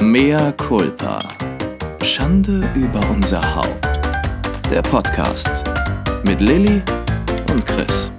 Mea 0.00 0.52
culpa. 0.52 1.18
Schande 2.04 2.70
über 2.76 3.00
unser 3.10 3.42
Haupt. 3.56 3.84
Der 4.70 4.80
Podcast 4.80 5.64
mit 6.24 6.40
Lilly 6.40 6.80
und 7.50 7.66
Chris. 7.66 8.12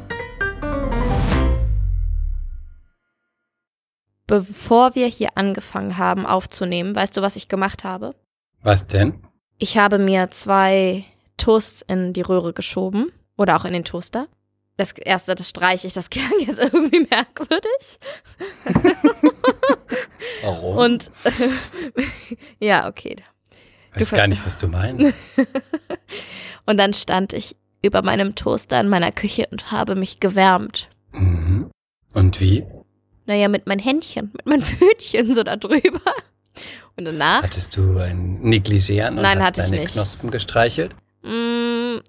Bevor 4.28 4.96
wir 4.96 5.07
hier 5.07 5.29
angefangen 5.36 5.97
haben 5.97 6.26
aufzunehmen, 6.26 6.94
weißt 6.96 7.15
du, 7.15 7.22
was 7.22 7.38
ich 7.38 7.47
gemacht 7.47 7.86
habe? 7.86 8.14
Was 8.62 8.86
denn? 8.86 9.24
Ich 9.58 9.78
habe 9.78 10.00
mir 10.00 10.30
zwei 10.32 11.06
Toast 11.38 11.86
in 11.88 12.12
die 12.12 12.22
Röhre 12.22 12.52
geschoben 12.52 13.10
oder 13.38 13.56
auch 13.56 13.64
in 13.64 13.72
den 13.72 13.86
Toaster. 13.86 14.28
Das 14.80 14.94
erste, 14.94 15.36
das 15.36 15.50
streiche 15.50 15.88
ich, 15.88 15.94
das 15.94 16.09
klang 16.09 16.32
jetzt 16.40 16.58
irgendwie 16.58 17.05
merkwürdig. 17.09 18.00
Warum? 20.41 20.78
Und 20.78 21.12
ja, 22.62 22.88
okay. 22.88 23.18
weiß 23.94 24.12
gar 24.12 24.28
nicht, 24.28 24.46
was 24.46 24.58
du 24.58 24.70
meinst. 24.70 25.14
Und 26.66 26.78
dann 26.78 26.94
stand 26.94 27.34
ich 27.34 27.58
über 27.82 28.04
meinem 28.04 28.36
Toaster 28.36 28.80
in 28.80 28.88
meiner 28.88 29.12
Küche 29.12 29.48
und 29.52 29.72
habe 29.72 29.96
mich 29.96 30.20
gewärmt. 30.20 30.88
Mhm. 31.12 31.70
Und 32.14 32.40
wie? 32.40 32.64
Naja, 33.26 33.50
mit 33.50 33.68
meinen 33.68 33.80
Händchen, 33.80 34.32
mit 34.34 34.46
meinen 34.46 34.62
Pfötchen 34.62 35.34
so 35.34 35.44
da 35.44 35.58
drüber. 35.58 36.14
Und 36.96 37.04
danach, 37.06 37.44
Hattest 37.44 37.76
du 37.76 37.98
ein 37.98 38.40
Negligé 38.44 39.02
an 39.04 39.18
und 39.18 39.23
Nein, 39.23 39.40
hast 39.40 39.46
hatte 39.46 39.62
ich 39.62 39.70
deine 39.72 39.82
nicht. 39.82 39.94
Knospen 39.94 40.32
gestreichelt? 40.32 40.96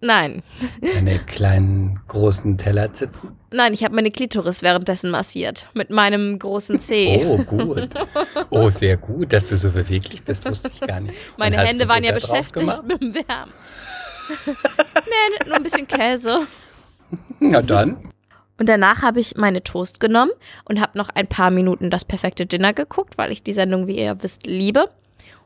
Nein. 0.01 0.43
Deine 0.81 1.19
kleinen, 1.19 2.01
großen 2.09 2.59
Tellerzitzen? 2.59 3.31
Nein, 3.53 3.75
ich 3.75 3.85
habe 3.85 3.95
meine 3.95 4.11
Klitoris 4.11 4.63
währenddessen 4.63 5.11
massiert. 5.11 5.69
Mit 5.75 5.91
meinem 5.91 6.39
großen 6.39 6.81
Zeh. 6.81 7.25
Oh, 7.25 7.39
gut. 7.39 7.89
Oh, 8.51 8.69
sehr 8.69 8.97
gut, 8.97 9.33
dass 9.33 9.49
du 9.49 9.57
so 9.57 9.71
beweglich 9.71 10.23
bist, 10.23 10.49
wusste 10.49 10.71
ich 10.73 10.81
gar 10.81 11.01
nicht. 11.01 11.15
Meine 11.37 11.59
Hände 11.59 11.89
waren 11.89 12.05
ja 12.05 12.13
beschäftigt 12.13 12.83
mit 12.85 13.01
dem 13.01 13.15
Wärmen. 13.15 13.53
nee, 14.47 15.47
nur 15.47 15.57
ein 15.57 15.63
bisschen 15.63 15.89
Käse. 15.89 16.47
Na 17.41 17.63
dann. 17.63 18.11
Und 18.59 18.69
danach 18.69 19.03
habe 19.03 19.21
ich 19.21 19.37
meine 19.37 19.65
Toast 19.65 20.01
genommen 20.01 20.33
und 20.65 20.81
habe 20.81 20.99
noch 20.99 21.09
ein 21.09 21.27
paar 21.27 21.51
Minuten 21.51 21.89
das 21.89 22.05
perfekte 22.05 22.45
Dinner 22.45 22.75
geguckt, 22.75 23.17
weil 23.17 23.33
ich 23.33 23.43
die 23.43 23.55
Sendung, 23.55 23.87
wie 23.87 23.97
ihr 23.97 24.23
wisst, 24.23 24.47
liebe. 24.47 24.91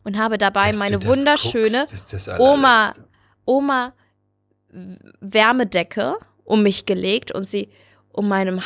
Und 0.03 0.19
habe 0.19 0.37
dabei 0.37 0.71
Dass 0.71 0.79
meine 0.79 1.03
wunderschöne 1.05 1.87
guckst, 1.89 2.29
Oma. 2.39 2.93
Oma 3.47 3.93
Wärmedecke 5.21 6.17
um 6.45 6.63
mich 6.63 6.87
gelegt 6.87 7.33
und 7.33 7.45
sie 7.45 7.69
um 8.13 8.29
meinem, 8.29 8.61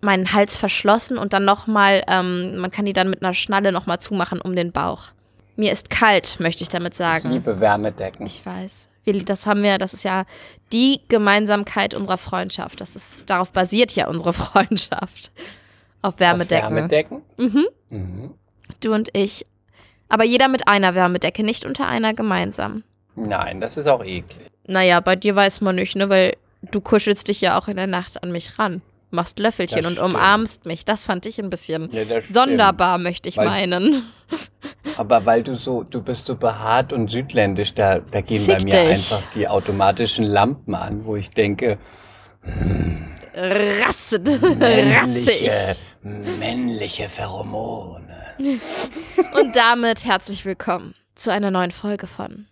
meinen 0.00 0.32
Hals 0.32 0.56
verschlossen 0.56 1.18
und 1.18 1.32
dann 1.32 1.44
nochmal, 1.44 2.04
ähm, 2.08 2.56
man 2.58 2.70
kann 2.70 2.84
die 2.84 2.92
dann 2.92 3.10
mit 3.10 3.22
einer 3.22 3.34
Schnalle 3.34 3.72
nochmal 3.72 3.98
zumachen 4.00 4.40
um 4.40 4.54
den 4.54 4.72
Bauch. 4.72 5.04
Mir 5.56 5.72
ist 5.72 5.88
kalt, 5.88 6.38
möchte 6.38 6.62
ich 6.62 6.68
damit 6.68 6.92
Ich 6.92 6.98
sagen. 6.98 7.30
liebe 7.30 7.60
Wärmedecken. 7.60 8.26
Ich 8.26 8.44
weiß. 8.44 8.88
Wir, 9.04 9.24
das 9.24 9.46
haben 9.46 9.62
wir, 9.62 9.78
das 9.78 9.94
ist 9.94 10.02
ja 10.04 10.24
die 10.72 11.00
Gemeinsamkeit 11.08 11.94
unserer 11.94 12.18
Freundschaft. 12.18 12.80
Das 12.80 12.94
ist, 12.96 13.30
darauf 13.30 13.52
basiert 13.52 13.92
ja 13.94 14.08
unsere 14.08 14.32
Freundschaft. 14.34 15.30
Auf 16.02 16.14
Auf 16.14 16.20
Wärmedecken. 16.20 16.74
Wärmedecken? 16.76 17.22
Mhm. 17.38 17.66
Mhm. 17.90 18.34
Du 18.80 18.92
und 18.92 19.08
ich. 19.16 19.46
Aber 20.08 20.24
jeder 20.24 20.48
mit 20.48 20.68
einer 20.68 20.94
Wärmedecke, 20.94 21.42
nicht 21.42 21.64
unter 21.64 21.86
einer 21.88 22.14
gemeinsam. 22.14 22.82
Nein, 23.16 23.60
das 23.60 23.76
ist 23.76 23.86
auch 23.86 24.04
eklig. 24.04 24.50
Naja, 24.66 25.00
bei 25.00 25.16
dir 25.16 25.34
weiß 25.36 25.60
man 25.60 25.76
nicht, 25.76 25.96
ne? 25.96 26.08
Weil 26.08 26.36
du 26.70 26.80
kuschelst 26.80 27.28
dich 27.28 27.40
ja 27.40 27.58
auch 27.58 27.68
in 27.68 27.76
der 27.76 27.86
Nacht 27.86 28.22
an 28.22 28.32
mich 28.32 28.58
ran. 28.58 28.82
Machst 29.10 29.38
Löffelchen 29.38 29.78
Das 29.82 29.86
und 29.86 29.92
stimmt. 29.98 30.14
umarmst 30.14 30.66
mich. 30.66 30.84
Das 30.84 31.04
fand 31.04 31.26
ich 31.26 31.38
ein 31.38 31.48
bisschen 31.48 31.88
Ja, 31.92 32.02
sonderbar, 32.22 32.98
möchte 32.98 33.28
ich 33.28 33.36
Weil- 33.36 33.46
meinen. 33.46 34.02
Aber 34.96 35.24
weil 35.26 35.42
du 35.42 35.54
so, 35.54 35.82
du 35.84 36.02
bist 36.02 36.26
so 36.26 36.36
behaart 36.36 36.92
und 36.92 37.10
südländisch, 37.10 37.74
da, 37.74 38.00
da 38.00 38.20
gehen 38.22 38.44
Fick 38.44 38.58
bei 38.58 38.64
mir 38.64 38.70
dich. 38.70 39.12
einfach 39.12 39.22
die 39.34 39.46
automatischen 39.46 40.24
Lampen 40.24 40.74
an, 40.74 41.04
wo 41.04 41.14
ich 41.16 41.30
denke, 41.30 41.78
Rasse, 43.34 44.20
rassig. 44.24 45.50
männliche 46.02 47.08
Pheromone. 47.08 48.16
Und 49.34 49.54
damit 49.56 50.04
herzlich 50.04 50.44
willkommen 50.44 50.94
zu 51.14 51.30
einer 51.30 51.50
neuen 51.50 51.70
Folge 51.70 52.06
von 52.06 52.46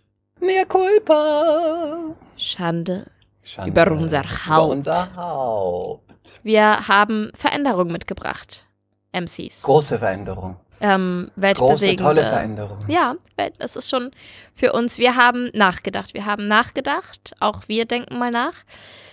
Mehr 0.45 0.65
Culpa. 0.65 2.15
Schande. 2.37 3.05
Schande 3.43 3.71
Über 3.71 3.91
unser 3.91 4.21
Über 4.21 4.45
Haupt. 4.47 4.71
unser 4.71 5.15
Haupt. 5.15 6.01
Wir 6.43 6.87
haben 6.87 7.31
Veränderungen 7.35 7.91
mitgebracht. 7.91 8.65
MCs. 9.11 9.63
Große 9.63 9.97
Veränderung. 9.99 10.57
Ähm, 10.81 11.31
Große, 11.35 11.41
weltbewegende. 11.41 12.03
tolle 12.03 12.23
Veränderung. 12.23 12.77
Ja, 12.89 13.15
das 13.59 13.75
ist 13.75 13.89
schon 13.89 14.11
für 14.53 14.73
uns. 14.73 14.97
Wir 14.97 15.15
haben 15.15 15.49
nachgedacht. 15.53 16.13
Wir 16.13 16.25
haben 16.25 16.47
nachgedacht, 16.47 17.33
auch 17.39 17.63
wir 17.67 17.85
denken 17.85 18.17
mal 18.17 18.31
nach, 18.31 18.55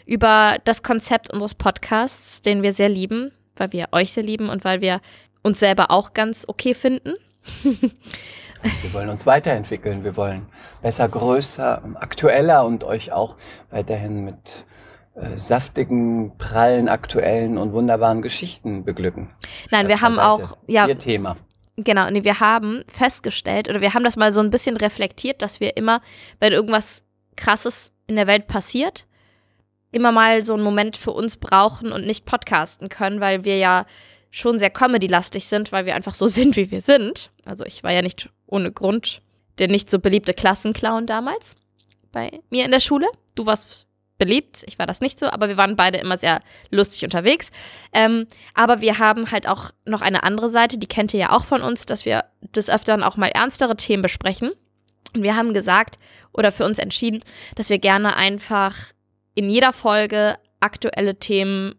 über 0.04 0.56
das 0.64 0.82
Konzept 0.82 1.32
unseres 1.32 1.54
Podcasts, 1.54 2.42
den 2.42 2.62
wir 2.62 2.72
sehr 2.72 2.88
lieben, 2.88 3.30
weil 3.56 3.72
wir 3.72 3.88
euch 3.92 4.12
sehr 4.12 4.24
lieben 4.24 4.48
und 4.48 4.64
weil 4.64 4.80
wir 4.80 5.00
uns 5.44 5.60
selber 5.60 5.90
auch 5.90 6.14
ganz 6.14 6.44
okay 6.48 6.74
finden. 6.74 7.14
Wir 8.82 8.94
wollen 8.94 9.08
uns 9.08 9.26
weiterentwickeln. 9.26 10.04
Wir 10.04 10.16
wollen 10.16 10.46
besser, 10.82 11.08
größer, 11.08 11.82
aktueller 11.96 12.64
und 12.64 12.84
euch 12.84 13.12
auch 13.12 13.36
weiterhin 13.70 14.24
mit 14.24 14.66
äh, 15.14 15.36
saftigen, 15.36 16.38
prallen, 16.38 16.88
aktuellen 16.88 17.58
und 17.58 17.72
wunderbaren 17.72 18.22
Geschichten 18.22 18.84
beglücken. 18.84 19.30
Nein, 19.70 19.88
wir 19.88 20.00
haben 20.00 20.18
auch, 20.18 20.56
ja, 20.68 20.86
Ihr 20.86 20.98
Thema. 20.98 21.36
Genau, 21.76 22.08
nee, 22.10 22.22
wir 22.22 22.40
haben 22.40 22.84
festgestellt 22.86 23.68
oder 23.68 23.80
wir 23.80 23.94
haben 23.94 24.04
das 24.04 24.16
mal 24.16 24.32
so 24.32 24.40
ein 24.40 24.50
bisschen 24.50 24.76
reflektiert, 24.76 25.42
dass 25.42 25.58
wir 25.58 25.76
immer, 25.76 26.00
wenn 26.38 26.52
irgendwas 26.52 27.02
Krasses 27.34 27.92
in 28.06 28.16
der 28.16 28.26
Welt 28.26 28.46
passiert, 28.46 29.06
immer 29.90 30.12
mal 30.12 30.44
so 30.44 30.54
einen 30.54 30.62
Moment 30.62 30.96
für 30.96 31.12
uns 31.12 31.36
brauchen 31.36 31.92
und 31.92 32.06
nicht 32.06 32.24
podcasten 32.24 32.88
können, 32.88 33.20
weil 33.20 33.44
wir 33.44 33.56
ja 33.56 33.86
schon 34.32 34.58
sehr 34.58 34.70
comedy-lastig 34.70 35.46
sind, 35.46 35.70
weil 35.70 35.86
wir 35.86 35.94
einfach 35.94 36.16
so 36.16 36.26
sind, 36.26 36.56
wie 36.56 36.72
wir 36.72 36.80
sind. 36.80 37.30
Also 37.44 37.64
ich 37.64 37.84
war 37.84 37.92
ja 37.92 38.02
nicht 38.02 38.30
ohne 38.46 38.72
Grund 38.72 39.22
der 39.58 39.68
nicht 39.68 39.90
so 39.90 39.98
beliebte 39.98 40.34
Klassenclown 40.34 41.06
damals 41.06 41.56
bei 42.10 42.40
mir 42.50 42.64
in 42.64 42.70
der 42.70 42.80
Schule. 42.80 43.06
Du 43.34 43.46
warst 43.46 43.86
beliebt, 44.18 44.64
ich 44.66 44.78
war 44.78 44.86
das 44.86 45.00
nicht 45.00 45.18
so, 45.18 45.26
aber 45.26 45.48
wir 45.48 45.56
waren 45.56 45.76
beide 45.76 45.98
immer 45.98 46.16
sehr 46.16 46.42
lustig 46.70 47.04
unterwegs. 47.04 47.50
Ähm, 47.92 48.26
aber 48.54 48.80
wir 48.80 48.98
haben 48.98 49.30
halt 49.30 49.48
auch 49.48 49.70
noch 49.84 50.00
eine 50.00 50.22
andere 50.22 50.48
Seite, 50.48 50.78
die 50.78 50.86
kennt 50.86 51.12
ihr 51.12 51.20
ja 51.20 51.30
auch 51.30 51.44
von 51.44 51.62
uns, 51.62 51.86
dass 51.86 52.04
wir 52.04 52.24
des 52.40 52.70
Öfteren 52.70 53.02
auch 53.02 53.16
mal 53.16 53.28
ernstere 53.28 53.76
Themen 53.76 54.02
besprechen. 54.02 54.52
Und 55.14 55.22
wir 55.22 55.36
haben 55.36 55.54
gesagt 55.54 55.98
oder 56.32 56.52
für 56.52 56.64
uns 56.64 56.78
entschieden, 56.78 57.20
dass 57.56 57.68
wir 57.68 57.78
gerne 57.78 58.16
einfach 58.16 58.76
in 59.34 59.50
jeder 59.50 59.72
Folge 59.72 60.38
aktuelle 60.60 61.18
Themen 61.18 61.74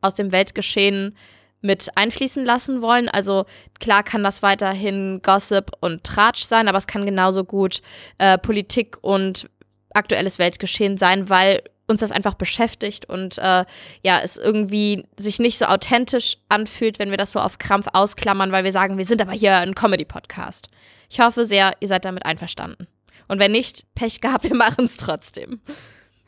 aus 0.00 0.14
dem 0.14 0.30
Weltgeschehen 0.30 1.16
mit 1.60 1.88
einfließen 1.96 2.44
lassen 2.44 2.82
wollen. 2.82 3.08
Also 3.08 3.46
klar 3.80 4.02
kann 4.02 4.22
das 4.22 4.42
weiterhin 4.42 5.20
Gossip 5.22 5.72
und 5.80 6.04
Tratsch 6.04 6.42
sein, 6.42 6.68
aber 6.68 6.78
es 6.78 6.86
kann 6.86 7.06
genauso 7.06 7.44
gut 7.44 7.82
äh, 8.18 8.38
Politik 8.38 8.98
und 9.02 9.48
aktuelles 9.92 10.38
Weltgeschehen 10.38 10.96
sein, 10.96 11.28
weil 11.28 11.62
uns 11.88 12.00
das 12.00 12.12
einfach 12.12 12.34
beschäftigt 12.34 13.06
und 13.08 13.38
äh, 13.38 13.64
ja, 14.04 14.20
es 14.22 14.36
irgendwie 14.36 15.06
sich 15.16 15.38
nicht 15.38 15.58
so 15.58 15.64
authentisch 15.64 16.36
anfühlt, 16.48 16.98
wenn 16.98 17.10
wir 17.10 17.16
das 17.16 17.32
so 17.32 17.40
auf 17.40 17.58
Krampf 17.58 17.86
ausklammern, 17.92 18.52
weil 18.52 18.64
wir 18.64 18.72
sagen, 18.72 18.98
wir 18.98 19.06
sind 19.06 19.22
aber 19.22 19.32
hier 19.32 19.56
ein 19.56 19.74
Comedy-Podcast. 19.74 20.68
Ich 21.08 21.20
hoffe 21.20 21.46
sehr, 21.46 21.72
ihr 21.80 21.88
seid 21.88 22.04
damit 22.04 22.26
einverstanden. 22.26 22.86
Und 23.26 23.40
wenn 23.40 23.52
nicht, 23.52 23.86
Pech 23.94 24.20
gehabt, 24.20 24.44
wir 24.44 24.54
machen 24.54 24.84
es 24.84 24.98
trotzdem. 24.98 25.60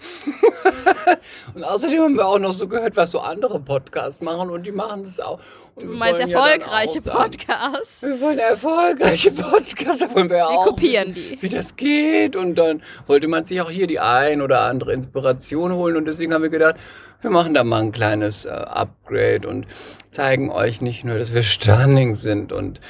Und 1.55 1.65
außerdem 1.65 2.00
haben 2.00 2.15
wir 2.16 2.27
auch 2.27 2.38
noch 2.38 2.53
so 2.53 2.69
gehört, 2.69 2.97
was 2.97 3.11
so 3.11 3.21
andere 3.21 3.61
Podcasts 3.61 4.21
machen 4.21 4.50
und 4.50 4.65
die 4.65 4.72
machen 4.72 5.03
das 5.05 5.21
auch. 5.21 5.38
Und 5.75 5.87
Du 5.87 5.93
meinst 5.93 6.21
ja 6.21 6.28
erfolgreiche 6.28 7.00
sagen, 7.00 7.19
Podcasts? 7.33 8.03
Wir 8.03 8.21
wollen 8.21 8.38
erfolgreiche 8.38 9.31
Podcasts, 9.33 9.99
da 9.99 10.15
wollen 10.15 10.31
wir, 10.31 10.38
ja 10.38 10.49
Wir 10.49 10.58
auch 10.58 10.67
kopieren 10.67 11.14
wissen, 11.14 11.37
die. 11.37 11.43
wie 11.43 11.49
das 11.49 11.76
geht. 11.76 12.37
Und 12.37 12.56
dann 12.56 12.82
wollte 13.06 13.29
man 13.29 13.44
sich 13.44 13.61
auch 13.61 13.70
hier 13.70 13.87
die 13.87 14.00
ein 14.00 14.43
oder 14.43 14.62
andere 14.62 14.93
Inspiration 14.93 15.73
holen. 15.75 15.97
Und 15.97 16.05
deswegen 16.06 16.32
haben 16.35 16.43
wir 16.43 16.50
gedacht, 16.50 16.76
wir 17.20 17.31
machen 17.31 17.55
da 17.55 17.64
mal 17.64 17.81
ein 17.81 17.93
kleines 17.93 18.44
äh, 18.44 18.50
Upgrade 18.50 19.46
und 19.49 19.67
zeigen 20.11 20.50
euch 20.50 20.81
nicht 20.81 21.05
nur, 21.05 21.19
dass 21.19 21.35
wir 21.35 21.43
stunning 21.43 22.14
sind 22.14 22.53
und 22.53 22.81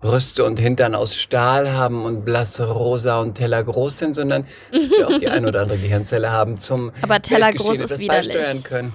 Brüste 0.00 0.44
und 0.44 0.60
Hintern 0.60 0.94
aus 0.94 1.16
Stahl 1.16 1.72
haben 1.72 2.04
und 2.04 2.24
blasse 2.24 2.70
Rosa 2.70 3.20
und 3.20 3.34
Teller 3.34 3.64
groß 3.64 3.98
sind, 3.98 4.14
sondern 4.14 4.44
dass 4.70 4.90
wir 4.92 5.08
auch 5.08 5.16
die 5.18 5.28
ein 5.28 5.44
oder 5.44 5.62
andere 5.62 5.78
Gehirnzelle 5.78 6.30
haben 6.30 6.56
zum 6.58 6.92
Aber 7.02 7.20
Teller 7.20 7.52
groß 7.52 7.80
ist 7.80 7.98
widerlich. 7.98 8.28
beisteuern 8.32 8.62
können. 8.62 8.92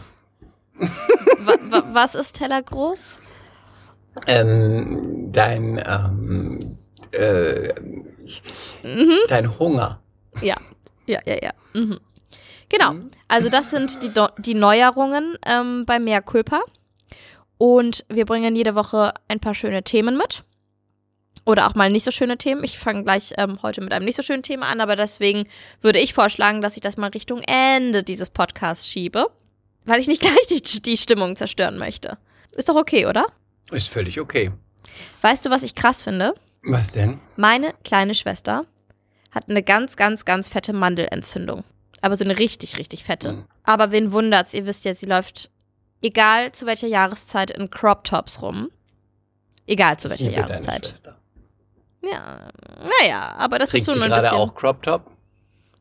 Wa 1.45 1.55
wa 1.69 1.83
was 1.91 2.15
ist 2.15 2.35
Teller 2.37 2.61
groß? 2.61 3.19
Ähm, 4.27 5.29
dein, 5.31 5.81
ähm, 5.85 6.59
äh, 7.11 7.73
Mhm. 8.83 9.17
dein 9.27 9.59
Hunger. 9.59 9.99
Ja, 10.41 10.55
ja, 11.05 11.19
ja, 11.25 11.35
ja. 11.41 11.51
Mhm. 11.73 11.99
Genau. 12.69 12.93
Also 13.27 13.49
das 13.49 13.69
sind 13.71 14.01
die, 14.01 14.11
die 14.39 14.53
Neuerungen 14.55 15.37
ähm, 15.45 15.85
bei 15.85 15.99
Mehr 15.99 16.21
Culpa. 16.21 16.61
Und 17.57 18.05
wir 18.09 18.25
bringen 18.25 18.55
jede 18.55 18.73
Woche 18.75 19.13
ein 19.27 19.39
paar 19.39 19.53
schöne 19.53 19.83
Themen 19.83 20.17
mit. 20.17 20.43
Oder 21.45 21.67
auch 21.67 21.75
mal 21.75 21.89
nicht 21.89 22.05
so 22.05 22.11
schöne 22.11 22.37
Themen. 22.37 22.63
Ich 22.63 22.79
fange 22.79 23.03
gleich 23.03 23.33
ähm, 23.37 23.61
heute 23.61 23.81
mit 23.81 23.91
einem 23.91 24.05
nicht 24.05 24.15
so 24.15 24.23
schönen 24.23 24.43
Thema 24.43 24.67
an, 24.67 24.79
aber 24.79 24.95
deswegen 24.95 25.47
würde 25.81 25.99
ich 25.99 26.13
vorschlagen, 26.13 26.61
dass 26.61 26.75
ich 26.75 26.81
das 26.81 26.95
mal 26.95 27.09
Richtung 27.09 27.41
Ende 27.41 28.03
dieses 28.03 28.29
Podcasts 28.29 28.87
schiebe, 28.87 29.27
weil 29.85 29.99
ich 29.99 30.07
nicht 30.07 30.21
gleich 30.21 30.47
die, 30.49 30.81
die 30.81 30.97
Stimmung 30.97 31.35
zerstören 31.35 31.77
möchte. 31.77 32.17
Ist 32.51 32.69
doch 32.69 32.75
okay, 32.75 33.07
oder? 33.07 33.25
Ist 33.71 33.89
völlig 33.89 34.19
okay. 34.19 34.51
Weißt 35.21 35.45
du, 35.45 35.49
was 35.49 35.63
ich 35.63 35.75
krass 35.75 36.01
finde? 36.01 36.33
Was 36.63 36.91
denn? 36.91 37.19
Meine 37.35 37.73
kleine 37.83 38.15
Schwester 38.15 38.65
hat 39.31 39.49
eine 39.49 39.63
ganz, 39.63 39.97
ganz, 39.97 40.25
ganz 40.25 40.47
fette 40.47 40.73
Mandelentzündung. 40.73 41.63
Aber 42.01 42.15
so 42.15 42.23
eine 42.23 42.37
richtig, 42.37 42.77
richtig 42.77 43.03
fette. 43.03 43.33
Mhm. 43.33 43.45
Aber 43.63 43.91
wen 43.91 44.11
wundert's? 44.11 44.53
Ihr 44.53 44.65
wisst 44.65 44.85
ja, 44.85 44.93
sie 44.93 45.05
läuft, 45.05 45.49
egal 46.01 46.51
zu 46.51 46.65
welcher 46.65 46.87
Jahreszeit, 46.87 47.51
in 47.51 47.69
Crop 47.69 48.03
Tops 48.03 48.41
rum. 48.41 48.69
Egal 49.65 49.97
zu 49.97 50.09
welcher 50.09 50.29
Jahreszeit. 50.29 50.93
Ja, 52.03 52.49
naja, 53.01 53.33
aber 53.37 53.59
das 53.59 53.69
Trägt 53.69 53.81
ist 53.81 53.85
so 53.85 53.91
sie 53.93 53.97
nur 53.99 54.05
ein 54.05 54.11
gerade 54.11 54.23
bisschen. 54.23 54.37
auch 54.37 54.55
Crop 54.55 54.83
Top? 54.83 55.11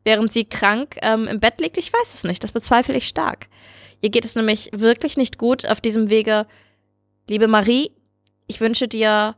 Während 0.04 0.32
sie 0.32 0.44
krank 0.44 0.96
ähm, 1.02 1.26
im 1.28 1.40
Bett 1.40 1.60
liegt, 1.60 1.78
ich 1.78 1.92
weiß 1.92 2.14
es 2.14 2.24
nicht. 2.24 2.42
Das 2.42 2.52
bezweifle 2.52 2.96
ich 2.96 3.08
stark. 3.08 3.48
Ihr 4.00 4.10
geht 4.10 4.24
es 4.24 4.34
nämlich 4.34 4.70
wirklich 4.72 5.16
nicht 5.16 5.38
gut 5.38 5.66
auf 5.66 5.80
diesem 5.80 6.10
Wege. 6.10 6.46
Liebe 7.28 7.46
Marie, 7.48 7.92
ich 8.46 8.60
wünsche 8.60 8.88
dir 8.88 9.36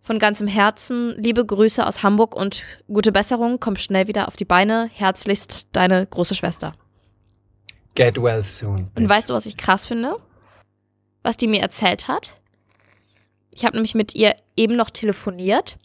von 0.00 0.18
ganzem 0.18 0.46
Herzen 0.48 1.14
liebe 1.18 1.44
Grüße 1.44 1.86
aus 1.86 2.02
Hamburg 2.02 2.34
und 2.34 2.62
gute 2.86 3.12
Besserung. 3.12 3.60
Komm 3.60 3.76
schnell 3.76 4.08
wieder 4.08 4.28
auf 4.28 4.36
die 4.36 4.44
Beine. 4.44 4.88
Herzlichst 4.92 5.66
deine 5.72 6.06
große 6.06 6.34
Schwester. 6.34 6.72
Get 7.94 8.20
well 8.22 8.42
soon. 8.42 8.90
Und 8.94 9.08
weißt 9.08 9.30
du, 9.30 9.34
was 9.34 9.46
ich 9.46 9.56
krass 9.56 9.86
finde? 9.86 10.16
Was 11.22 11.36
die 11.36 11.48
mir 11.48 11.60
erzählt 11.60 12.08
hat? 12.08 12.36
Ich 13.50 13.64
habe 13.64 13.76
nämlich 13.76 13.94
mit 13.94 14.14
ihr 14.14 14.36
eben 14.56 14.76
noch 14.76 14.90
telefoniert. 14.90 15.76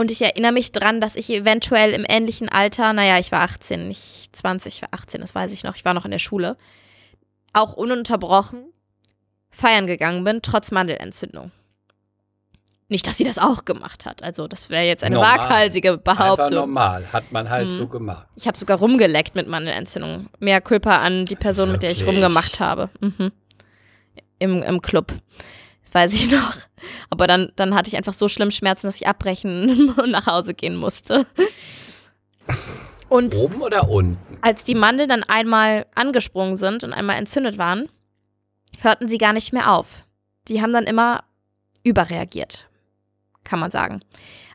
Und 0.00 0.10
ich 0.10 0.22
erinnere 0.22 0.52
mich 0.52 0.72
dran, 0.72 1.02
dass 1.02 1.14
ich 1.14 1.28
eventuell 1.28 1.92
im 1.92 2.06
ähnlichen 2.08 2.48
Alter, 2.48 2.94
naja, 2.94 3.18
ich 3.18 3.32
war 3.32 3.42
18, 3.42 3.86
nicht 3.86 4.34
20, 4.34 4.76
ich 4.76 4.80
war 4.80 4.88
18, 4.92 5.20
das 5.20 5.34
weiß 5.34 5.52
ich 5.52 5.62
noch, 5.62 5.76
ich 5.76 5.84
war 5.84 5.92
noch 5.92 6.06
in 6.06 6.10
der 6.10 6.18
Schule, 6.18 6.56
auch 7.52 7.74
ununterbrochen 7.74 8.64
feiern 9.50 9.86
gegangen 9.86 10.24
bin, 10.24 10.40
trotz 10.40 10.70
Mandelentzündung. 10.70 11.50
Nicht, 12.88 13.06
dass 13.06 13.18
sie 13.18 13.24
das 13.24 13.36
auch 13.36 13.66
gemacht 13.66 14.06
hat. 14.06 14.22
Also, 14.22 14.48
das 14.48 14.70
wäre 14.70 14.84
jetzt 14.84 15.04
eine 15.04 15.16
Normal. 15.16 15.38
waghalsige 15.38 15.90
Einfach 15.90 16.16
Behauptung. 16.16 16.54
normal. 16.54 17.04
Hat 17.12 17.30
man 17.30 17.50
halt 17.50 17.68
Mhm. 17.68 17.74
so 17.74 17.86
gemacht. 17.86 18.26
Ich 18.36 18.46
habe 18.46 18.56
sogar 18.56 18.78
rumgeleckt 18.78 19.34
mit 19.34 19.48
Mandelentzündung. 19.48 20.28
Mehr 20.38 20.62
Culpa 20.62 20.96
an 20.96 21.26
die 21.26 21.34
Also 21.36 21.42
Person, 21.42 21.72
mit 21.72 21.82
der 21.82 21.90
ich 21.90 22.06
rumgemacht 22.06 22.58
habe. 22.58 22.88
Mhm. 23.00 23.32
Im, 24.38 24.62
Im 24.62 24.80
Club. 24.80 25.12
Weiß 25.92 26.12
ich 26.14 26.30
noch. 26.30 26.56
Aber 27.10 27.26
dann, 27.26 27.52
dann 27.56 27.74
hatte 27.74 27.88
ich 27.88 27.96
einfach 27.96 28.14
so 28.14 28.28
schlimm 28.28 28.50
Schmerzen, 28.50 28.86
dass 28.86 28.96
ich 28.96 29.06
abbrechen 29.06 29.90
und 29.96 30.10
nach 30.10 30.26
Hause 30.26 30.54
gehen 30.54 30.76
musste. 30.76 31.26
Und 33.08 33.34
Oben 33.34 33.60
oder 33.60 33.88
unten? 33.90 34.38
als 34.40 34.64
die 34.64 34.74
Mandeln 34.74 35.08
dann 35.08 35.24
einmal 35.24 35.86
angesprungen 35.94 36.56
sind 36.56 36.84
und 36.84 36.92
einmal 36.92 37.16
entzündet 37.16 37.58
waren, 37.58 37.88
hörten 38.80 39.08
sie 39.08 39.18
gar 39.18 39.32
nicht 39.32 39.52
mehr 39.52 39.72
auf. 39.72 40.04
Die 40.48 40.62
haben 40.62 40.72
dann 40.72 40.84
immer 40.84 41.24
überreagiert, 41.82 42.66
kann 43.44 43.58
man 43.58 43.70
sagen. 43.70 44.00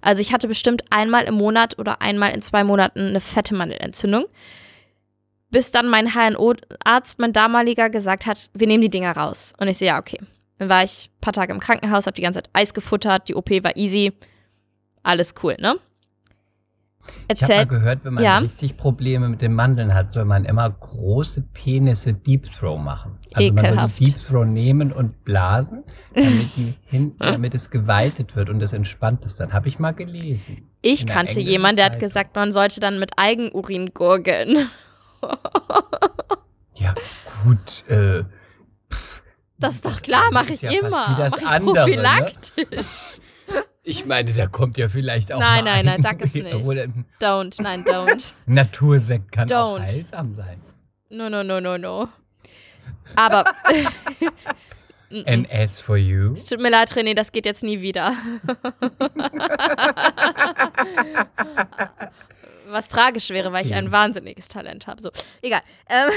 Also 0.02 0.22
ich 0.22 0.32
hatte 0.34 0.48
bestimmt 0.48 0.84
einmal 0.90 1.26
im 1.26 1.36
Monat 1.36 1.78
oder 1.80 2.02
einmal 2.02 2.32
in 2.32 2.42
zwei 2.42 2.64
Monaten 2.64 3.08
eine 3.08 3.22
fette 3.22 3.56
Mandelentzündung, 3.56 4.26
bis 5.52 5.72
dann 5.72 5.88
mein 5.88 6.14
HNO-Arzt, 6.14 7.20
mein 7.20 7.34
damaliger, 7.34 7.90
gesagt 7.90 8.26
hat, 8.26 8.50
wir 8.54 8.68
nehmen 8.68 8.82
die 8.82 8.90
Dinger 8.90 9.16
raus. 9.16 9.54
Und 9.58 9.68
ich 9.68 9.78
so, 9.78 9.86
ja, 9.86 10.00
okay. 10.00 10.20
Dann 10.58 10.70
war 10.70 10.84
ich 10.84 11.10
ein 11.14 11.22
paar 11.22 11.34
Tage 11.34 11.54
im 11.54 11.60
Krankenhaus, 11.60 12.06
habe 12.06 12.16
die 12.16 12.22
ganze 12.22 12.42
Zeit 12.44 12.50
Eis 12.54 12.74
gefuttert, 12.74 13.28
die 13.30 13.36
OP 13.36 13.50
war 13.64 13.76
easy, 13.76 14.14
alles 15.04 15.36
cool, 15.44 15.56
ne? 15.60 15.76
Ich 17.32 17.44
habe 17.44 17.54
mal 17.56 17.68
gehört, 17.68 18.04
wenn 18.04 18.16
man 18.16 18.24
Ja. 18.24 18.38
richtig 18.40 18.78
Probleme 18.78 19.30
mit 19.30 19.42
den 19.42 19.54
Mandeln 19.54 19.94
hat, 19.94 20.12
soll 20.12 20.26
man 20.26 20.44
immer 20.44 20.68
große 20.70 21.42
Penisse 21.54 22.14
Deep 22.16 22.52
Throw 22.52 22.80
machen. 22.80 23.20
Also 23.34 23.54
man 23.54 23.66
Ekelhaft. 23.66 23.98
soll 23.98 24.06
die 24.08 24.12
Deep 24.14 24.24
Throw 24.26 24.46
nehmen 24.46 24.92
und 24.92 25.24
blasen, 25.24 25.84
damit 26.16 26.56
die 26.56 26.74
hinten, 26.86 27.20
damit 27.20 27.54
es 27.54 27.70
geweitet 27.70 28.36
wird 28.36 28.50
und 28.50 28.60
es 28.64 28.74
entspannt 28.74 29.24
ist. 29.26 29.40
Dann 29.40 29.54
habe 29.54 29.68
ich 29.68 29.78
mal 29.78 29.92
gelesen. 29.92 30.68
Ich 30.82 31.06
kannte 31.06 31.40
jemanden, 31.40 31.78
der 31.78 31.86
hat 31.86 32.00
gesagt, 32.00 32.36
man 32.36 32.52
sollte 32.52 32.80
dann 32.80 32.98
mit 33.00 33.12
Eigenurin 33.18 33.94
gurgeln. 33.94 34.70
Ja, 36.78 36.94
gut. 37.44 37.90
Äh, 37.90 38.26
Das 39.58 39.76
ist 39.76 39.86
doch 39.86 40.02
klar, 40.02 40.32
mache 40.32 40.54
ich 40.54 40.62
ja 40.62 40.72
fast 40.72 40.84
immer. 40.84 41.18
Wie 41.18 41.22
Mach 41.30 41.38
ich 41.38 41.48
andere, 41.48 41.74
ne? 41.74 41.80
prophylaktisch. 41.82 42.88
Ich 43.84 44.06
meine, 44.06 44.34
Da 44.34 44.48
kommt 44.48 44.78
ja 44.78 44.90
vielleicht 44.90 45.32
auch 45.32 45.40
Nein, 45.40 45.64
nein, 45.64 45.86
nein, 45.86 45.96
ein- 45.98 46.02
sag 46.02 46.22
es 46.22 46.34
nicht. 46.34 46.48
Don't, 47.22 47.62
nein, 47.62 47.86
don't. 47.86 48.34
Natursekt 48.48 49.32
kann 49.32 49.52
auch 49.54 49.78
Don't. 49.78 49.82
heilsam 49.84 50.34
sein. 50.34 50.60
No, 51.10 51.30
no, 51.30 51.44
no, 51.44 51.62
no, 51.62 51.78
no. 51.78 52.10
Aber 53.16 53.46
as 55.52 55.80
for 55.80 55.98
you. 55.98 56.34
es 56.34 56.46
tut 56.46 56.60
mir 56.60 56.72
leid, 56.72 56.92
René, 56.94 57.14
das 57.14 57.32
geht 57.32 57.46
jetzt 57.46 57.64
nie 57.64 57.80
wieder. 57.82 58.14
Was 62.76 62.90
tragisch 62.90 63.30
wäre, 63.30 63.54
weil 63.54 63.66
ich 63.66 63.74
ein 63.74 63.90
wahnsinniges 63.90 64.50
Talent 64.50 64.86
habe. 64.86 65.02
So, 65.02 65.10
egal. 65.42 65.62
Ähm, 65.90 66.10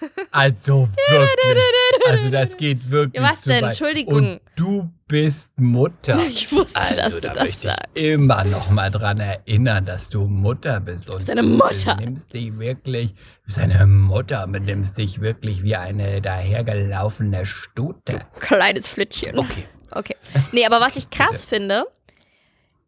Also 0.30 0.88
wirklich. 1.08 1.64
Also 2.06 2.28
das 2.28 2.56
geht 2.56 2.88
wirklich 2.90 3.20
was 3.22 3.40
zu 3.40 3.48
denn? 3.48 3.62
weit. 3.62 3.70
Entschuldigung. 3.70 4.14
Und 4.14 4.40
du 4.54 4.90
bist 5.08 5.50
Mutter. 5.58 6.18
ich 6.28 6.52
wusste, 6.52 6.78
Also 6.78 6.94
dass 6.96 7.14
du 7.14 7.20
da 7.22 7.32
das 7.34 7.42
möchte 7.44 7.60
sagst. 7.68 7.80
ich 7.94 8.04
immer 8.04 8.44
noch 8.44 8.70
mal 8.70 8.90
dran 8.90 9.18
erinnern, 9.18 9.86
dass 9.86 10.10
du 10.10 10.26
Mutter 10.26 10.78
bist. 10.80 11.10
Und 11.10 11.18
bist 11.18 11.30
eine 11.30 11.42
du 11.42 11.48
Mutter. 11.48 11.96
nimmst 11.96 12.32
dich 12.32 12.56
wirklich, 12.58 13.14
du 13.14 13.42
bist 13.46 13.58
eine 13.58 13.86
Mutter, 13.86 14.44
und 14.44 14.52
nimmst 14.64 14.98
dich 14.98 15.20
wirklich 15.20 15.62
wie 15.64 15.74
eine 15.76 16.20
dahergelaufene 16.20 17.44
Stute. 17.46 18.18
Kleines 18.40 18.88
Flittchen. 18.88 19.38
Okay. 19.38 19.66
Okay. 19.90 20.16
Nee, 20.52 20.64
aber 20.66 20.80
was 20.80 20.96
ich 20.96 21.10
krass 21.10 21.44
finde, 21.44 21.86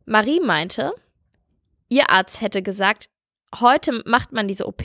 Marie 0.05 0.41
meinte, 0.41 0.93
ihr 1.89 2.11
Arzt 2.11 2.41
hätte 2.41 2.63
gesagt, 2.63 3.09
heute 3.61 4.03
macht 4.05 4.33
man 4.33 4.49
diese 4.49 4.67
OP 4.67 4.83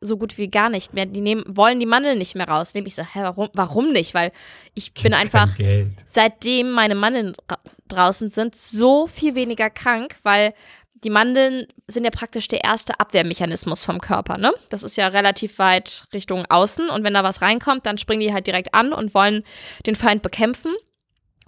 so 0.00 0.16
gut 0.16 0.38
wie 0.38 0.48
gar 0.48 0.68
nicht 0.68 0.94
mehr. 0.94 1.06
Die 1.06 1.20
nehmen, 1.20 1.44
wollen 1.48 1.80
die 1.80 1.86
Mandeln 1.86 2.18
nicht 2.18 2.34
mehr 2.34 2.48
rausnehmen. 2.48 2.86
Ich 2.86 2.94
so, 2.94 3.02
hä, 3.02 3.20
warum, 3.22 3.48
warum 3.54 3.92
nicht? 3.92 4.14
Weil 4.14 4.32
ich 4.74 4.92
bin 4.94 5.12
einfach, 5.14 5.58
seitdem 6.06 6.70
meine 6.70 6.94
Mandeln 6.94 7.34
ra- 7.50 7.58
draußen 7.88 8.30
sind, 8.30 8.54
so 8.54 9.06
viel 9.06 9.34
weniger 9.34 9.70
krank, 9.70 10.16
weil 10.22 10.54
die 10.94 11.10
Mandeln 11.10 11.66
sind 11.88 12.04
ja 12.04 12.10
praktisch 12.10 12.46
der 12.46 12.62
erste 12.62 13.00
Abwehrmechanismus 13.00 13.84
vom 13.84 14.00
Körper, 14.00 14.38
ne? 14.38 14.52
Das 14.68 14.84
ist 14.84 14.96
ja 14.96 15.08
relativ 15.08 15.58
weit 15.58 16.04
Richtung 16.12 16.44
außen 16.48 16.90
und 16.90 17.02
wenn 17.02 17.14
da 17.14 17.24
was 17.24 17.42
reinkommt, 17.42 17.86
dann 17.86 17.98
springen 17.98 18.20
die 18.20 18.32
halt 18.32 18.46
direkt 18.46 18.72
an 18.72 18.92
und 18.92 19.12
wollen 19.12 19.42
den 19.84 19.96
Feind 19.96 20.22
bekämpfen. 20.22 20.72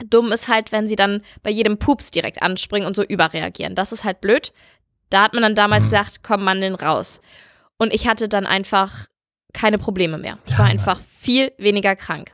Dumm 0.05 0.33
ist 0.33 0.49
halt, 0.49 0.73
wenn 0.73 0.89
sie 0.89 0.97
dann 0.97 1.23
bei 1.45 1.51
jedem 1.51 1.79
Pups 1.79 2.11
direkt 2.11 2.43
anspringen 2.43 2.85
und 2.89 2.97
so 2.97 3.05
überreagieren. 3.05 3.77
Das 3.77 3.93
ist 3.93 4.03
halt 4.03 4.21
blöd. 4.21 4.53
Da 5.15 5.23
hat 5.23 5.33
man 5.33 5.43
dann 5.45 5.55
damals 5.55 5.85
Mhm. 5.85 5.91
gesagt, 5.91 6.23
komm, 6.25 6.43
Mandeln 6.45 6.75
raus. 6.75 7.21
Und 7.77 7.93
ich 7.95 8.09
hatte 8.09 8.29
dann 8.29 8.47
einfach 8.47 9.07
keine 9.53 9.79
Probleme 9.79 10.19
mehr. 10.19 10.39
Ich 10.47 10.59
war 10.59 10.67
einfach 10.67 11.01
viel 11.01 11.53
weniger 11.59 11.95
krank. 11.95 12.33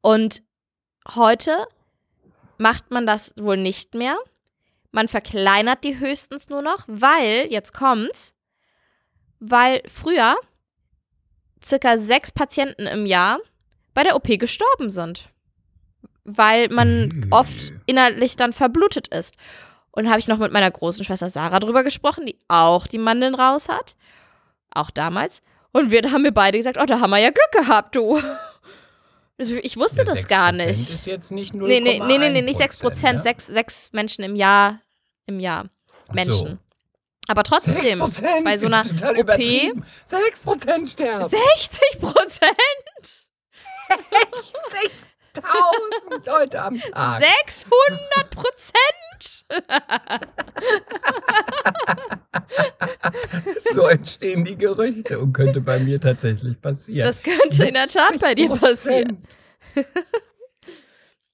Und 0.00 0.42
heute 1.14 1.66
macht 2.56 2.90
man 2.92 3.04
das 3.06 3.32
wohl 3.38 3.56
nicht 3.56 3.94
mehr. 3.94 4.16
Man 4.92 5.08
verkleinert 5.08 5.82
die 5.84 5.98
höchstens 5.98 6.48
nur 6.48 6.62
noch, 6.62 6.84
weil, 6.86 7.46
jetzt 7.50 7.74
kommt's, 7.74 8.34
weil 9.40 9.82
früher 9.88 10.36
circa 11.64 11.98
sechs 11.98 12.30
Patienten 12.32 12.86
im 12.86 13.06
Jahr 13.06 13.38
bei 13.94 14.04
der 14.04 14.14
OP 14.16 14.38
gestorben 14.38 14.90
sind. 14.90 15.28
Weil 16.24 16.68
man 16.68 17.08
Mhm. 17.08 17.26
oft 17.30 17.72
innerlich 17.86 18.36
dann 18.36 18.52
verblutet 18.52 19.08
ist. 19.08 19.34
Und 19.98 20.08
habe 20.08 20.20
ich 20.20 20.28
noch 20.28 20.38
mit 20.38 20.52
meiner 20.52 20.70
großen 20.70 21.04
Schwester 21.04 21.28
Sarah 21.28 21.58
drüber 21.58 21.82
gesprochen, 21.82 22.24
die 22.24 22.38
auch 22.46 22.86
die 22.86 22.98
Mandeln 22.98 23.34
raus 23.34 23.68
hat. 23.68 23.96
Auch 24.70 24.90
damals. 24.92 25.42
Und 25.72 25.90
wir 25.90 26.12
haben 26.12 26.22
wir 26.22 26.30
beide 26.30 26.56
gesagt, 26.56 26.78
oh, 26.80 26.86
da 26.86 27.00
haben 27.00 27.10
wir 27.10 27.18
ja 27.18 27.30
Glück 27.30 27.50
gehabt, 27.50 27.96
du. 27.96 28.22
Also 29.40 29.56
Ich 29.56 29.76
wusste 29.76 30.04
das 30.04 30.28
gar 30.28 30.50
6% 30.50 30.52
nicht. 30.52 30.70
ist 30.94 31.06
jetzt 31.06 31.32
nicht 31.32 31.52
0,1%. 31.52 31.66
Nee, 31.66 31.80
nee, 31.80 31.98
nee, 31.98 32.18
nee, 32.18 32.30
nee, 32.30 32.42
nicht 32.42 32.58
6 32.58 32.78
Prozent, 32.78 33.24
sechs, 33.24 33.48
sechs 33.48 33.92
Menschen 33.92 34.22
im 34.22 34.36
Jahr, 34.36 34.78
im 35.26 35.40
Jahr. 35.40 35.64
So. 36.06 36.12
Menschen. 36.12 36.58
Aber 37.26 37.42
trotzdem, 37.42 38.00
6%, 38.00 38.44
bei 38.44 38.56
so 38.56 38.68
einer 38.68 38.82
OP 39.10 39.18
übertrieben. 39.18 39.84
6% 40.08 40.92
sterben. 40.92 41.28
60 41.28 41.98
Prozent, 42.00 43.26
60.000 45.34 46.24
Leute 46.24 46.62
am 46.62 46.80
Tag. 46.80 47.20
600 47.20 48.30
Prozent. 48.30 49.07
So 53.74 53.86
entstehen 53.86 54.44
die 54.44 54.56
Gerüchte 54.56 55.18
und 55.18 55.32
könnte 55.32 55.60
bei 55.60 55.78
mir 55.78 56.00
tatsächlich 56.00 56.60
passieren. 56.60 57.06
Das 57.06 57.22
könnte 57.22 57.66
in 57.66 57.74
der 57.74 57.88
Tat 57.88 58.18
bei 58.20 58.34
dir 58.34 58.50
60%. 58.50 58.58
passieren. 58.58 59.22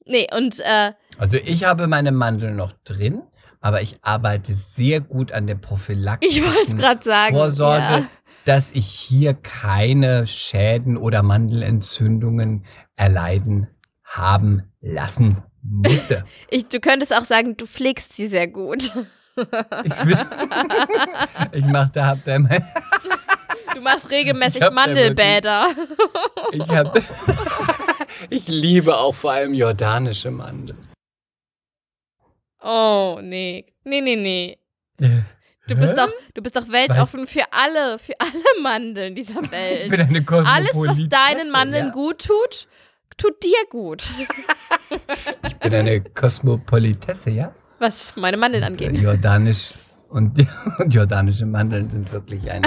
Nee, 0.07 0.27
und 0.37 0.61
äh, 0.61 0.93
Also 1.17 1.39
ich 1.39 1.65
habe 1.65 1.87
meine 1.87 2.13
Mandeln 2.13 2.57
noch 2.57 2.75
drin. 2.85 3.23
aber 3.63 3.81
ich 3.81 3.97
arbeite 4.03 4.53
sehr 4.53 5.01
gut 5.01 5.33
an 5.33 5.47
der 5.47 5.55
Prophylaxe. 5.55 6.29
Ich 6.29 6.43
wollte 6.45 6.69
es 6.69 6.77
gerade 6.77 7.03
sagen. 7.03 7.35
Vorsorge, 7.35 7.83
Ja. 7.83 8.07
dass 8.45 8.71
ich 8.73 8.85
hier 8.87 9.33
keine 9.33 10.27
Schäden 10.27 10.99
oder 10.99 11.23
Mandelentzündungen 11.23 12.67
erleiden 12.97 13.69
haben 14.05 14.71
lassen 14.83 15.43
musste. 15.65 16.25
Ich, 16.51 16.67
du 16.69 16.81
könntest 16.81 17.13
auch 17.15 17.25
sagen, 17.25 17.57
du 17.57 17.67
pflegst 17.67 18.15
sie 18.15 18.29
sehr 18.29 18.47
gut. 18.47 18.83
Ich, 19.37 19.95
bin, 19.95 20.19
ich 21.53 21.65
mach 21.65 21.91
da, 21.91 22.07
hab 22.07 22.25
da 22.25 22.39
mein, 22.39 22.65
Du 23.75 23.81
machst 23.81 24.11
regelmäßig 24.11 24.63
Ich 24.63 24.71
Mandelbäder. 24.71 25.75
ich 26.53 26.69
hab, 26.69 26.97
Ich 28.31 28.47
liebe 28.49 28.97
auch 28.97 29.15
vor 29.15 29.33
allem 29.33 29.55
jordanische 29.55 30.31
Mandeln. 30.31 30.89
Oh, 32.63 33.19
nee. 33.21 33.67
Nee, 33.83 34.01
nee, 34.01 34.17
nee. 34.17 34.59
Du 35.67 35.77
bist 35.77 35.97
doch, 35.97 36.11
du 36.35 36.43
bist 36.43 36.57
doch 36.57 36.69
weltoffen 36.69 37.27
für 37.27 37.53
alle, 37.53 37.99
für 37.99 38.15
alle 38.21 38.63
Mandeln 38.63 39.15
dieser 39.15 39.43
Ich 39.43 39.51
Welt. 39.51 39.91
bin 39.91 40.01
eine 40.01 40.47
Alles, 40.47 40.75
was 40.75 41.09
deinen 41.09 41.51
Mandeln 41.51 41.87
ja. 41.87 41.93
gut 41.93 42.27
tut, 42.27 42.69
tut 43.17 43.43
dir 43.43 43.57
gut. 43.71 44.11
Ich 45.47 45.57
bin 45.57 45.75
eine 45.75 46.01
Kosmopolitesse, 46.03 47.31
ja? 47.31 47.55
Was 47.79 48.15
meine 48.17 48.37
Mandeln 48.37 48.63
Und, 48.63 48.73
angeht. 48.73 48.93
äh, 48.93 49.01
Jordanisch 49.03 49.73
und, 50.09 50.39
und 50.79 50.95
jordanische 50.95 51.47
Mandeln 51.47 51.89
sind 51.91 52.13
wirklich 52.13 52.51
ein 52.51 52.63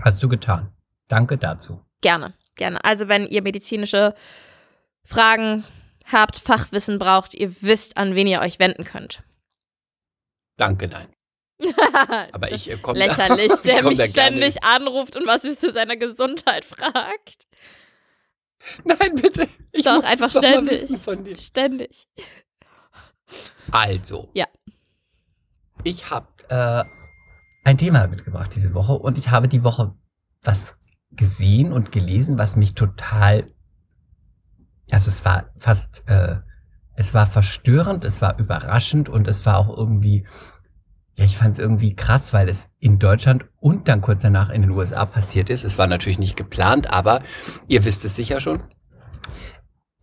Hast 0.00 0.22
du 0.22 0.28
getan. 0.28 0.72
Danke 1.10 1.36
dazu. 1.38 1.84
Gerne, 2.02 2.34
gerne. 2.54 2.82
Also 2.84 3.08
wenn 3.08 3.26
ihr 3.26 3.42
medizinische 3.42 4.14
Fragen 5.04 5.64
habt, 6.04 6.36
Fachwissen 6.38 6.98
braucht, 6.98 7.34
ihr 7.34 7.60
wisst, 7.62 7.96
an 7.96 8.14
wen 8.14 8.26
ihr 8.28 8.40
euch 8.40 8.58
wenden 8.60 8.84
könnt. 8.84 9.22
Danke, 10.56 10.86
nein. 10.88 11.08
Aber 12.32 12.52
ich 12.52 12.70
äh, 12.70 12.76
komme 12.76 12.98
Lächerlich, 12.98 13.48
da, 13.62 13.62
der 13.62 13.82
mich 13.82 13.98
da 13.98 14.06
ständig 14.06 14.62
anruft 14.62 15.16
und 15.16 15.26
was 15.26 15.42
zu 15.42 15.70
seiner 15.70 15.96
Gesundheit 15.96 16.64
fragt. 16.64 17.46
Nein, 18.84 19.14
bitte. 19.16 19.48
Ich 19.72 19.84
Doch, 19.84 19.96
muss 19.96 20.04
einfach 20.04 20.30
ständig. 20.30 20.70
wissen 20.82 21.00
von 21.00 21.24
dir. 21.24 21.34
Ständig. 21.36 22.06
Also. 23.72 24.30
Ja. 24.34 24.46
Ich 25.82 26.10
habe 26.10 26.28
Äh, 26.48 26.84
ein 27.64 27.78
Thema 27.78 28.06
mitgebracht 28.06 28.52
diese 28.54 28.74
Woche 28.74 28.92
und 28.92 29.18
ich 29.18 29.30
habe 29.30 29.48
die 29.48 29.64
Woche 29.64 29.94
was 30.42 30.76
gesehen 31.12 31.72
und 31.72 31.92
gelesen, 31.92 32.38
was 32.38 32.56
mich 32.56 32.74
total, 32.74 33.50
also 34.90 35.08
es 35.08 35.24
war 35.24 35.50
fast, 35.58 36.02
äh, 36.06 36.36
es 36.94 37.14
war 37.14 37.26
verstörend, 37.26 38.04
es 38.04 38.20
war 38.22 38.38
überraschend 38.38 39.08
und 39.08 39.26
es 39.28 39.44
war 39.46 39.58
auch 39.58 39.76
irgendwie, 39.76 40.26
ja, 41.18 41.24
ich 41.24 41.36
fand 41.36 41.52
es 41.54 41.58
irgendwie 41.58 41.94
krass, 41.94 42.32
weil 42.32 42.48
es 42.48 42.68
in 42.78 42.98
Deutschland 42.98 43.46
und 43.58 43.88
dann 43.88 44.00
kurz 44.00 44.22
danach 44.22 44.50
in 44.50 44.62
den 44.62 44.70
USA 44.70 45.04
passiert 45.06 45.50
ist. 45.50 45.64
es 45.64 45.78
war 45.78 45.86
natürlich 45.86 46.18
nicht 46.18 46.36
geplant, 46.36 46.92
aber 46.92 47.22
ihr 47.68 47.84
wisst 47.84 48.04
es 48.04 48.16
sicher 48.16 48.40
schon. 48.40 48.62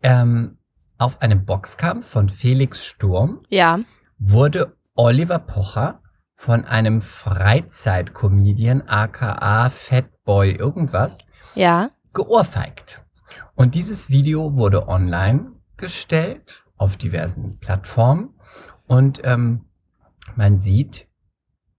Ähm, 0.04 0.58
auf 0.98 1.22
einem 1.22 1.46
Boxkampf 1.46 2.08
von 2.08 2.30
Felix 2.30 2.86
Sturm 2.86 3.42
Ja. 3.50 3.80
wurde 4.18 4.76
Oliver 4.96 5.40
Pocher 5.40 6.02
von 6.38 6.64
einem 6.66 7.02
Freizeitcomedian 7.02 8.84
aka 8.88 9.70
Fatboy 9.72 10.52
irgendwas 10.52 11.26
Ja. 11.56 11.90
geohrfeigt. 12.14 13.04
Und 13.56 13.74
dieses 13.76 14.10
Video 14.12 14.56
wurde 14.56 14.88
online 14.88 15.52
gestellt 15.76 16.64
auf 16.78 16.96
diversen 16.96 17.58
Plattformen 17.58 18.36
und 18.86 19.20
ähm, 19.24 19.66
man 20.36 20.60
sieht, 20.60 21.08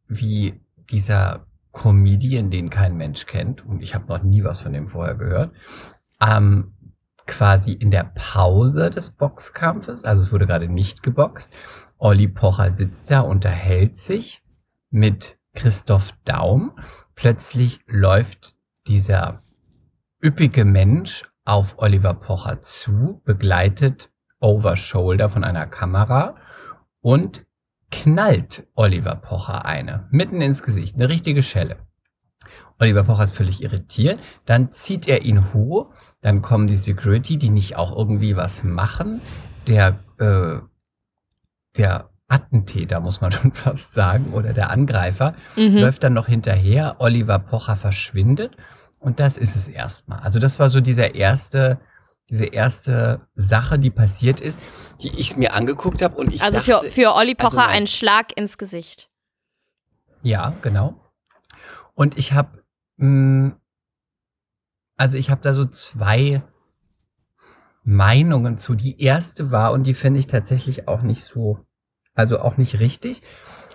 wie 0.09 0.61
dieser 0.91 1.47
Comedian, 1.73 2.51
den 2.51 2.69
kein 2.71 2.97
Mensch 2.97 3.27
kennt, 3.27 3.65
und 3.65 3.83
ich 3.83 3.95
habe 3.95 4.07
noch 4.09 4.23
nie 4.23 4.43
was 4.43 4.59
von 4.59 4.73
dem 4.73 4.89
vorher 4.89 5.15
gehört, 5.15 5.53
ähm, 6.21 6.75
quasi 7.27 7.73
in 7.73 7.93
der 7.93 8.11
Pause 8.15 8.91
des 8.91 9.11
Boxkampfes, 9.11 10.05
also 10.05 10.23
es 10.25 10.33
wurde 10.33 10.47
gerade 10.47 10.67
nicht 10.69 11.03
geboxt, 11.05 11.53
Olli 11.99 12.27
Pocher 12.27 12.73
sitzt 12.73 13.11
da, 13.11 13.21
unterhält 13.21 13.97
sich 13.97 14.43
mit 14.91 15.39
Christoph 15.55 16.13
Daum. 16.25 16.73
Plötzlich 17.15 17.81
läuft 17.87 18.55
dieser 18.87 19.43
üppige 20.23 20.65
Mensch 20.65 21.25
auf 21.45 21.75
Oliver 21.79 22.15
Pocher 22.15 22.61
zu, 22.63 23.23
begleitet 23.25 24.11
over 24.41 24.77
shoulder 24.77 25.31
von 25.31 25.45
einer 25.45 25.67
Kamera 25.67 26.37
und 27.01 27.47
knallt 27.91 28.67
Oliver 28.75 29.17
Pocher 29.17 29.65
eine, 29.65 30.07
mitten 30.11 30.41
ins 30.41 30.63
Gesicht, 30.63 30.97
eine 30.97 31.09
richtige 31.09 31.43
Schelle. 31.43 31.79
Oliver 32.79 33.05
Pocher 33.05 33.25
ist 33.25 33.37
völlig 33.37 33.63
irritiert, 33.63 34.21
dann 34.45 34.73
zieht 34.73 35.09
er 35.09 35.23
ihn 35.23 35.53
hoch, 35.53 35.93
dann 36.21 36.43
kommen 36.43 36.67
die 36.67 36.77
Security, 36.77 37.37
die 37.37 37.51
nicht 37.51 37.77
auch 37.77 37.97
irgendwie 37.97 38.37
was 38.37 38.63
machen. 38.63 39.21
Der, 39.67 39.99
äh, 40.19 40.61
der 41.77 42.11
Attentäter, 42.29 43.01
muss 43.01 43.21
man 43.21 43.33
schon 43.33 43.53
fast 43.53 43.93
sagen, 43.93 44.33
oder 44.33 44.53
der 44.53 44.71
Angreifer, 44.71 45.35
Mhm. 45.57 45.79
läuft 45.79 46.05
dann 46.05 46.13
noch 46.15 46.27
hinterher, 46.27 46.97
Oliver 46.99 47.39
Pocher 47.39 47.77
verschwindet 47.77 48.57
und 49.01 49.19
das 49.21 49.39
ist 49.39 49.57
es 49.57 49.69
erstmal. 49.69 50.21
Also 50.21 50.39
das 50.39 50.59
war 50.59 50.69
so 50.69 50.81
dieser 50.81 51.15
erste, 51.15 51.81
diese 52.31 52.45
erste 52.45 53.21
Sache, 53.35 53.79
die 53.79 53.91
passiert 53.91 54.41
ist. 54.41 54.59
Die 55.01 55.09
ich 55.19 55.37
mir 55.37 55.55
angeguckt 55.55 56.03
habe 56.03 56.17
und 56.17 56.33
ich 56.35 56.43
Also 56.43 56.59
dachte, 56.59 56.87
für, 56.87 56.91
für 56.91 57.15
Olli 57.15 57.35
also 57.39 57.57
Pocher 57.57 57.67
mein- 57.69 57.77
ein 57.83 57.87
Schlag 57.87 58.37
ins 58.37 58.59
Gesicht. 58.59 59.09
Ja, 60.23 60.53
genau. 60.63 61.01
Und 61.95 62.19
ich 62.19 62.33
habe, 62.35 62.63
also 64.97 65.17
ich 65.17 65.31
habe 65.31 65.41
da 65.41 65.55
so 65.55 65.65
zwei 65.65 66.43
Meinungen 67.85 68.59
zu. 68.59 68.75
Die 68.75 69.01
erste 69.01 69.51
war, 69.51 69.73
und 69.73 69.85
die 69.85 69.95
finde 69.95 70.19
ich 70.21 70.27
tatsächlich 70.27 70.89
auch 70.89 71.03
nicht 71.03 71.25
so, 71.25 71.65
also 72.19 72.41
auch 72.41 72.57
nicht 72.57 72.81
richtig. 72.81 73.23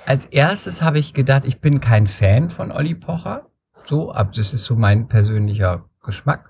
Als 0.05 0.25
erstes 0.25 0.81
habe 0.81 0.99
ich 0.99 1.13
gedacht, 1.13 1.45
ich 1.45 1.61
bin 1.61 1.79
kein 1.79 2.07
Fan 2.07 2.49
von 2.49 2.71
Olli 2.71 2.93
Pocher. 2.95 3.47
So, 3.85 4.13
aber 4.13 4.31
das 4.31 4.53
ist 4.53 4.65
so 4.65 4.75
mein 4.75 5.07
persönlicher 5.07 5.85
Geschmack. 6.03 6.49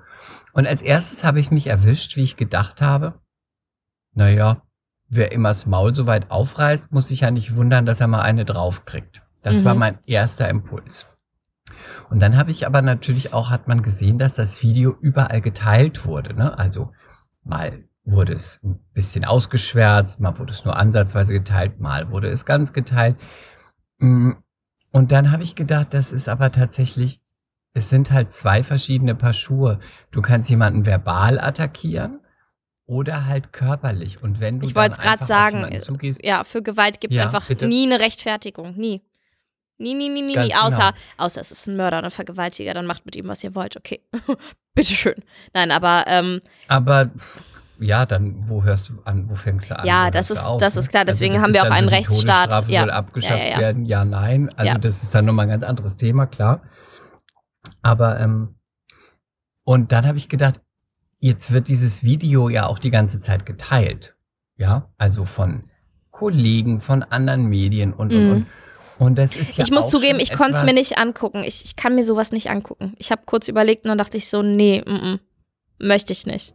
Und 0.54 0.68
als 0.68 0.82
erstes 0.82 1.24
habe 1.24 1.40
ich 1.40 1.52
mich 1.52 1.68
erwischt, 1.68 2.16
wie 2.16 2.24
ich 2.24 2.36
gedacht 2.36 2.82
habe, 2.82 3.20
naja, 4.14 4.62
wer 5.10 5.32
immer 5.32 5.50
das 5.50 5.66
Maul 5.66 5.94
so 5.94 6.08
weit 6.08 6.32
aufreißt, 6.32 6.92
muss 6.92 7.08
sich 7.08 7.22
ja 7.22 7.32
nicht 7.32 7.56
wundern, 7.56 7.86
dass 7.86 8.00
er 8.00 8.08
mal 8.08 8.22
eine 8.22 8.46
draufkriegt. 8.46 9.22
Das 9.42 9.60
Mhm. 9.62 9.66
war 9.66 9.76
mein 9.76 10.00
erster 10.06 10.50
Impuls. 10.50 11.06
Und 12.10 12.22
dann 12.22 12.38
habe 12.38 12.52
ich 12.52 12.66
aber 12.66 12.82
natürlich 12.82 13.34
auch, 13.34 13.50
hat 13.50 13.68
man 13.68 13.82
gesehen, 13.84 14.18
dass 14.18 14.36
das 14.36 14.62
Video 14.64 14.96
überall 15.00 15.42
geteilt 15.42 16.06
wurde. 16.06 16.34
Ne? 16.36 16.58
Also 16.58 16.92
mal 17.44 17.84
wurde 18.06 18.34
es 18.34 18.60
ein 18.64 18.80
bisschen 18.94 19.26
ausgeschwärzt, 19.26 20.20
mal 20.20 20.38
wurde 20.38 20.52
es 20.52 20.66
nur 20.66 20.76
ansatzweise 20.76 21.34
geteilt, 21.34 21.80
mal 21.80 22.10
wurde 22.12 22.28
es 22.30 22.46
ganz 22.46 22.74
geteilt. 22.74 23.16
Mm, 24.00 24.32
Und 24.92 25.12
dann 25.12 25.32
habe 25.32 25.44
ich 25.44 25.56
gedacht, 25.56 25.94
das 25.94 26.12
ist 26.12 26.28
aber 26.30 26.52
tatsächlich, 26.52 27.22
es 27.74 27.90
sind 27.90 28.12
halt 28.12 28.32
zwei 28.32 28.62
verschiedene 28.64 29.16
Paar 29.16 29.34
Schuhe. 29.34 29.80
Du 30.12 30.22
kannst 30.22 30.50
jemanden 30.50 30.86
verbal 30.86 31.40
attackieren 31.40 32.20
oder 32.86 33.26
halt 33.26 33.54
körperlich. 33.54 34.22
Und 34.22 34.40
wenn 34.40 34.60
du 34.60 34.68
Ich 34.68 34.76
wollte 34.76 34.92
es 34.92 35.00
gerade 35.00 35.26
sagen, 35.26 35.58
jemanden 35.58 35.80
zugehst, 35.80 36.24
Ja, 36.24 36.44
für 36.44 36.62
Gewalt 36.62 37.00
gibt 37.00 37.14
es 37.14 37.18
Ja, 37.18 37.24
einfach 37.26 37.48
bitte? 37.48 37.66
nie 37.68 37.84
eine 37.86 38.00
Rechtfertigung. 38.02 38.76
Nie. 38.78 39.02
Nie, 39.80 39.96
nie, 39.96 40.10
nie, 40.10 40.22
nie, 40.22 40.34
Ganz 40.34 40.50
nie. 40.50 40.56
Außer, 40.56 40.78
genau. 40.92 41.26
außer 41.26 41.42
es 41.42 41.52
ist 41.52 41.68
ein 41.68 41.76
Mörder 41.78 41.98
oder 42.00 42.08
ein 42.08 42.12
Vergewaltiger, 42.12 42.74
dann 42.76 42.86
macht 42.86 43.06
mit 43.06 43.16
ihm, 43.16 43.28
was 43.28 43.44
ihr 43.44 43.56
wollt. 43.56 43.76
Okay. 43.76 44.02
Bitteschön. 44.76 45.16
Nein, 45.54 45.72
aber 45.72 46.04
ähm, 46.08 46.42
aber 46.68 47.10
ja, 47.84 48.06
dann 48.06 48.48
wo 48.50 48.64
hörst 48.64 48.90
du 48.90 48.94
an, 49.06 49.30
wo 49.30 49.36
fängst 49.36 49.70
du 49.70 49.78
an? 49.80 49.86
Ja, 49.86 50.10
das 50.12 50.30
ist- 50.32 50.40
auf, 50.44 50.60
das 50.60 50.76
ne? 50.76 50.80
ist 50.82 50.90
klar, 50.90 51.06
deswegen 51.06 51.34
das 51.36 51.44
haben 51.44 51.54
wir 51.54 51.64
auch 51.64 51.70
einen 51.72 51.90
so, 51.90 51.96
Rechtsstaat. 51.96 52.44
Todesstrafe 52.52 52.72
Ja. 52.72 52.82
soll 52.82 52.92
abgeschafft 52.92 53.44
Ja, 53.44 53.50
ja, 53.52 53.58
werden. 53.60 53.86
Ja, 53.86 54.06
nein. 54.06 54.50
Also 54.58 54.74
das 54.80 55.04
ist 55.04 55.14
dann 55.14 55.26
nochmal 55.26 55.46
ein 55.46 55.50
ganz 55.50 55.64
anderes 55.64 55.96
Thema, 55.96 56.26
klar. 56.26 56.62
Aber 57.82 58.20
ähm, 58.20 58.56
und 59.64 59.92
dann 59.92 60.06
habe 60.06 60.18
ich 60.18 60.30
gedacht, 60.30 60.62
jetzt 61.20 61.52
wird 61.54 61.68
dieses 61.68 62.04
Video 62.04 62.50
ja 62.50 62.66
auch 62.68 62.80
die 62.80 62.92
ganze 62.92 63.20
Zeit 63.22 63.46
geteilt. 63.46 64.16
Ja, 64.58 64.90
also 64.98 65.26
von 65.26 65.64
Kollegen, 66.12 66.80
von 66.82 67.02
anderen 67.04 67.46
Medien 67.46 67.94
und 67.94 68.14
und 68.14 68.26
Mhm. 68.26 68.32
und. 68.32 68.46
Und 69.00 69.16
das 69.18 69.36
ist 69.36 69.58
ja 69.58 69.64
ich 69.64 69.72
muss 69.72 69.90
zugeben, 69.90 70.20
ich 70.20 70.32
konnte 70.32 70.58
es 70.58 70.64
mir 70.64 70.74
nicht 70.74 70.98
angucken. 71.00 71.44
Ich, 71.44 71.66
ich 71.66 71.76
kann 71.76 71.96
mir 71.96 72.04
sowas 72.04 72.32
nicht 72.32 72.50
angucken. 72.52 72.94
Ich 73.00 73.12
habe 73.12 73.24
kurz 73.26 73.48
überlegt 73.48 73.84
und 73.86 73.90
dann 73.90 73.98
dachte 73.98 74.18
ich 74.18 74.30
so, 74.30 74.44
nee, 74.44 74.84
mm, 74.86 74.92
mm, 75.14 75.20
möchte 75.80 76.14
ich 76.14 76.28
nicht. 76.28 76.54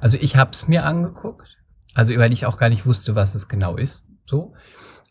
Also 0.00 0.18
ich 0.20 0.36
habe 0.36 0.50
es 0.52 0.68
mir 0.68 0.84
angeguckt, 0.84 1.56
also 1.94 2.16
weil 2.16 2.32
ich 2.32 2.46
auch 2.46 2.56
gar 2.56 2.68
nicht 2.68 2.86
wusste, 2.86 3.14
was 3.14 3.34
es 3.34 3.48
genau 3.48 3.76
ist. 3.76 4.06
So, 4.26 4.54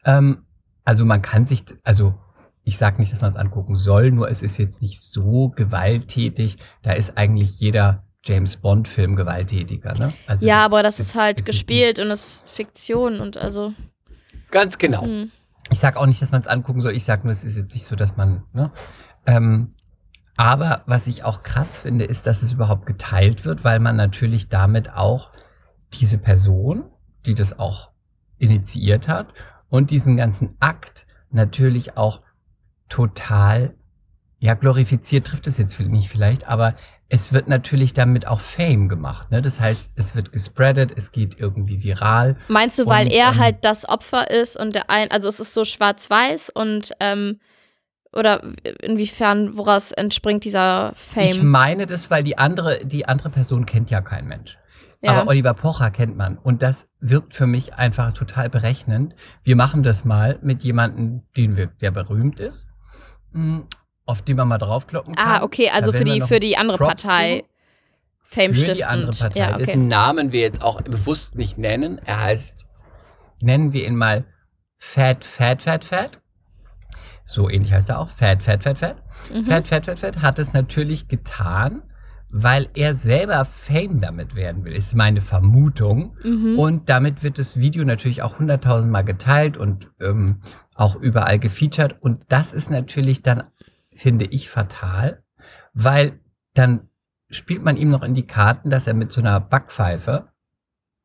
ähm, 0.06 0.46
also 0.86 1.06
man 1.06 1.22
kann 1.22 1.46
sich, 1.46 1.64
also 1.84 2.16
ich 2.64 2.78
sage 2.78 3.00
nicht, 3.00 3.12
dass 3.12 3.22
man 3.22 3.32
es 3.32 3.38
angucken 3.38 3.76
soll, 3.76 4.12
nur 4.12 4.30
es 4.30 4.42
ist 4.42 4.58
jetzt 4.58 4.82
nicht 4.82 5.02
so 5.02 5.50
gewalttätig. 5.50 6.58
Da 6.82 6.92
ist 6.92 7.18
eigentlich 7.18 7.60
jeder 7.60 8.04
James 8.24 8.58
Bond 8.58 8.88
Film 8.88 9.16
gewalttätiger. 9.16 9.94
Ne? 9.98 10.10
Also 10.28 10.46
ja, 10.46 10.66
aber 10.66 10.84
das 10.84 11.00
ist 11.00 11.16
halt 11.16 11.40
ist 11.40 11.48
nicht- 11.48 11.54
gespielt 11.54 12.00
und 12.00 12.12
ist 12.12 12.44
Fiktion 12.48 13.20
und 13.22 13.38
also. 13.38 13.74
Ganz 14.52 14.78
genau. 14.78 15.06
mm. 15.06 15.32
Ich 15.72 15.80
sage 15.80 16.00
auch 16.00 16.06
nicht, 16.08 16.22
dass 16.22 16.32
man 16.32 16.42
es 16.42 16.48
angucken 16.48 16.82
soll. 16.82 16.96
Ich 16.96 17.04
sage 17.04 17.24
nur, 17.24 17.32
es 17.32 17.44
ist 17.44 17.56
jetzt 17.56 17.74
nicht 17.74 17.86
so, 17.86 17.96
dass 17.96 18.18
man. 18.18 18.44
Ne? 18.54 18.72
Ähm, 19.26 19.74
aber 20.40 20.84
was 20.86 21.06
ich 21.08 21.26
auch 21.26 21.44
krass 21.44 21.80
finde, 21.80 22.06
ist, 22.06 22.26
dass 22.26 22.44
es 22.44 22.54
überhaupt 22.54 22.86
geteilt 22.86 23.44
wird, 23.44 23.66
weil 23.66 23.82
man 23.82 23.98
natürlich 23.98 24.48
damit 24.48 24.90
auch 24.90 25.32
diese 25.96 26.18
Person, 26.18 26.86
die 27.26 27.36
das 27.36 27.60
auch 27.60 27.92
initiiert 28.38 29.10
hat 29.10 29.34
und 29.68 29.92
diesen 29.92 30.16
ganzen 30.16 30.56
Akt 30.62 31.06
natürlich 31.30 31.98
auch 31.98 32.22
total, 32.88 33.76
ja, 34.40 34.54
glorifiziert 34.54 35.28
trifft 35.28 35.46
es 35.46 35.58
jetzt 35.58 35.78
nicht 35.78 36.08
vielleicht, 36.08 36.48
aber 36.48 36.76
es 37.10 37.34
wird 37.34 37.50
natürlich 37.50 37.94
damit 37.94 38.26
auch 38.26 38.40
Fame 38.40 38.88
gemacht. 38.88 39.32
Ne? 39.32 39.42
Das 39.42 39.60
heißt, 39.60 39.92
es 39.98 40.16
wird 40.16 40.32
gespreadet, 40.32 40.94
es 40.96 41.12
geht 41.12 41.38
irgendwie 41.38 41.84
viral. 41.84 42.38
Meinst 42.48 42.80
du, 42.80 42.86
weil 42.86 43.08
Und, 43.08 43.12
er 43.12 43.32
ähm, 43.32 43.40
halt 43.40 43.66
das 43.66 43.90
Opfer 43.90 44.32
ist 44.32 44.56
und 44.56 44.74
der 44.74 44.90
ein, 44.90 45.12
also 45.12 45.28
es 45.28 45.42
ist 45.42 45.54
so 45.54 45.66
schwarz-weiß 45.66 46.50
und 46.52 46.94
ähm, 47.02 47.42
oder 48.14 48.42
inwiefern, 48.82 49.58
woraus 49.58 49.92
entspringt 49.92 50.44
dieser 50.44 50.94
Ich 50.96 51.02
Fame? 51.36 51.48
meine 51.48 51.86
das, 51.86 52.10
weil 52.10 52.24
die 52.24 52.38
andere, 52.38 52.86
die 52.86 53.06
andere 53.08 53.30
Person 53.30 53.66
kennt 53.66 53.92
ja 53.92 54.02
kein 54.02 54.28
Mensch. 54.28 54.58
Ja. 55.02 55.14
Aber 55.14 55.30
Oliver 55.30 55.54
Pocher 55.54 55.92
kennt 55.92 56.18
man. 56.18 56.38
Und 56.38 56.62
das 56.62 56.88
wirkt 57.00 57.34
für 57.34 57.48
mich 57.48 57.76
einfach 57.76 58.12
total 58.14 58.50
berechnend. 58.50 59.16
Wir 59.44 59.56
machen 59.56 59.84
das 59.84 60.04
mal 60.04 60.40
mit 60.42 60.64
jemandem, 60.64 61.22
den 61.38 61.56
wir, 61.56 61.68
der 61.68 61.92
berühmt 61.92 62.40
ist, 62.40 62.68
mh, 63.32 63.62
auf 64.06 64.22
den 64.24 64.36
man 64.38 64.48
mal 64.48 64.58
draufkloppen 64.58 65.16
kann. 65.16 65.28
ah, 65.28 65.44
okay, 65.44 65.70
also 65.70 65.92
für 65.94 66.04
die, 66.04 66.20
für 66.22 66.40
die 66.40 66.58
andere 66.58 66.78
Props 66.78 67.04
Partei 67.04 67.30
kriegen. 67.36 67.50
Fame 68.24 68.54
Für 68.54 68.74
die 68.76 68.86
andere 68.86 69.12
Partei. 69.12 69.40
Ja, 69.40 69.58
Dessen 69.58 69.70
okay. 69.72 69.88
Namen 69.88 70.32
wir 70.32 70.42
jetzt 70.42 70.62
auch 70.62 70.82
bewusst 70.82 71.36
nicht 71.36 71.58
nennen. 71.58 72.00
Er 72.06 72.22
heißt 72.22 72.68
Nennen 73.42 73.74
wir 73.74 73.88
ihn 73.88 73.96
mal 73.96 74.26
Fat, 74.78 75.24
Fat, 75.24 75.62
Fat, 75.62 75.84
Fat. 75.84 76.20
So 77.30 77.48
ähnlich 77.48 77.72
heißt 77.72 77.90
er 77.90 78.00
auch. 78.00 78.10
Fat, 78.10 78.42
Fat, 78.42 78.64
Fat, 78.64 78.80
Fat. 78.80 79.04
Mhm. 79.32 79.46
Fat, 79.46 79.68
Fat, 79.68 79.86
Fat, 79.86 80.00
Fat 80.00 80.22
hat 80.24 80.40
es 80.40 80.54
natürlich 80.54 81.08
getan, 81.08 81.84
weil 82.32 82.70
er 82.74 82.96
selber 82.96 83.46
Fame 83.46 84.00
damit 84.00 84.36
werden 84.36 84.66
will. 84.66 84.74
Ist 84.74 84.96
meine 84.96 85.22
Vermutung. 85.22 86.18
Mhm. 86.24 86.58
Und 86.58 86.90
damit 86.90 87.22
wird 87.22 87.38
das 87.38 87.60
Video 87.60 87.86
natürlich 87.86 88.24
auch 88.24 88.40
hunderttausendmal 88.40 89.04
geteilt 89.04 89.58
und 89.58 89.92
ähm, 90.02 90.42
auch 90.74 90.96
überall 90.96 91.38
gefeatured. 91.38 92.02
Und 92.02 92.24
das 92.30 92.52
ist 92.52 92.72
natürlich 92.72 93.22
dann, 93.22 93.44
finde 93.94 94.26
ich, 94.26 94.50
fatal, 94.50 95.24
weil 95.76 96.20
dann 96.56 96.90
spielt 97.30 97.62
man 97.64 97.78
ihm 97.78 97.92
noch 97.92 98.02
in 98.02 98.16
die 98.16 98.26
Karten, 98.26 98.72
dass 98.72 98.88
er 98.88 98.96
mit 98.96 99.12
so 99.12 99.22
einer 99.22 99.40
Backpfeife 99.40 100.30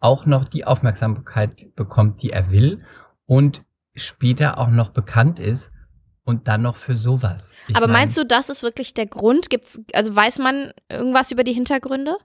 auch 0.01 0.25
noch 0.25 0.47
die 0.47 0.67
Aufmerksamkeit 0.67 1.77
bekommt, 1.77 2.23
die 2.23 2.31
er 2.31 2.51
will 2.51 2.81
und 3.27 3.63
später 3.95 4.57
auch 4.57 4.71
noch 4.71 4.89
bekannt 4.89 5.39
ist 5.39 5.71
und 6.25 6.49
dann 6.49 6.63
noch 6.63 6.77
für 6.77 6.97
sowas. 6.97 7.53
Ich 7.69 7.77
Aber 7.77 7.87
mein, 7.87 7.93
meinst 7.93 8.17
du, 8.17 8.25
das 8.25 8.49
ist 8.49 8.63
wirklich 8.63 8.95
der 8.95 9.07
Grund? 9.07 9.51
Gibt's, 9.51 9.81
also 9.93 10.15
weiß 10.15 10.39
man 10.39 10.73
irgendwas 10.89 11.31
über 11.31 11.45
die 11.45 11.53
Hintergründe? 11.53 12.17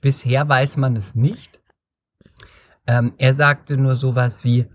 Bisher 0.00 0.48
weiß 0.48 0.76
man 0.76 0.96
es 0.96 1.14
nicht. 1.14 1.60
Ähm, 2.86 3.12
er 3.18 3.34
sagte 3.34 3.76
nur 3.76 3.96
sowas 3.96 4.44
wie, 4.44 4.66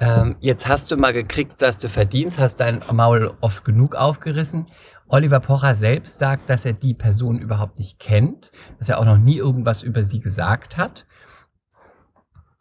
ähm, 0.00 0.36
Jetzt 0.40 0.66
hast 0.66 0.90
du 0.90 0.96
mal 0.96 1.12
gekriegt, 1.12 1.60
dass 1.62 1.78
du 1.78 1.88
verdienst, 1.88 2.38
hast 2.38 2.56
dein 2.56 2.80
dein 2.80 2.96
Maul 2.96 3.34
oft 3.40 3.64
genug 3.64 3.94
aufgerissen. 3.94 4.66
Oliver 5.08 5.40
Pocher 5.40 5.74
selbst 5.74 6.18
sagt, 6.18 6.48
dass 6.48 6.64
er 6.64 6.72
die 6.72 6.94
Person 6.94 7.38
überhaupt 7.38 7.78
nicht 7.78 7.98
kennt, 7.98 8.50
dass 8.78 8.88
er 8.88 8.98
auch 8.98 9.04
noch 9.04 9.18
nie 9.18 9.36
irgendwas 9.36 9.82
über 9.82 10.02
sie 10.02 10.20
gesagt 10.20 10.76
hat. 10.76 11.06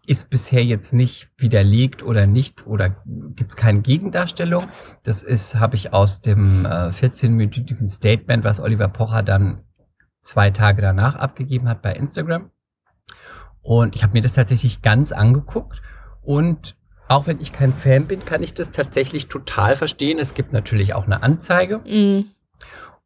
Ist 0.09 0.31
bisher 0.31 0.65
jetzt 0.65 0.91
nicht 0.91 1.29
widerlegt 1.37 2.01
oder 2.01 2.25
nicht 2.25 2.65
oder 2.65 2.89
gibt 3.35 3.51
es 3.51 3.55
keine 3.55 3.81
Gegendarstellung. 3.81 4.67
Das 5.03 5.21
ist, 5.21 5.55
habe 5.55 5.75
ich 5.75 5.93
aus 5.93 6.21
dem 6.21 6.65
äh, 6.65 6.89
14-minütigen 6.89 7.87
Statement, 7.87 8.43
was 8.43 8.59
Oliver 8.59 8.87
Pocher 8.87 9.21
dann 9.21 9.63
zwei 10.23 10.49
Tage 10.49 10.81
danach 10.81 11.15
abgegeben 11.15 11.69
hat 11.69 11.83
bei 11.83 11.93
Instagram. 11.93 12.49
Und 13.61 13.95
ich 13.95 14.01
habe 14.01 14.13
mir 14.13 14.23
das 14.23 14.33
tatsächlich 14.33 14.81
ganz 14.81 15.11
angeguckt 15.11 15.83
und 16.23 16.75
auch 17.07 17.27
wenn 17.27 17.39
ich 17.39 17.51
kein 17.51 17.71
Fan 17.71 18.07
bin, 18.07 18.25
kann 18.25 18.41
ich 18.41 18.55
das 18.55 18.71
tatsächlich 18.71 19.27
total 19.27 19.75
verstehen. 19.75 20.17
Es 20.17 20.33
gibt 20.33 20.53
natürlich 20.53 20.95
auch 20.95 21.05
eine 21.05 21.21
Anzeige. 21.21 21.81
Mhm. 21.85 22.31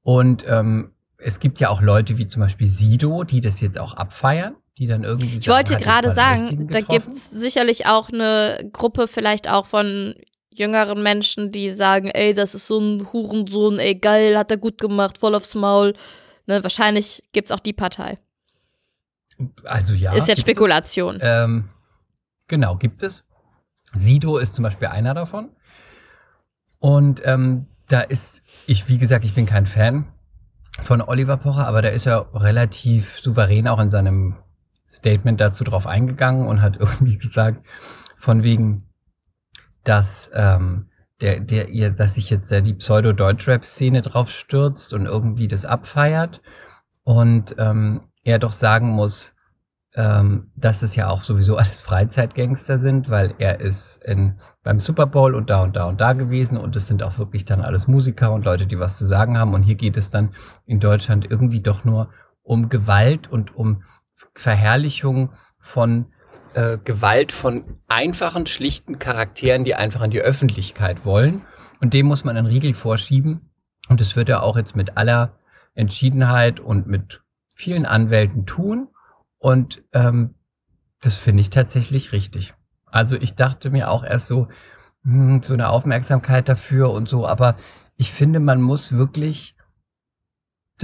Und 0.03 0.45
ähm, 0.47 0.91
es 1.17 1.39
gibt 1.39 1.59
ja 1.59 1.67
auch 1.67 1.81
Leute 1.81 2.17
wie 2.17 2.27
zum 2.27 2.41
Beispiel 2.41 2.67
Sido, 2.67 3.25
die 3.25 3.41
das 3.41 3.59
jetzt 3.59 3.77
auch 3.77 3.93
abfeiern, 3.93 4.55
die 4.77 4.87
dann 4.87 5.03
irgendwie. 5.03 5.37
Ich 5.37 5.47
wollte 5.47 5.77
gerade 5.77 6.11
sagen, 6.11 6.67
da 6.67 6.81
gibt 6.81 7.07
es 7.07 7.27
sicherlich 7.27 7.85
auch 7.85 8.09
eine 8.09 8.69
Gruppe 8.71 9.07
vielleicht 9.07 9.49
auch 9.49 9.67
von 9.67 10.15
jüngeren 10.49 11.01
Menschen, 11.01 11.51
die 11.51 11.69
sagen, 11.69 12.09
ey, 12.09 12.33
das 12.33 12.55
ist 12.55 12.67
so 12.67 12.79
ein 12.79 13.11
Hurensohn, 13.11 13.79
ey, 13.79 13.95
geil, 13.95 14.37
hat 14.37 14.51
er 14.51 14.57
gut 14.57 14.79
gemacht, 14.79 15.17
voll 15.17 15.35
aufs 15.35 15.55
Maul. 15.55 15.93
Ne, 16.45 16.63
wahrscheinlich 16.63 17.23
gibt 17.31 17.49
es 17.49 17.55
auch 17.55 17.59
die 17.59 17.73
Partei. 17.73 18.19
Also 19.63 19.93
ja. 19.93 20.13
ist 20.13 20.27
jetzt. 20.27 20.41
Spekulation. 20.41 21.19
Ähm, 21.21 21.69
genau, 22.47 22.75
gibt 22.75 23.03
es. 23.03 23.23
Sido 23.95 24.37
ist 24.37 24.55
zum 24.55 24.63
Beispiel 24.63 24.89
einer 24.89 25.13
davon. 25.13 25.49
Und 26.79 27.21
ähm, 27.25 27.67
da 27.87 28.01
ist, 28.01 28.43
ich, 28.67 28.89
wie 28.89 28.97
gesagt, 28.97 29.23
ich 29.23 29.33
bin 29.33 29.45
kein 29.45 29.65
Fan 29.65 30.05
von 30.81 31.01
Oliver 31.01 31.37
Pocher, 31.37 31.67
aber 31.67 31.81
da 31.81 31.89
ist 31.89 32.07
er 32.07 32.27
relativ 32.33 33.19
souverän 33.19 33.67
auch 33.67 33.79
in 33.79 33.89
seinem 33.89 34.35
Statement 34.93 35.41
dazu 35.41 35.63
drauf 35.63 35.87
eingegangen 35.87 36.47
und 36.47 36.61
hat 36.61 36.77
irgendwie 36.79 37.17
gesagt, 37.17 37.65
von 38.17 38.43
wegen, 38.43 38.87
dass 39.83 40.29
ähm, 40.33 40.89
der, 41.19 41.39
der, 41.39 41.69
ihr, 41.69 41.91
dass 41.91 42.15
sich 42.15 42.29
jetzt 42.29 42.51
da 42.51 42.61
die 42.61 42.73
Pseudo-Deutschrap-Szene 42.73 44.01
drauf 44.01 44.29
stürzt 44.29 44.93
und 44.93 45.05
irgendwie 45.05 45.47
das 45.47 45.65
abfeiert. 45.65 46.41
Und 47.03 47.55
ähm, 47.57 48.01
er 48.23 48.39
doch 48.39 48.53
sagen 48.53 48.89
muss, 48.89 49.33
ähm, 49.95 50.51
dass 50.55 50.81
es 50.81 50.95
ja 50.95 51.09
auch 51.09 51.21
sowieso 51.21 51.55
alles 51.57 51.81
Freizeitgangster 51.81 52.77
sind, 52.77 53.09
weil 53.09 53.35
er 53.37 53.59
ist 53.59 54.03
in, 54.03 54.35
beim 54.63 54.79
Super 54.79 55.05
Bowl 55.05 55.35
und 55.35 55.49
da 55.49 55.63
und 55.63 55.75
da 55.75 55.85
und 55.87 56.01
da 56.01 56.13
gewesen 56.13 56.57
und 56.57 56.75
es 56.75 56.87
sind 56.87 57.03
auch 57.03 57.17
wirklich 57.17 57.45
dann 57.45 57.61
alles 57.61 57.87
Musiker 57.87 58.31
und 58.31 58.45
Leute, 58.45 58.65
die 58.65 58.79
was 58.79 58.97
zu 58.97 59.05
sagen 59.05 59.37
haben. 59.37 59.53
Und 59.53 59.63
hier 59.63 59.75
geht 59.75 59.97
es 59.97 60.09
dann 60.09 60.31
in 60.65 60.79
Deutschland 60.79 61.29
irgendwie 61.29 61.61
doch 61.61 61.83
nur 61.83 62.09
um 62.41 62.69
Gewalt 62.69 63.31
und 63.31 63.55
um 63.55 63.83
Verherrlichung 64.33 65.31
von 65.59 66.07
äh, 66.53 66.77
Gewalt 66.83 67.31
von 67.31 67.79
einfachen, 67.87 68.45
schlichten 68.45 68.99
Charakteren, 68.99 69.63
die 69.63 69.75
einfach 69.75 70.03
in 70.03 70.11
die 70.11 70.21
Öffentlichkeit 70.21 71.05
wollen. 71.05 71.41
Und 71.81 71.93
dem 71.93 72.05
muss 72.05 72.23
man 72.23 72.37
einen 72.37 72.47
Riegel 72.47 72.73
vorschieben. 72.73 73.49
Und 73.89 74.01
das 74.01 74.15
wird 74.15 74.29
er 74.29 74.43
auch 74.43 74.55
jetzt 74.55 74.75
mit 74.75 74.97
aller 74.97 75.37
Entschiedenheit 75.73 76.59
und 76.59 76.87
mit 76.87 77.23
vielen 77.55 77.85
Anwälten 77.85 78.45
tun. 78.45 78.87
Und 79.37 79.83
ähm, 79.93 80.35
das 81.01 81.17
finde 81.17 81.41
ich 81.41 81.49
tatsächlich 81.49 82.11
richtig. 82.11 82.53
Also 82.85 83.15
ich 83.15 83.35
dachte 83.35 83.69
mir 83.71 83.89
auch 83.89 84.03
erst 84.03 84.27
so, 84.27 84.47
hm, 85.03 85.43
so 85.43 85.53
eine 85.53 85.69
Aufmerksamkeit 85.69 86.47
dafür 86.47 86.91
und 86.91 87.09
so, 87.09 87.27
aber 87.27 87.55
ich 87.95 88.11
finde, 88.11 88.39
man 88.39 88.61
muss 88.61 88.95
wirklich 88.95 89.55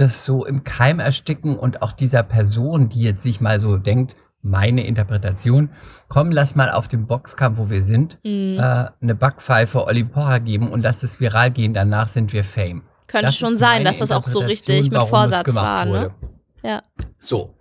das 0.00 0.24
so 0.24 0.44
im 0.44 0.64
Keim 0.64 0.98
ersticken 0.98 1.58
und 1.58 1.82
auch 1.82 1.92
dieser 1.92 2.22
Person, 2.22 2.88
die 2.88 3.02
jetzt 3.02 3.22
sich 3.22 3.40
mal 3.40 3.60
so 3.60 3.76
denkt, 3.76 4.16
meine 4.42 4.86
Interpretation, 4.86 5.70
komm, 6.08 6.30
lass 6.30 6.54
mal 6.56 6.70
auf 6.70 6.88
dem 6.88 7.06
Boxkampf, 7.06 7.58
wo 7.58 7.68
wir 7.68 7.82
sind, 7.82 8.18
Mhm. 8.24 8.58
äh, 8.58 8.86
eine 9.02 9.14
Backpfeife 9.14 9.84
Olli 9.84 10.04
Pocher 10.04 10.40
geben 10.40 10.70
und 10.70 10.80
lass 10.80 11.02
es 11.02 11.20
viral 11.20 11.50
gehen, 11.50 11.74
danach 11.74 12.08
sind 12.08 12.32
wir 12.32 12.42
Fame. 12.42 12.82
Könnte 13.06 13.26
Das 13.26 13.36
schon 13.36 13.58
sein, 13.58 13.84
dass 13.84 13.98
das 13.98 14.10
auch 14.12 14.26
so 14.26 14.38
richtig 14.38 14.90
mit 14.90 15.02
Vorsatz 15.02 15.44
gemacht 15.44 15.64
war. 15.64 15.84
Ne? 15.84 15.90
wurde. 15.92 16.14
Ja. 16.62 16.82
So. 17.18 17.54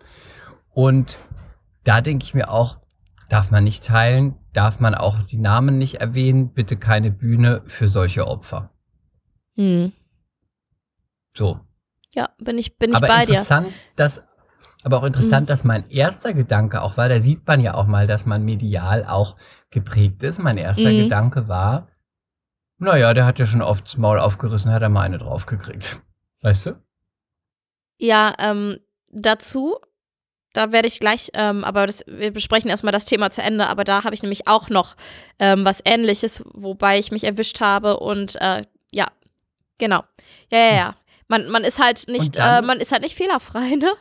Und 0.74 1.18
da 1.84 2.02
denke 2.02 2.24
ich 2.24 2.34
mir 2.34 2.50
auch, 2.50 2.78
darf 3.30 3.52
man 3.52 3.64
nicht 3.64 3.84
teilen, 3.86 4.36
darf 4.54 4.80
man 4.80 4.96
auch 4.96 5.22
die 5.24 5.38
Namen 5.38 5.78
nicht 5.78 5.96
erwähnen, 5.96 6.54
bitte 6.54 6.78
keine 6.78 7.12
Bühne 7.12 7.62
für 7.66 7.88
solche 7.88 8.26
Opfer. 8.28 8.70
Hm. 9.56 9.92
So. 11.36 11.60
Ja, 12.16 12.30
bin 12.40 12.58
ich, 12.58 12.78
bin 12.78 12.92
ich 12.92 13.00
bei 13.00 13.26
dir. 13.26 13.34
interessant, 13.34 13.74
dass, 13.96 14.24
aber 14.84 14.98
auch 14.98 15.04
interessant, 15.04 15.44
Mhm. 15.46 15.48
dass 15.48 15.64
mein 15.64 15.90
erster 15.90 16.34
Gedanke 16.34 16.82
auch 16.82 16.98
war, 16.98 17.08
da 17.10 17.20
sieht 17.20 17.46
man 17.48 17.62
ja 17.62 17.76
auch 17.76 17.86
mal, 17.86 18.08
dass 18.08 18.26
man 18.26 18.44
medial 18.44 19.06
auch 19.06 19.36
geprägt 19.70 20.24
ist. 20.24 20.40
Mein 20.40 20.58
erster 20.58 20.92
Mhm. 20.92 20.98
Gedanke 20.98 21.48
war, 21.48 21.88
naja, 22.80 23.14
der 23.14 23.26
hat 23.26 23.40
ja 23.40 23.46
schon 23.46 23.62
oft 23.62 23.86
das 23.86 23.98
Maul 23.98 24.20
aufgerissen, 24.20 24.72
hat 24.72 24.82
er 24.82 24.90
mal 24.90 25.02
eine 25.04 25.18
draufgekriegt. 25.18 26.02
Weißt 26.42 26.66
du? 26.68 26.82
Ja, 28.00 28.34
ähm, 28.40 28.80
dazu, 29.10 29.78
da 30.54 30.72
werde 30.72 30.88
ich 30.88 31.00
gleich, 31.00 31.30
ähm, 31.34 31.64
aber 31.66 31.86
das, 31.86 32.04
wir 32.08 32.32
besprechen 32.32 32.70
erstmal 32.70 32.94
das 32.94 33.06
Thema 33.06 33.30
zu 33.30 33.42
Ende, 33.44 33.68
aber 33.68 33.84
da 33.84 34.04
habe 34.06 34.16
ich 34.16 34.24
nämlich 34.24 34.48
auch 34.48 34.70
noch 34.70 34.96
ähm, 35.38 35.66
was 35.66 35.82
ähnliches, 35.86 36.42
wobei 36.54 36.98
ich 36.98 37.12
mich 37.12 37.26
erwischt 37.26 37.60
habe 37.60 38.00
und 38.00 38.38
äh, 38.42 38.66
ja, 38.92 39.08
genau. 39.78 40.04
Ja, 40.52 40.58
ja, 40.60 40.76
ja. 40.76 40.96
Man, 41.30 41.48
man 41.50 41.64
ist 41.64 41.80
halt 41.80 42.08
nicht, 42.10 42.36
dann- 42.36 42.64
äh, 42.64 42.68
man 42.68 42.80
ist 42.80 42.92
halt 42.92 43.04
nicht 43.04 43.16
fehlerfrei, 43.16 43.76
ne? 43.76 43.94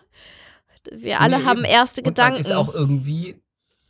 Wir 0.90 1.20
alle 1.20 1.38
Nee, 1.38 1.44
haben 1.44 1.64
erste 1.64 2.00
Und 2.00 2.06
Gedanken. 2.08 2.32
man 2.34 2.40
ist 2.40 2.52
auch 2.52 2.74
irgendwie, 2.74 3.36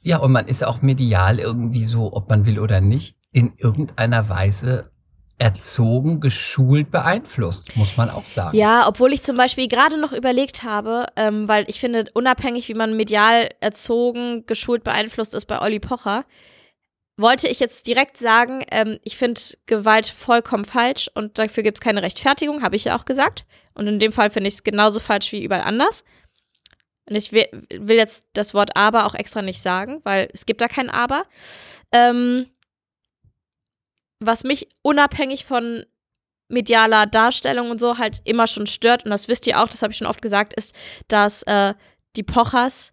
ja, 0.03 0.18
und 0.18 0.33
man 0.33 0.46
ist 0.48 0.64
auch 0.64 0.83
medial 0.83 1.38
irgendwie 1.38 1.85
so, 1.85 2.12
ob 2.12 2.29
man 2.29 2.44
will 2.44 2.59
oder 2.59 2.81
nicht, 2.81 3.16
in 3.33 3.53
irgendeiner 3.57 4.29
Weise 4.29 4.90
erzogen, 5.38 6.18
geschult, 6.20 6.90
beeinflusst, 6.90 7.77
muss 7.77 7.96
man 7.96 8.11
auch 8.11 8.27
sagen. 8.27 8.57
Ja, 8.57 8.88
obwohl 8.88 9.12
ich 9.12 9.22
zum 9.22 9.37
Beispiel 9.37 9.68
gerade 9.68 9.96
noch 10.01 10.12
überlegt 10.12 10.64
habe, 10.64 11.07
ähm, 11.14 11.46
weil 11.46 11.64
ich 11.68 11.79
finde, 11.79 12.07
unabhängig 12.14 12.68
wie 12.68 12.74
man 12.74 12.96
medial 12.96 13.48
erzogen, 13.61 14.46
geschult, 14.46 14.83
beeinflusst 14.83 15.35
ist 15.35 15.46
bei 15.46 15.61
Olli 15.61 15.79
Pocher, 15.79 16.24
wollte 17.19 17.49
ich 17.49 17.59
jetzt 17.59 17.87
direkt 17.87 18.17
sagen, 18.17 18.65
ähm, 18.71 18.99
ich 19.03 19.17
finde 19.17 19.41
Gewalt 19.67 20.07
vollkommen 20.07 20.65
falsch 20.65 21.11
und 21.15 21.37
dafür 21.37 21.65
gibt 21.65 21.79
es 21.79 21.83
keine 21.83 22.03
Rechtfertigung, 22.03 22.63
habe 22.63 22.77
ich 22.77 22.85
ja 22.85 22.97
auch 22.97 23.05
gesagt. 23.05 23.45
Und 23.75 23.89
in 23.89 23.99
dem 23.99 24.13
Fall 24.13 24.31
finde 24.31 24.49
ich 24.49 24.55
es 24.55 24.65
genauso 24.65 25.01
falsch 25.01 25.33
wie 25.33 25.45
überall 25.45 25.63
anders. 25.63 26.05
Und 27.07 27.17
ich 27.17 27.33
will, 27.33 27.49
jetzt 27.71 28.25
das 28.35 28.55
Wort 28.55 28.77
aber 28.77 29.05
auch 29.05 29.15
extra 29.15 29.43
nicht 29.43 29.61
sagen, 29.61 30.01
weil 30.05 30.29
es 30.33 30.47
gibt 30.47 30.61
da 30.61 30.69
kein 30.69 30.91
aber. 30.91 31.25
Ähm, 31.93 32.47
was 34.21 34.45
mich 34.45 34.69
unabhängig 34.83 35.45
von 35.45 35.85
medialer 36.49 37.07
Darstellung 37.07 37.71
und 37.71 37.81
so 37.81 37.99
halt 37.99 38.21
immer 38.25 38.47
schon 38.47 38.67
stört, 38.67 39.05
und 39.05 39.11
das 39.11 39.27
wisst 39.27 39.47
ihr 39.47 39.61
auch, 39.61 39.69
das 39.69 39.83
habe 39.83 39.93
ich 39.93 39.99
schon 39.99 40.07
oft 40.07 40.23
gesagt, 40.23 40.53
ist, 40.55 40.75
dass 41.09 41.43
äh, 41.45 41.75
die 42.17 42.23
Pochers 42.23 42.93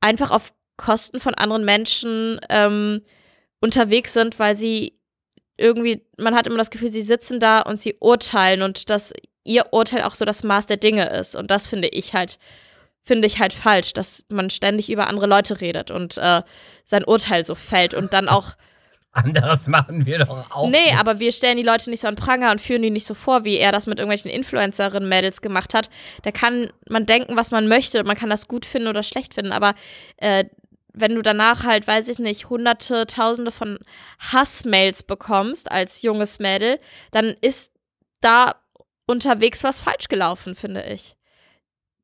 einfach 0.00 0.30
auf 0.30 0.52
Kosten 0.76 1.20
von 1.20 1.34
anderen 1.34 1.64
Menschen 1.64 2.40
ähm, 2.50 3.02
unterwegs 3.62 4.12
sind, 4.12 4.38
weil 4.38 4.56
sie 4.56 4.98
irgendwie, 5.56 6.04
man 6.18 6.34
hat 6.34 6.46
immer 6.46 6.58
das 6.58 6.70
Gefühl, 6.70 6.88
sie 6.88 7.02
sitzen 7.02 7.40
da 7.40 7.60
und 7.60 7.80
sie 7.80 7.96
urteilen 8.00 8.62
und 8.62 8.90
dass 8.90 9.12
ihr 9.44 9.72
Urteil 9.72 10.02
auch 10.02 10.14
so 10.14 10.24
das 10.24 10.44
Maß 10.44 10.66
der 10.66 10.76
Dinge 10.76 11.08
ist. 11.10 11.36
Und 11.36 11.50
das 11.50 11.66
finde 11.66 11.88
ich 11.88 12.14
halt, 12.14 12.38
finde 13.02 13.26
ich 13.26 13.38
halt 13.38 13.52
falsch, 13.52 13.92
dass 13.92 14.24
man 14.28 14.50
ständig 14.50 14.90
über 14.90 15.06
andere 15.06 15.26
Leute 15.26 15.60
redet 15.60 15.90
und 15.90 16.18
äh, 16.18 16.42
sein 16.84 17.04
Urteil 17.04 17.46
so 17.46 17.54
fällt 17.54 17.94
und 17.94 18.12
dann 18.12 18.28
auch 18.28 18.52
Anderes 19.14 19.68
machen 19.68 20.06
wir 20.06 20.20
doch 20.20 20.50
auch. 20.50 20.70
Nee, 20.70 20.86
nicht. 20.86 20.98
aber 20.98 21.20
wir 21.20 21.32
stellen 21.32 21.58
die 21.58 21.62
Leute 21.62 21.90
nicht 21.90 22.00
so 22.00 22.08
an 22.08 22.16
Pranger 22.16 22.50
und 22.50 22.62
führen 22.62 22.80
die 22.80 22.88
nicht 22.88 23.06
so 23.06 23.12
vor, 23.12 23.44
wie 23.44 23.58
er 23.58 23.70
das 23.70 23.86
mit 23.86 23.98
irgendwelchen 23.98 24.30
Influencerinnen-Mädels 24.30 25.42
gemacht 25.42 25.74
hat. 25.74 25.90
Da 26.22 26.30
kann 26.30 26.70
man 26.88 27.04
denken, 27.04 27.36
was 27.36 27.50
man 27.50 27.68
möchte, 27.68 28.04
man 28.04 28.16
kann 28.16 28.30
das 28.30 28.48
gut 28.48 28.64
finden 28.64 28.88
oder 28.88 29.02
schlecht 29.02 29.34
finden, 29.34 29.52
aber 29.52 29.74
äh, 30.16 30.46
wenn 30.94 31.14
du 31.14 31.22
danach 31.22 31.64
halt, 31.64 31.86
weiß 31.86 32.08
ich 32.08 32.18
nicht, 32.18 32.50
hunderte, 32.50 33.06
tausende 33.06 33.50
von 33.50 33.78
Hassmails 34.18 35.02
bekommst 35.02 35.70
als 35.70 36.02
junges 36.02 36.38
Mädel, 36.38 36.78
dann 37.10 37.36
ist 37.40 37.72
da 38.20 38.56
unterwegs 39.06 39.64
was 39.64 39.80
falsch 39.80 40.08
gelaufen, 40.08 40.54
finde 40.54 40.82
ich. 40.84 41.16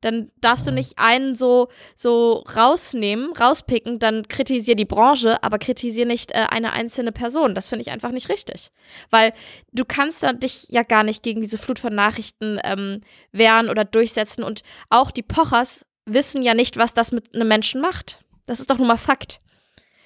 Dann 0.01 0.31
darfst 0.39 0.65
du 0.65 0.71
nicht 0.71 0.97
einen 0.97 1.35
so, 1.35 1.67
so 1.93 2.45
rausnehmen, 2.55 3.33
rauspicken, 3.33 3.99
dann 3.99 4.29
kritisier 4.29 4.75
die 4.75 4.85
Branche, 4.85 5.43
aber 5.43 5.59
kritisier 5.59 6.05
nicht 6.05 6.31
äh, 6.31 6.45
eine 6.49 6.71
einzelne 6.71 7.11
Person. 7.11 7.53
Das 7.53 7.67
finde 7.67 7.81
ich 7.81 7.91
einfach 7.91 8.11
nicht 8.11 8.29
richtig. 8.29 8.71
Weil 9.09 9.33
du 9.73 9.83
kannst 9.83 10.23
da 10.23 10.31
dich 10.31 10.67
ja 10.69 10.83
gar 10.83 11.03
nicht 11.03 11.21
gegen 11.21 11.41
diese 11.41 11.57
Flut 11.57 11.79
von 11.79 11.93
Nachrichten 11.93 12.59
ähm, 12.63 13.01
wehren 13.33 13.69
oder 13.69 13.83
durchsetzen. 13.83 14.41
Und 14.41 14.61
auch 14.89 15.11
die 15.11 15.23
Pochers 15.23 15.85
wissen 16.05 16.43
ja 16.43 16.53
nicht, 16.53 16.77
was 16.77 16.93
das 16.93 17.11
mit 17.11 17.35
einem 17.35 17.49
Menschen 17.49 17.81
macht. 17.81 18.19
Das 18.49 18.59
ist 18.59 18.71
doch 18.71 18.79
nun 18.79 18.87
mal 18.87 18.97
Fakt. 18.97 19.41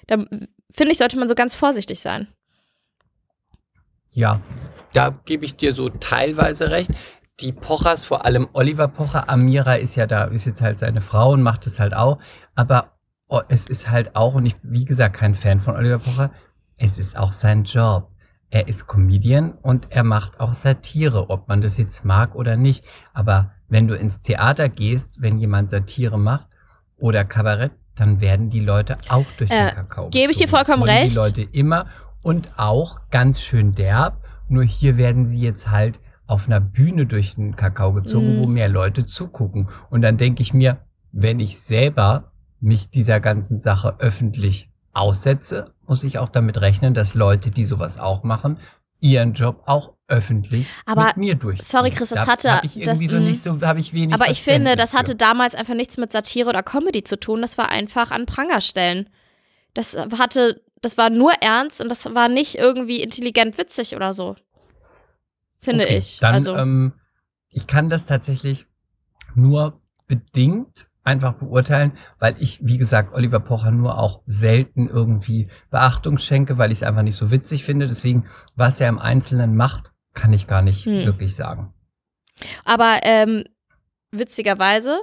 Da 0.06 0.16
finde 0.70 0.92
ich, 0.92 0.98
sollte 0.98 1.18
man 1.18 1.28
so 1.28 1.34
ganz 1.34 1.54
vorsichtig 1.54 2.02
sein. 2.02 2.28
Ja, 4.10 4.42
da 4.92 5.18
gebe 5.24 5.46
ich 5.46 5.56
dir 5.56 5.72
so 5.72 5.88
teilweise 5.88 6.70
recht. 6.70 6.90
Die 7.40 7.52
Pochers, 7.52 8.04
vor 8.04 8.26
allem 8.26 8.50
Oliver 8.52 8.86
Pocher, 8.86 9.30
Amira 9.30 9.76
ist 9.76 9.94
ja 9.94 10.06
da, 10.06 10.24
ist 10.24 10.44
jetzt 10.44 10.60
halt 10.60 10.78
seine 10.78 11.00
Frau 11.00 11.32
und 11.32 11.40
macht 11.40 11.66
es 11.66 11.80
halt 11.80 11.94
auch. 11.94 12.18
Aber 12.54 12.98
oh, 13.28 13.40
es 13.48 13.66
ist 13.66 13.90
halt 13.90 14.14
auch, 14.14 14.34
und 14.34 14.44
ich, 14.44 14.56
wie 14.62 14.84
gesagt, 14.84 15.16
kein 15.16 15.34
Fan 15.34 15.62
von 15.62 15.74
Oliver 15.74 16.00
Pocher, 16.00 16.30
es 16.76 16.98
ist 16.98 17.16
auch 17.16 17.32
sein 17.32 17.64
Job. 17.64 18.10
Er 18.50 18.68
ist 18.68 18.86
Comedian 18.86 19.52
und 19.52 19.90
er 19.90 20.04
macht 20.04 20.38
auch 20.38 20.52
Satire, 20.52 21.30
ob 21.30 21.48
man 21.48 21.62
das 21.62 21.78
jetzt 21.78 22.04
mag 22.04 22.34
oder 22.34 22.58
nicht. 22.58 22.84
Aber 23.14 23.54
wenn 23.68 23.88
du 23.88 23.96
ins 23.96 24.20
Theater 24.20 24.68
gehst, 24.68 25.22
wenn 25.22 25.38
jemand 25.38 25.70
Satire 25.70 26.18
macht 26.18 26.48
oder 26.98 27.24
Kabarett, 27.24 27.72
dann 27.96 28.20
werden 28.20 28.50
die 28.50 28.60
Leute 28.60 28.96
auch 29.08 29.26
durch 29.38 29.50
Äh, 29.50 29.66
den 29.68 29.74
Kakao. 29.76 30.08
gebe 30.10 30.32
ich 30.32 30.38
dir 30.38 30.48
vollkommen 30.48 30.82
recht. 30.82 31.12
Die 31.12 31.16
Leute 31.16 31.42
immer 31.42 31.86
und 32.22 32.50
auch 32.58 33.00
ganz 33.10 33.40
schön 33.40 33.72
derb. 33.74 34.18
Nur 34.48 34.64
hier 34.64 34.96
werden 34.96 35.26
sie 35.26 35.40
jetzt 35.40 35.70
halt 35.70 36.00
auf 36.26 36.46
einer 36.46 36.60
Bühne 36.60 37.06
durch 37.06 37.34
den 37.34 37.54
Kakao 37.56 37.92
gezogen, 37.92 38.36
Mhm. 38.36 38.40
wo 38.42 38.46
mehr 38.46 38.68
Leute 38.68 39.04
zugucken. 39.04 39.68
Und 39.90 40.02
dann 40.02 40.16
denke 40.16 40.42
ich 40.42 40.54
mir, 40.54 40.78
wenn 41.12 41.38
ich 41.38 41.60
selber 41.60 42.32
mich 42.60 42.90
dieser 42.90 43.20
ganzen 43.20 43.60
Sache 43.62 43.96
öffentlich 43.98 44.70
aussetze, 44.92 45.72
muss 45.86 46.02
ich 46.04 46.18
auch 46.18 46.28
damit 46.30 46.60
rechnen, 46.60 46.94
dass 46.94 47.14
Leute, 47.14 47.50
die 47.50 47.64
sowas 47.64 47.98
auch 47.98 48.22
machen, 48.22 48.58
ihren 49.04 49.34
Job 49.34 49.62
auch 49.66 49.92
öffentlich 50.08 50.66
Aber, 50.86 51.06
mit 51.06 51.16
mir 51.18 51.34
durchziehen. 51.34 51.66
sorry, 51.66 51.90
Chris, 51.90 52.08
das 52.08 52.24
da 52.24 52.26
hatte- 52.26 52.52
Hab 52.56 52.64
ich 52.64 52.76
irgendwie 52.76 53.04
das- 53.06 53.12
so 53.12 53.18
nicht 53.20 53.42
so, 53.42 53.60
habe 53.60 53.80
ich 53.80 53.92
wenig 53.92 54.14
Aber 54.14 54.30
ich 54.30 54.42
finde, 54.42 54.76
das 54.76 54.94
hatte 54.94 55.12
für. 55.12 55.16
damals 55.16 55.54
einfach 55.54 55.74
nichts 55.74 55.96
mit 55.98 56.12
Satire 56.12 56.48
oder 56.48 56.62
Comedy 56.62 57.04
zu 57.04 57.18
tun. 57.20 57.42
Das 57.42 57.58
war 57.58 57.68
einfach 57.68 58.10
an 58.10 58.24
Pranger 58.26 58.60
stellen. 58.60 59.10
Das 59.74 59.94
hatte, 60.18 60.62
das 60.80 60.96
war 60.96 61.10
nur 61.10 61.32
ernst 61.40 61.80
und 61.82 61.90
das 61.90 62.04
war 62.14 62.28
nicht 62.28 62.54
irgendwie 62.56 63.02
intelligent 63.02 63.58
witzig 63.58 63.94
oder 63.94 64.14
so. 64.14 64.36
Finde 65.60 65.84
Okay, 65.84 65.98
ich. 65.98 66.18
Dann, 66.20 66.34
also, 66.34 66.56
ähm, 66.56 66.92
ich 67.50 67.66
kann 67.66 67.90
das 67.90 68.06
tatsächlich 68.06 68.66
nur 69.34 69.80
bedingt 70.06 70.86
einfach 71.04 71.34
beurteilen, 71.34 71.92
weil 72.18 72.34
ich, 72.38 72.58
wie 72.62 72.78
gesagt, 72.78 73.14
Oliver 73.14 73.40
Pocher 73.40 73.70
nur 73.70 73.98
auch 73.98 74.22
selten 74.24 74.88
irgendwie 74.88 75.48
Beachtung 75.70 76.18
schenke, 76.18 76.58
weil 76.58 76.72
ich 76.72 76.78
es 76.78 76.82
einfach 76.82 77.02
nicht 77.02 77.16
so 77.16 77.30
witzig 77.30 77.64
finde. 77.64 77.86
Deswegen, 77.86 78.26
was 78.56 78.80
er 78.80 78.88
im 78.88 78.98
Einzelnen 78.98 79.54
macht, 79.56 79.92
kann 80.14 80.32
ich 80.32 80.46
gar 80.46 80.62
nicht 80.62 80.86
Hm. 80.86 81.04
wirklich 81.04 81.36
sagen. 81.36 81.72
aber 82.64 83.00
ähm, 83.04 83.44
witzigerweise, 84.10 84.98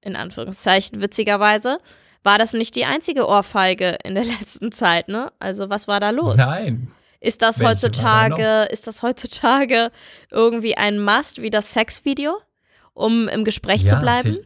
in 0.00 0.16
Anführungszeichen 0.16 1.00
witzigerweise, 1.00 1.78
war 2.24 2.38
das 2.38 2.52
nicht 2.52 2.74
die 2.76 2.84
einzige 2.84 3.26
Ohrfeige 3.28 3.98
in 4.04 4.14
der 4.14 4.24
letzten 4.40 4.72
Zeit, 4.72 5.08
ne? 5.08 5.32
Also 5.38 5.70
was 5.70 5.88
war 5.88 6.00
da 6.00 6.10
los? 6.10 6.36
Nein. 6.36 6.88
Ist 7.20 7.40
das 7.42 7.60
Welche 7.60 7.70
heutzutage, 7.70 8.62
ist 8.72 8.88
das 8.88 9.02
heutzutage 9.02 9.92
irgendwie 10.30 10.76
ein 10.76 10.98
Must 10.98 11.40
wie 11.40 11.50
das 11.50 11.72
Sexvideo, 11.72 12.36
um 12.94 13.28
im 13.28 13.44
Gespräch 13.44 13.86
zu 13.86 13.96
bleiben? 13.96 14.38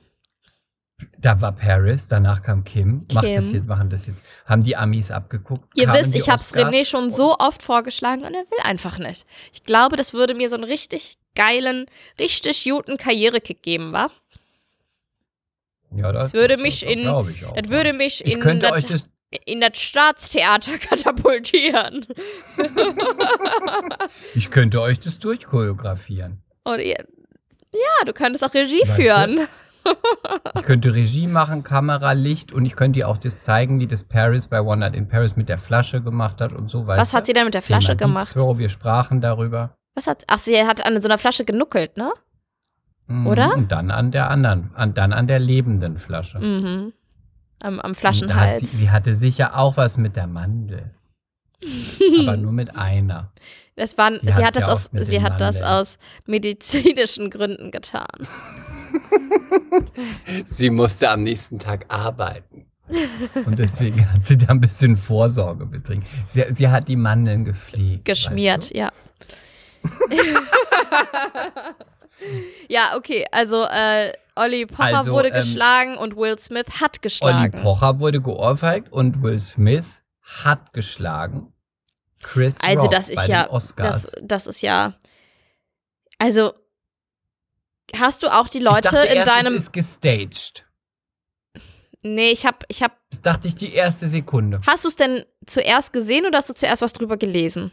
Da 1.19 1.41
war 1.43 1.53
Paris, 1.53 2.09
danach 2.09 2.41
kam 2.43 2.65
Kim. 2.65 3.07
Macht 3.13 3.27
das 3.27 3.47
Kim. 3.47 3.55
jetzt, 3.55 3.67
machen 3.67 3.91
das 3.91 4.07
jetzt. 4.07 4.23
Haben 4.47 4.63
die 4.63 4.77
Amis 4.77 5.11
abgeguckt? 5.11 5.69
Ihr 5.79 5.93
wisst, 5.93 6.15
ich 6.15 6.31
habe 6.31 6.41
es? 6.41 6.55
René 6.55 6.87
schon 6.87 7.11
so 7.11 7.37
oft 7.39 7.63
vorgeschlagen 7.63 8.23
und 8.25 8.33
er 8.35 8.43
will 8.51 8.59
einfach 8.63 8.99
nicht. 8.99 9.27
Ich 9.53 9.65
glaube, 9.65 9.97
das 9.97 10.15
würde 10.15 10.35
mir 10.35 10.49
so 10.49 10.55
einen 10.57 10.65
richtig 10.65 11.19
geilen, 11.35 11.85
richtig 12.19 12.65
guten 12.65 12.97
Karrierekick 12.97 13.63
geben, 13.63 13.93
wa? 13.93 14.11
Ja, 15.95 16.13
Das 16.13 16.33
würde 16.33 16.57
mich 16.57 16.85
in- 16.87 17.03
glaub 17.03 17.29
ich 17.29 17.45
auch, 17.45 17.55
Das 17.55 17.69
würde 17.71 17.93
mich 17.93 18.25
Ich 18.25 18.33
in, 18.35 18.41
könnte 18.41 18.67
das, 18.67 18.73
euch 18.77 18.87
das 18.87 19.07
in 19.45 19.61
das 19.61 19.77
Staatstheater 19.79 20.79
katapultieren. 20.79 22.07
Ich 24.35 24.51
könnte 24.51 24.81
euch 24.81 25.01
das 25.01 25.19
durchchoreografieren. 25.19 26.43
Und 26.65 26.81
ihr, 26.81 26.97
Ja, 27.73 28.05
du 28.05 28.13
könntest 28.13 28.45
auch 28.45 28.53
Regie 28.55 28.81
Weißt 28.87 28.99
du? 28.99 29.49
Ich 30.55 30.63
könnte 30.63 30.95
Regie 30.95 31.27
machen, 31.27 31.63
Kamera, 31.63 32.13
Licht 32.13 32.53
und 32.53 32.67
ich 32.67 32.77
könnte 32.77 33.01
ihr 33.01 33.09
auch 33.09 33.19
das 33.19 33.41
zeigen, 33.41 33.81
wie 33.81 33.87
das 33.87 34.05
Paris 34.05 34.49
bei 34.49 34.61
One 34.61 34.79
Night 34.79 34.95
in 34.95 35.09
Paris 35.09 35.37
mit 35.37 35.49
der 35.49 35.59
Flasche 35.59 36.01
gemacht 36.01 36.41
hat 36.41 36.53
und 36.53 36.71
so 36.71 36.87
weiter. 36.87 37.01
Was 37.01 37.15
hat 37.15 37.27
sie 37.27 37.33
denn 37.33 37.45
mit 37.45 37.55
der 37.55 37.63
Flasche 37.63 37.97
gemacht? 37.97 38.33
Throw, 38.33 38.59
wir 38.59 38.69
sprachen 38.69 39.21
darüber. 39.21 39.77
Was 39.95 40.07
hat. 40.07 40.25
Ach, 40.27 40.39
sie 40.39 40.57
hat 40.67 40.85
an 40.85 41.01
so 41.01 41.09
einer 41.09 41.19
Flasche 41.19 41.45
genuckelt, 41.45 41.97
ne? 41.97 42.13
Mhm, 43.07 43.27
Oder? 43.27 43.55
Und 43.55 43.73
dann 43.73 43.91
an 43.91 44.11
der 44.11 44.31
anderen, 44.31 44.71
an, 44.75 44.95
dann 44.95 45.13
an 45.13 45.27
der 45.27 45.39
lebenden 45.39 45.99
Flasche. 45.99 46.39
Mhm. 46.39 46.93
Am, 47.63 47.81
am 47.81 47.81
da 47.81 47.89
hat 47.89 47.97
Flaschenhals. 47.97 48.61
sie, 48.61 48.77
sie 48.77 48.91
hatte 48.91 49.15
sicher 49.15 49.57
auch 49.57 49.77
was 49.77 49.97
mit 49.97 50.17
der 50.17 50.27
Mandel. 50.27 50.91
aber 52.21 52.37
nur 52.37 52.53
mit 52.53 52.77
einer. 52.77 53.33
Das 53.77 53.99
waren, 53.99 54.19
Sie 54.21 54.33
sie, 54.33 54.45
hat 54.45 54.57
das 54.57 54.65
aus, 54.65 54.91
sie 54.93 55.23
hat 55.23 55.41
das 55.41 55.61
aus 55.61 55.99
medizinischen 56.27 57.31
Gründen 57.31 57.71
getan. 57.71 58.07
Sie 60.45 60.71
musste 60.71 61.11
am 61.11 61.23
nächsten 61.23 61.59
Tag 61.59 61.87
arbeiten. 61.89 62.67
Und 63.45 63.59
deswegen 63.59 64.13
hat 64.13 64.25
sie 64.25 64.37
da 64.37 64.47
ein 64.49 64.61
bisschen 64.61 64.97
Vorsorge 64.97 65.67
betrieben. 65.67 66.05
Sie, 66.29 66.45
sie 66.51 66.69
hat 66.69 66.87
die 66.89 66.97
Mandeln 66.97 67.45
gepflegt. 67.45 68.05
Geschmiert, 68.05 68.71
Weißt 68.71 68.75
ja. 68.77 68.93
ja, 72.69 72.97
okay, 72.97 73.25
also 73.33 73.65
äh, 73.65 74.13
Olli 74.37 74.67
Pocher 74.67 74.99
Also, 74.99 75.13
wurde 75.13 75.29
ähm, 75.29 75.35
geschlagen 75.35 75.97
und 75.97 76.17
Will 76.17 76.39
Smith 76.39 76.67
hat 76.81 76.97
du? 76.97 77.01
Olli 77.01 77.03
geschlagen. 77.03 77.63
Pocher 77.63 77.99
wurde 77.99 78.21
geohrfeigt 78.21 78.93
und 78.93 79.23
Will 79.23 79.39
Smith 79.39 80.03
hat 80.23 80.73
geschlagen. 80.73 81.53
Chris 82.23 82.59
Also 82.63 82.83
Rock 82.83 82.91
das 82.93 83.09
ist 83.09 83.17
bei 83.17 83.27
ja, 83.27 83.45
den 83.45 83.51
Oscars. 83.51 84.11
das, 84.13 84.23
das 84.23 84.47
ist 84.47 84.61
ja, 84.63 84.95
also 86.19 86.53
hast 87.95 88.23
du 88.23 88.29
auch 88.29 88.49
die 88.49 88.59
Leute 88.59 88.89
ich 88.89 88.93
dachte 88.93 89.07
in 89.09 89.17
erst, 89.17 89.31
deinem, 89.31 89.55
es 89.55 89.63
ist 89.63 89.73
gestaged. 89.73 90.65
nee, 92.03 92.31
ich 92.31 92.47
hab, 92.47 92.65
ich 92.69 92.83
hab, 92.83 92.99
Das 93.11 93.21
dachte 93.21 93.49
ich 93.49 93.55
die 93.55 93.73
erste 93.73 94.07
Sekunde. 94.09 94.61
hast 94.67 94.85
du 94.85 94.89
es 94.89 94.97
denn 94.97 95.25
zuerst 95.47 95.93
gesehen 95.93 96.27
oder 96.27 96.39
hast 96.39 96.49
du 96.51 96.55
zuerst 96.55 96.83
was 96.83 96.93
drüber 96.93 97.17
gelesen? 97.17 97.71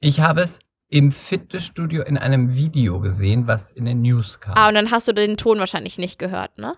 Ich 0.00 0.20
habe 0.20 0.42
es 0.42 0.58
im 0.88 1.10
Fitnessstudio 1.10 2.02
in 2.02 2.16
einem 2.18 2.54
Video 2.54 3.00
gesehen, 3.00 3.46
was 3.46 3.72
in 3.72 3.86
den 3.86 4.02
News 4.02 4.40
kam. 4.40 4.54
Ah, 4.56 4.68
und 4.68 4.74
dann 4.74 4.90
hast 4.90 5.08
du 5.08 5.12
den 5.12 5.36
Ton 5.36 5.58
wahrscheinlich 5.58 5.98
nicht 5.98 6.18
gehört, 6.18 6.58
ne? 6.58 6.76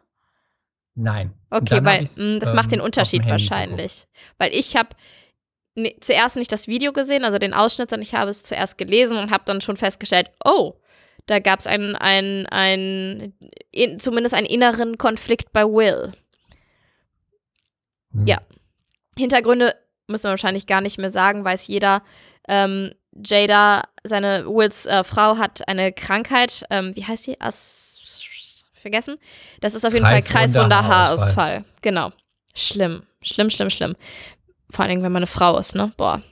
Nein. 0.95 1.35
Okay, 1.51 1.85
weil 1.85 2.09
mh, 2.17 2.39
das 2.41 2.51
ähm, 2.51 2.57
macht 2.57 2.73
den 2.73 2.79
dem 2.79 2.85
Unterschied 2.85 3.27
wahrscheinlich. 3.27 4.07
Weil 4.39 4.53
ich 4.55 4.77
habe 4.77 4.89
zuerst 6.01 6.37
nicht 6.37 6.51
das 6.51 6.67
Video 6.67 6.93
gesehen, 6.93 7.25
also 7.25 7.39
den 7.39 7.55
Ausschnitt, 7.55 7.91
sondern 7.91 8.03
ich 8.03 8.15
habe 8.15 8.31
es 8.31 8.43
zuerst 8.43 8.79
gelesen 8.79 9.17
und 9.17 9.31
habe 9.31 9.45
dann 9.47 9.61
schon 9.61 9.77
festgestellt, 9.77 10.31
oh, 10.45 10.75
da 11.29 11.39
gab 11.39 11.61
es 11.61 11.67
einen, 11.67 11.95
einen, 11.95 12.47
einen, 12.47 13.35
in, 13.71 13.99
zumindest 13.99 14.35
einen 14.35 14.47
inneren 14.47 14.99
Konflikt 14.99 15.53
bei 15.53 15.65
Will. 15.65 16.13
geguckt. 18.13 18.29
ja. 18.29 18.39
Hintergründe 19.17 19.75
müssen 20.07 20.25
wir 20.25 20.31
wahrscheinlich 20.31 20.67
gar 20.67 20.81
nicht 20.81 20.99
mehr 20.99 21.11
sagen, 21.11 21.45
weiß 21.45 21.67
jeder. 21.67 22.03
Ähm, 22.49 22.93
Jada, 23.13 23.83
seine 24.05 24.47
Wills 24.47 24.87
äh, 24.87 25.05
Frau, 25.05 25.37
hat 25.39 25.67
eine 25.69 25.93
Krankheit. 25.93 26.65
Ähm, 26.71 26.95
wie 26.97 27.05
heißt 27.05 27.25
sie? 27.25 27.41
As 27.41 28.65
vergessen? 28.81 29.19
Das 29.61 29.75
ist 29.75 29.85
auf 29.85 29.93
jeden 29.93 30.07
Fall 30.07 30.23
Kreisrunder 30.23 30.79
kreisrunder 30.79 30.89
Haarausfall. 30.89 31.47
Haarausfall. 31.47 31.65
Genau. 31.83 32.13
Schlimm. 32.55 33.03
Schlimm, 33.21 33.51
schlimm, 33.51 33.71
schlimm. 33.71 33.97
Vor 34.71 34.85
allen 34.85 34.91
Dingen, 34.91 35.03
wenn 35.03 35.13
man 35.13 35.21
eine 35.21 35.27
Frau 35.27 35.59
ist, 35.59 35.75
ne? 35.75 35.91
Boah. 35.97 36.23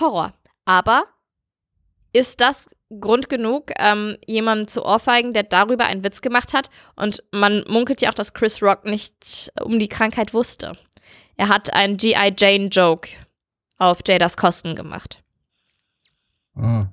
Horror. 0.00 0.32
Aber 0.64 1.04
ist 2.12 2.40
das 2.40 2.68
Grund 3.00 3.28
genug, 3.28 3.70
ähm, 3.78 4.16
jemanden 4.26 4.68
zu 4.68 4.84
ohrfeigen, 4.84 5.32
der 5.32 5.42
darüber 5.42 5.86
einen 5.86 6.04
Witz 6.04 6.20
gemacht 6.22 6.52
hat? 6.54 6.70
Und 6.96 7.22
man 7.32 7.64
munkelt 7.68 8.00
ja 8.02 8.10
auch, 8.10 8.14
dass 8.14 8.34
Chris 8.34 8.62
Rock 8.62 8.84
nicht 8.84 9.52
um 9.62 9.78
die 9.78 9.88
Krankheit 9.88 10.34
wusste. 10.34 10.72
Er 11.36 11.48
hat 11.48 11.72
einen 11.72 11.96
G.I. 11.96 12.34
Jane-Joke 12.36 13.08
auf 13.78 14.00
Jadas 14.06 14.36
Kosten 14.36 14.74
gemacht. 14.76 15.22
Mhm. 16.54 16.88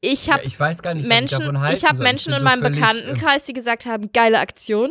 Ich 0.00 0.26
Ja, 0.26 0.34
habe 0.34 0.44
ich 0.44 0.58
weiß 0.58 0.82
gar 0.82 0.94
nicht, 0.94 1.08
was 1.08 1.14
ich 1.14 1.20
Menschen, 1.20 1.40
davon 1.40 1.60
halten 1.60 1.76
ich 1.76 1.84
habe 1.84 1.96
soll. 1.96 2.04
Menschen 2.04 2.32
bin 2.32 2.34
in 2.34 2.40
so 2.40 2.44
meinem 2.44 2.64
äh, 2.64 2.70
Bekanntenkreis, 2.70 3.44
die 3.44 3.52
gesagt 3.52 3.86
haben, 3.86 4.10
geile 4.12 4.38
Aktion 4.38 4.90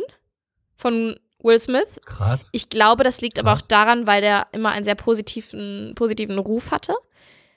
von 0.76 1.18
Will 1.42 1.58
Smith. 1.58 2.00
Krass. 2.04 2.48
Ich 2.52 2.68
glaube, 2.68 3.02
das 3.02 3.20
liegt 3.20 3.38
aber 3.38 3.52
auch 3.52 3.58
Krass. 3.58 3.68
daran, 3.68 4.06
weil 4.06 4.20
der 4.20 4.46
immer 4.52 4.70
einen 4.70 4.84
sehr 4.84 4.94
positiven, 4.94 5.92
positiven 5.94 6.38
Ruf 6.38 6.70
hatte. 6.70 6.94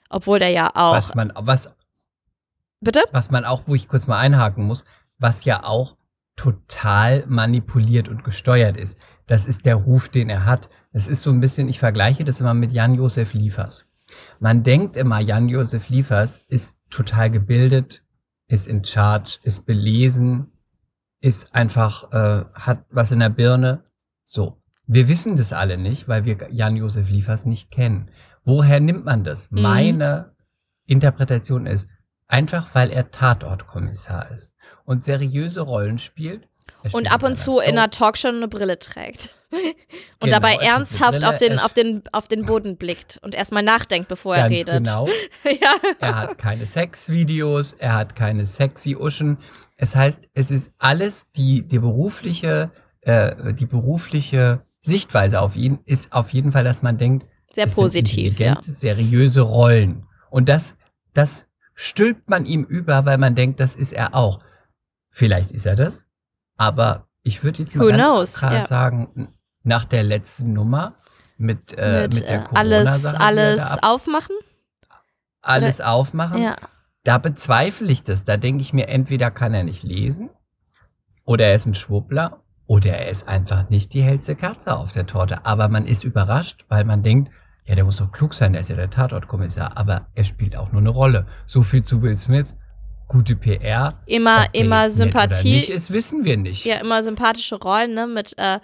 Obwohl 0.10 0.40
der 0.40 0.50
ja 0.50 0.70
auch. 0.74 0.94
Was 0.94 1.16
man, 1.16 1.34
was, 1.36 1.74
Bitte? 2.84 3.02
was 3.12 3.32
man 3.32 3.46
auch, 3.46 3.64
wo 3.68 3.76
ich 3.76 3.88
kurz 3.88 4.08
mal 4.08 4.20
einhaken 4.20 4.66
muss, 4.66 4.86
was 5.18 5.46
ja 5.46 5.64
auch 5.64 5.96
total 6.36 7.26
manipuliert 7.28 8.10
und 8.10 8.24
gesteuert 8.24 8.78
ist. 8.78 8.98
Das 9.28 9.46
ist 9.46 9.66
der 9.66 9.76
Ruf, 9.76 10.10
den 10.10 10.30
er 10.30 10.46
hat. 10.46 10.70
Das 10.92 11.08
ist 11.08 11.22
so 11.22 11.32
ein 11.32 11.40
bisschen, 11.40 11.70
ich 11.70 11.80
vergleiche 11.80 12.24
das 12.24 12.42
immer 12.42 12.54
mit 12.54 12.72
Jan-Josef 12.72 13.34
Liefers. 13.34 13.86
Man 14.40 14.64
denkt 14.64 14.98
immer, 14.98 15.20
Jan-Josef 15.20 15.90
Liefers 15.90 16.42
ist 16.48 16.78
total 16.90 17.32
gebildet, 17.32 18.04
ist 18.48 18.68
in 18.68 18.84
charge, 18.84 19.40
ist 19.44 19.66
belesen, 19.66 20.52
ist 21.22 21.56
einfach, 21.56 22.12
äh, 22.12 22.46
hat 22.54 22.86
was 22.90 23.12
in 23.12 23.20
der 23.20 23.30
Birne. 23.30 23.84
So. 24.26 24.60
Wir 24.86 25.08
wissen 25.08 25.38
das 25.38 25.54
alle 25.54 25.78
nicht, 25.78 26.10
weil 26.10 26.26
wir 26.26 26.38
Jan-Josef 26.52 27.10
Liefers 27.10 27.46
nicht 27.46 27.72
kennen. 27.72 28.12
Woher 28.44 28.82
nimmt 28.82 29.06
man 29.06 29.24
das? 29.24 29.50
Mhm. 29.50 29.62
Meine 29.62 30.36
Interpretation 30.86 31.66
ist, 31.66 31.88
einfach 32.28 32.74
weil 32.74 32.92
er 32.92 33.12
Tatortkommissar 33.12 34.32
ist 34.32 34.54
und 34.86 35.06
seriöse 35.06 35.62
Rollen 35.62 35.98
spielt. 35.98 36.48
Spielt 36.80 36.94
Und 36.96 37.12
ab 37.12 37.22
in 37.22 37.28
und 37.30 37.36
zu 37.36 37.60
in 37.60 37.66
Soap. 37.66 37.68
einer 37.70 37.90
Talkshow 37.90 38.28
eine 38.30 38.48
Brille 38.48 38.80
trägt. 38.80 39.36
Und 39.54 40.30
Genau, 40.30 40.32
dabei 40.32 40.56
er 40.56 40.74
ernsthaft 40.74 41.24
auf, 41.24 41.38
den, 41.38 41.60
auf, 41.60 41.74
den, 41.74 42.02
auf 42.12 42.28
den 42.28 42.44
Boden 42.44 42.76
blickt 42.76 43.20
und 43.22 43.36
erstmal 43.36 43.62
nachdenkt, 43.62 44.08
bevor 44.08 44.36
er 44.36 44.50
redet. 44.50 44.84
Genau. 44.84 45.08
ja. 45.44 45.76
Er 46.00 46.16
hat 46.16 46.38
keine 46.40 46.66
Sexvideos, 46.66 47.74
er 47.74 47.94
hat 47.94 48.16
keine 48.16 48.48
sexy 48.48 48.96
Uschen. 48.96 49.38
Es 49.78 49.96
heißt, 49.96 50.28
es 50.34 50.50
ist 50.50 50.74
alles 50.80 51.30
die, 51.36 51.68
die 51.68 51.78
berufliche, 51.78 52.72
äh, 53.02 53.54
die 53.54 53.68
berufliche 53.68 54.66
Sichtweise 54.82 55.40
auf 55.40 55.56
ihn 55.56 55.80
ist 55.86 56.12
auf 56.12 56.34
jeden 56.34 56.52
Fall, 56.52 56.64
dass 56.64 56.82
man 56.82 56.98
denkt, 56.98 57.28
Sehr 57.54 57.68
positiv, 57.68 58.40
ja. 58.40 58.58
seriöse 58.62 59.42
Rollen. 59.42 60.08
Und 60.32 60.50
das, 60.50 60.76
das 61.14 61.46
stülpt 61.74 62.30
man 62.30 62.46
ihm 62.46 62.64
über, 62.64 63.06
weil 63.06 63.18
man 63.18 63.36
denkt, 63.36 63.60
das 63.60 63.76
ist 63.76 63.94
er 63.94 64.14
auch. 64.16 64.40
Vielleicht 65.10 65.52
ist 65.52 65.66
er 65.66 65.76
das, 65.76 66.06
aber 66.58 67.08
ich 67.24 67.44
würde 67.44 67.64
jetzt 67.64 67.76
mal 67.76 67.86
Who 67.86 67.90
ganz 67.90 68.02
knows, 68.04 68.38
klar 68.40 68.54
ja. 68.54 68.66
sagen, 68.68 69.28
nach 69.64 69.86
der 69.86 70.04
letzten 70.04 70.54
Nummer 70.54 70.96
mit, 71.38 71.74
äh, 71.78 72.04
mit, 72.04 72.16
Mit, 72.16 72.30
der 72.30 72.44
äh, 72.44 72.56
alles, 72.56 73.06
alles 73.06 73.64
aufmachen. 73.84 74.36
alles 75.42 75.82
aufmachen, 75.82 76.42
Ja. 76.42 76.56
da 77.04 77.18
bezweifle 77.18 77.92
ich 77.92 78.04
das. 78.04 78.24
Da 78.24 78.38
denke 78.38 78.62
ich 78.62 78.74
mir, 78.74 78.88
entweder 78.88 79.32
kann 79.32 79.54
er 79.54 79.64
nicht 79.64 79.84
lesen 79.84 80.30
oder 81.26 81.46
er 81.48 81.56
ist 81.56 81.66
ein 81.66 81.74
Schwuppler 81.74 82.42
oder 82.66 82.92
er 82.92 83.10
ist 83.10 83.28
einfach 83.28 83.70
nicht 83.70 83.94
die 83.94 84.02
hellste 84.04 84.36
Katze 84.36 84.76
auf 84.76 84.92
der 84.92 85.06
Torte. 85.06 85.46
Aber 85.46 85.68
man 85.70 85.86
ist 85.86 86.04
überrascht, 86.04 86.66
weil 86.70 86.86
man 86.86 87.04
denkt, 87.04 87.32
ja, 87.66 87.76
der 87.76 87.86
muss 87.86 87.98
doch 87.98 88.12
klug 88.12 88.34
sein, 88.34 88.54
der 88.54 88.62
ist 88.62 88.70
ja 88.70 88.76
der 88.76 88.90
Tatortkommissar. 88.90 89.78
Aber 89.78 90.08
er 90.16 90.24
spielt 90.24 90.56
auch 90.56 90.72
nur 90.72 90.82
eine 90.82 90.90
Rolle. 90.90 91.26
So 91.46 91.62
viel 91.62 91.84
zu 91.84 92.02
Will 92.02 92.16
Smith. 92.16 92.54
Gute 93.08 93.36
PR. 93.36 94.02
Immer, 94.06 94.48
immer 94.54 94.90
Sympathie. 94.90 95.56
nicht 95.56 95.70
ist, 95.70 95.92
wissen 95.92 96.26
wir 96.26 96.38
nicht. 96.38 96.66
Ja, 96.66 96.78
immer 96.78 97.04
sympathische 97.04 97.56
Rollen, 97.56 97.94
ne? 97.94 98.08
Mit 98.08 98.38
äh, 98.38 98.60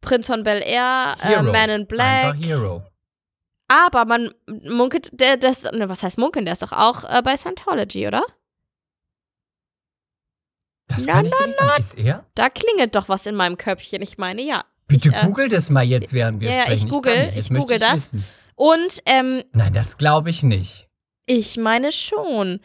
Prinz 0.00 0.26
von 0.26 0.42
Bel 0.42 0.62
Air, 0.62 1.16
äh. 1.22 1.42
Man 1.42 1.70
in 1.70 1.86
Black. 1.86 2.24
Einfach 2.24 2.46
Hero. 2.46 2.82
Aber 3.68 4.04
man 4.04 4.32
munkelt, 4.46 5.10
der, 5.18 5.36
das, 5.36 5.62
ne, 5.64 5.88
was 5.88 6.02
heißt 6.02 6.18
munkeln? 6.18 6.44
Der 6.44 6.52
ist 6.52 6.62
doch 6.62 6.72
auch 6.72 7.04
äh, 7.04 7.22
bei 7.22 7.36
Scientology, 7.36 8.06
oder? 8.06 8.22
Das 10.88 11.06
Na, 11.06 11.14
kann 11.14 11.24
ich 11.24 11.32
dir 11.32 11.46
nicht 11.46 11.58
sagen. 11.58 11.80
Ist 11.80 11.98
er? 11.98 12.26
Da 12.34 12.50
klingelt 12.50 12.94
doch 12.94 13.08
was 13.08 13.26
in 13.26 13.34
meinem 13.34 13.56
Köpfchen. 13.56 14.02
Ich 14.02 14.18
meine, 14.18 14.42
ja. 14.42 14.64
Bitte 14.86 15.08
Ich, 15.08 15.14
äh, 15.14 15.26
google 15.26 15.48
das 15.48 15.70
mal 15.70 15.82
jetzt, 15.84 16.12
während 16.12 16.40
wir 16.40 16.50
ja, 16.50 16.56
ja, 16.56 16.62
ich 16.64 16.80
sprechen. 16.80 16.88
google- 16.90 17.28
ich 17.36 17.50
möchte 17.50 17.54
google 17.66 17.78
das. 17.78 17.94
wissen. 18.12 18.24
Und 18.56 19.00
ähm, 19.06 19.42
Nein, 19.52 19.72
das 19.72 19.98
glaube 19.98 20.30
ich 20.30 20.42
nicht. 20.42 20.88
ich 21.26 21.56
meine 21.56 21.90
schon. 21.92 22.60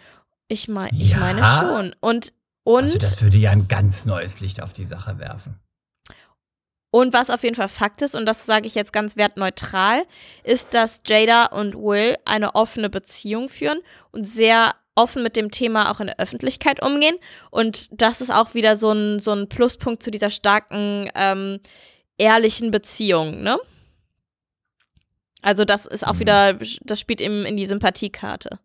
Ich, 0.47 0.67
mein, 0.67 0.89
ich 0.93 1.11
Ja? 1.11 1.17
meine 1.19 1.43
schon. 1.45 1.95
Und, 1.99 2.33
und, 2.63 2.83
Also 2.83 2.97
das 2.97 3.21
würde 3.21 3.37
ja 3.37 3.51
ein 3.51 3.67
ganz 3.67 4.05
neues 4.05 4.39
Licht 4.39 4.61
auf 4.61 4.73
die 4.73 4.85
Sache 4.85 5.17
werfen. 5.19 5.59
und 6.91 7.13
was 7.13 7.29
auf 7.29 7.43
jeden 7.43 7.55
Fall 7.55 7.69
Fakt 7.69 8.01
ist, 8.01 8.15
und 8.15 8.25
das 8.25 8.45
sage 8.47 8.67
ich 8.67 8.73
jetzt 8.75 8.91
ganz 8.93 9.15
wertneutral, 9.15 10.03
ist, 10.43 10.73
dass 10.73 11.01
Jada 11.05 11.45
und 11.45 11.75
Will 11.75 12.15
eine 12.25 12.55
offene 12.55 12.89
Beziehung 12.89 13.47
führen 13.49 13.79
und 14.11 14.23
sehr 14.25 14.73
offen 14.95 15.21
mit 15.23 15.35
dem 15.35 15.49
Thema 15.51 15.91
auch 15.91 15.99
in 15.99 16.07
der 16.07 16.19
Öffentlichkeit 16.19 16.81
umgehen. 16.83 17.15
Und 17.51 17.87
das 17.91 18.21
ist 18.21 18.31
auch 18.31 18.53
wieder 18.55 18.75
so 18.75 18.91
ein, 18.91 19.19
so 19.19 19.31
ein 19.31 19.47
Pluspunkt 19.47 20.01
zu 20.03 20.11
dieser 20.11 20.29
starken, 20.31 21.09
ähm, 21.15 21.59
ehrlichen 22.19 22.69
Beziehung, 22.71 23.41
ne? 23.41 23.57
Also 25.41 25.65
das 25.65 25.85
ist 25.85 26.05
auch 26.05 26.13
Mhm. 26.15 26.19
wieder, 26.19 26.53
das 26.81 26.99
spielt 26.99 27.21
eben 27.21 27.45
in 27.45 27.57
die 27.57 27.65
Sympathiekarte. 27.65 28.59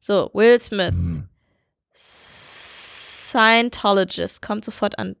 So, 0.00 0.30
Will 0.34 0.60
Smith. 0.60 0.92
Hm. 0.92 1.28
Scientologist 3.26 4.40
kommt 4.42 4.64
sofort 4.64 4.98
an. 4.98 5.16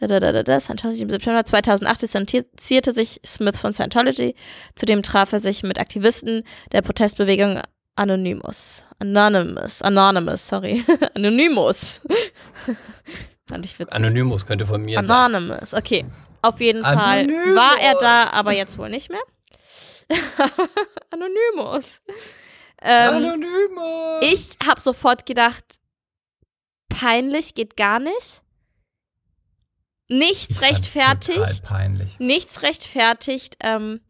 Da, 0.00 0.06
da, 0.06 0.18
da, 0.20 0.32
da, 0.32 0.42
da. 0.42 0.58
Scientology 0.60 1.02
im 1.02 1.10
September 1.10 1.44
2008 1.44 2.02
distanzierte 2.02 2.92
sich 2.92 3.20
Smith 3.24 3.58
von 3.58 3.74
Scientology. 3.74 4.34
Zudem 4.74 5.02
traf 5.02 5.32
er 5.32 5.40
sich 5.40 5.62
mit 5.62 5.78
Aktivisten 5.78 6.42
der 6.72 6.82
Protestbewegung 6.82 7.60
Anonymous. 7.94 8.84
Anonymous. 8.98 9.82
Anonymous, 9.82 10.48
sorry. 10.48 10.82
Anonymous. 11.14 12.00
Fand 13.48 13.64
ich 13.66 13.78
witzig. 13.78 13.94
Anonymous 13.94 14.46
könnte 14.46 14.64
von 14.64 14.82
mir 14.82 15.02
sein. 15.02 15.10
Anonymous, 15.10 15.74
okay. 15.74 16.06
Auf 16.42 16.60
jeden 16.60 16.82
Fall 16.82 17.20
Anonymous. 17.20 17.56
war 17.56 17.80
er 17.80 17.94
da, 17.94 18.30
aber 18.30 18.52
jetzt 18.52 18.76
wohl 18.76 18.90
nicht 18.90 19.10
mehr. 19.10 19.22
Anonymous. 21.10 22.02
Ähm, 22.80 23.14
Anonymous. 23.14 24.24
ich 24.24 24.66
habe 24.66 24.80
sofort 24.80 25.24
gedacht, 25.24 25.64
peinlich 26.88 27.54
geht 27.54 27.76
gar 27.76 28.00
nicht. 28.00 28.42
Nichts 30.08 30.50
Ich 30.50 30.58
fand's 30.58 30.88
rechtfertigt. 30.88 32.20
Nichts 32.20 32.62
rechtfertigt 32.62 33.56
ähm, 33.60 34.00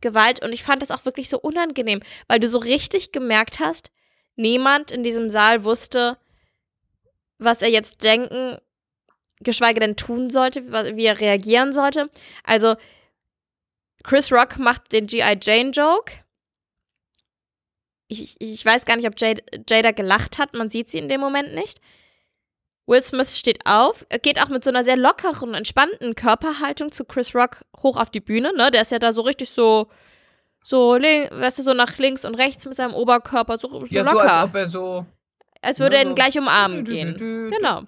Gewalt. 0.00 0.42
Und 0.42 0.52
ich 0.52 0.62
fand 0.62 0.82
das 0.82 0.90
auch 0.90 1.04
wirklich 1.04 1.28
so 1.28 1.38
unangenehm, 1.40 2.00
weil 2.26 2.40
du 2.40 2.48
so 2.48 2.58
richtig 2.58 3.12
gemerkt 3.12 3.60
hast, 3.60 3.90
niemand 4.36 4.90
in 4.90 5.02
diesem 5.04 5.30
Saal 5.30 5.64
wusste, 5.64 6.18
was 7.38 7.62
er 7.62 7.70
jetzt 7.70 8.02
denken, 8.02 8.58
geschweige 9.40 9.80
denn 9.80 9.96
tun 9.96 10.30
sollte, 10.30 10.64
wie 10.96 11.04
er 11.06 11.20
reagieren 11.20 11.72
sollte. 11.72 12.10
Also, 12.44 12.76
Chris 14.04 14.32
Rock 14.32 14.58
macht 14.58 14.92
den 14.92 15.06
G.I. 15.06 15.38
Jane 15.42 15.70
Joke. 15.70 16.12
Ich, 18.08 18.36
ich 18.40 18.64
weiß 18.64 18.84
gar 18.84 18.96
nicht, 18.96 19.06
ob 19.06 19.20
Jada, 19.20 19.42
Jada 19.68 19.90
gelacht 19.92 20.38
hat. 20.38 20.54
Man 20.54 20.70
sieht 20.70 20.90
sie 20.90 20.98
in 20.98 21.08
dem 21.08 21.20
Moment 21.20 21.54
nicht. 21.54 21.80
Will 22.86 23.02
Smith 23.02 23.36
steht 23.38 23.66
auf, 23.66 24.06
er 24.08 24.18
geht 24.18 24.40
auch 24.42 24.48
mit 24.48 24.64
so 24.64 24.70
einer 24.70 24.82
sehr 24.82 24.96
lockeren, 24.96 25.52
entspannten 25.52 26.14
Körperhaltung 26.14 26.90
zu 26.90 27.04
Chris 27.04 27.34
Rock 27.34 27.60
hoch 27.82 27.98
auf 27.98 28.08
die 28.08 28.20
Bühne, 28.22 28.54
ne? 28.56 28.70
Der 28.70 28.80
ist 28.80 28.90
ja 28.92 28.98
da 28.98 29.12
so 29.12 29.20
richtig 29.20 29.50
so, 29.50 29.88
so, 30.64 30.92
weißt 30.92 31.58
du, 31.58 31.62
so 31.62 31.74
nach 31.74 31.98
links 31.98 32.24
und 32.24 32.34
rechts 32.36 32.64
mit 32.64 32.76
seinem 32.76 32.94
Oberkörper, 32.94 33.58
so, 33.58 33.68
so 33.68 33.84
Ja, 33.90 34.04
so 34.04 34.12
locker. 34.12 34.32
als 34.32 34.48
ob 34.48 34.54
er 34.54 34.66
so. 34.68 35.06
Als 35.62 35.80
würde 35.80 35.96
er 35.96 36.02
ihn 36.02 36.14
gleich 36.14 36.38
umarmen 36.38 36.84
gehen. 36.84 37.50
Genau. 37.50 37.82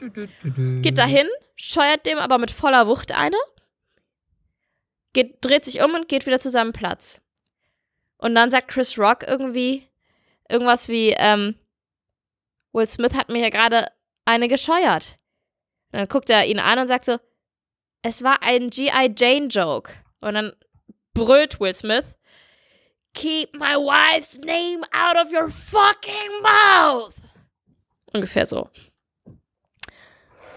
Geht 0.82 0.98
dahin, 0.98 1.28
scheuert 1.56 2.06
dem 2.06 2.18
aber 2.18 2.38
mit 2.38 2.50
voller 2.50 2.86
Wucht 2.86 3.12
eine, 3.12 3.36
geht, 5.12 5.44
dreht 5.44 5.64
sich 5.64 5.82
um 5.82 5.94
und 5.94 6.08
geht 6.08 6.26
wieder 6.26 6.40
zu 6.40 6.50
seinem 6.50 6.72
Platz. 6.72 7.20
Und 8.18 8.34
dann 8.34 8.50
sagt 8.50 8.68
Chris 8.68 8.98
Rock 8.98 9.24
irgendwie 9.26 9.88
irgendwas 10.48 10.88
wie, 10.88 11.14
ähm, 11.16 11.56
Will 12.72 12.86
Smith 12.86 13.14
hat 13.14 13.28
mir 13.28 13.38
hier 13.38 13.50
gerade 13.50 13.86
eine 14.24 14.48
gescheuert. 14.48 15.16
Und 15.92 15.98
dann 15.98 16.08
guckt 16.08 16.30
er 16.30 16.46
ihn 16.46 16.58
an 16.58 16.78
und 16.78 16.86
sagt 16.86 17.04
so, 17.04 17.18
es 18.02 18.22
war 18.22 18.42
ein 18.42 18.70
G.I. 18.70 19.14
Jane 19.16 19.46
Joke. 19.46 19.92
Und 20.20 20.34
dann 20.34 20.52
brüllt 21.14 21.60
Will 21.60 21.74
Smith, 21.74 22.04
Keep 23.12 23.56
my 23.56 23.74
wife's 23.74 24.38
name 24.38 24.84
out 24.92 25.16
of 25.16 25.32
your 25.32 25.48
fucking 25.48 26.42
mouth. 26.42 27.20
Ungefähr 28.12 28.46
so. 28.46 28.68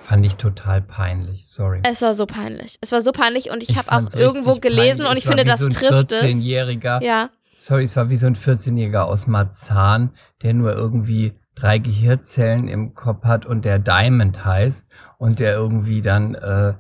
Fand 0.01 0.25
ich 0.25 0.35
total 0.35 0.81
peinlich. 0.81 1.47
Sorry. 1.47 1.81
Es 1.87 2.01
war 2.01 2.13
so 2.13 2.25
peinlich. 2.25 2.77
Es 2.81 2.91
war 2.91 3.01
so 3.01 3.11
peinlich 3.11 3.51
und 3.51 3.63
ich, 3.63 3.77
habe 3.77 3.91
auch 3.91 4.13
irgendwo 4.15 4.55
gelesen 4.55 5.03
peinlich. 5.05 5.09
und 5.09 5.17
ich 5.17 5.25
finde, 5.25 5.45
das 5.45 5.61
so 5.61 5.67
ein 5.67 5.71
trifft 5.71 6.11
es. 6.11 6.23
14-Jähriger. 6.23 7.01
Ja, 7.01 7.29
Sorry, 7.63 7.85
es 7.85 7.95
war 7.95 8.09
wie 8.09 8.17
so 8.17 8.27
ein 8.27 8.35
14-Jähriger 8.35 9.03
aus 9.03 9.25
Marzahn, 9.25 10.11
der 10.41 10.53
nur 10.53 10.73
irgendwie 10.73 11.39
drei 11.55 11.77
Gehirnzellen 11.77 12.67
im 12.67 12.93
Kopf 12.93 13.23
hat 13.23 13.45
und 13.45 13.63
der 13.63 13.79
Diamond 13.79 14.43
heißt 14.43 14.85
und 15.17 15.39
der 15.39 15.53
irgendwie 15.53 16.01
dann, 16.01 16.35
äh, 16.35 16.73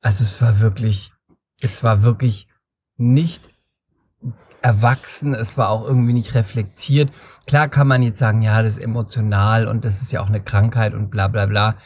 also 0.00 0.22
es 0.22 0.40
war 0.40 0.60
wirklich, 0.60 1.12
es 1.60 1.82
war 1.82 2.04
wirklich 2.04 2.46
nicht 2.96 3.48
erwachsen, 4.62 5.34
es 5.34 5.56
war 5.56 5.70
auch 5.70 5.86
irgendwie 5.86 6.12
nicht 6.12 6.34
reflektiert. 6.34 7.10
Klar 7.46 7.68
kann 7.68 7.86
man 7.86 8.02
jetzt 8.02 8.18
sagen, 8.18 8.42
ja, 8.42 8.62
das 8.62 8.74
ist 8.74 8.84
emotional 8.84 9.66
und 9.66 9.84
das 9.84 10.02
ist 10.02 10.12
ja 10.12 10.20
auch 10.20 10.28
eine 10.28 10.40
Krankheit 10.40 10.94
und 10.94 11.10
bla 11.10 11.28
bla 11.28 11.46
bla. 11.46 11.76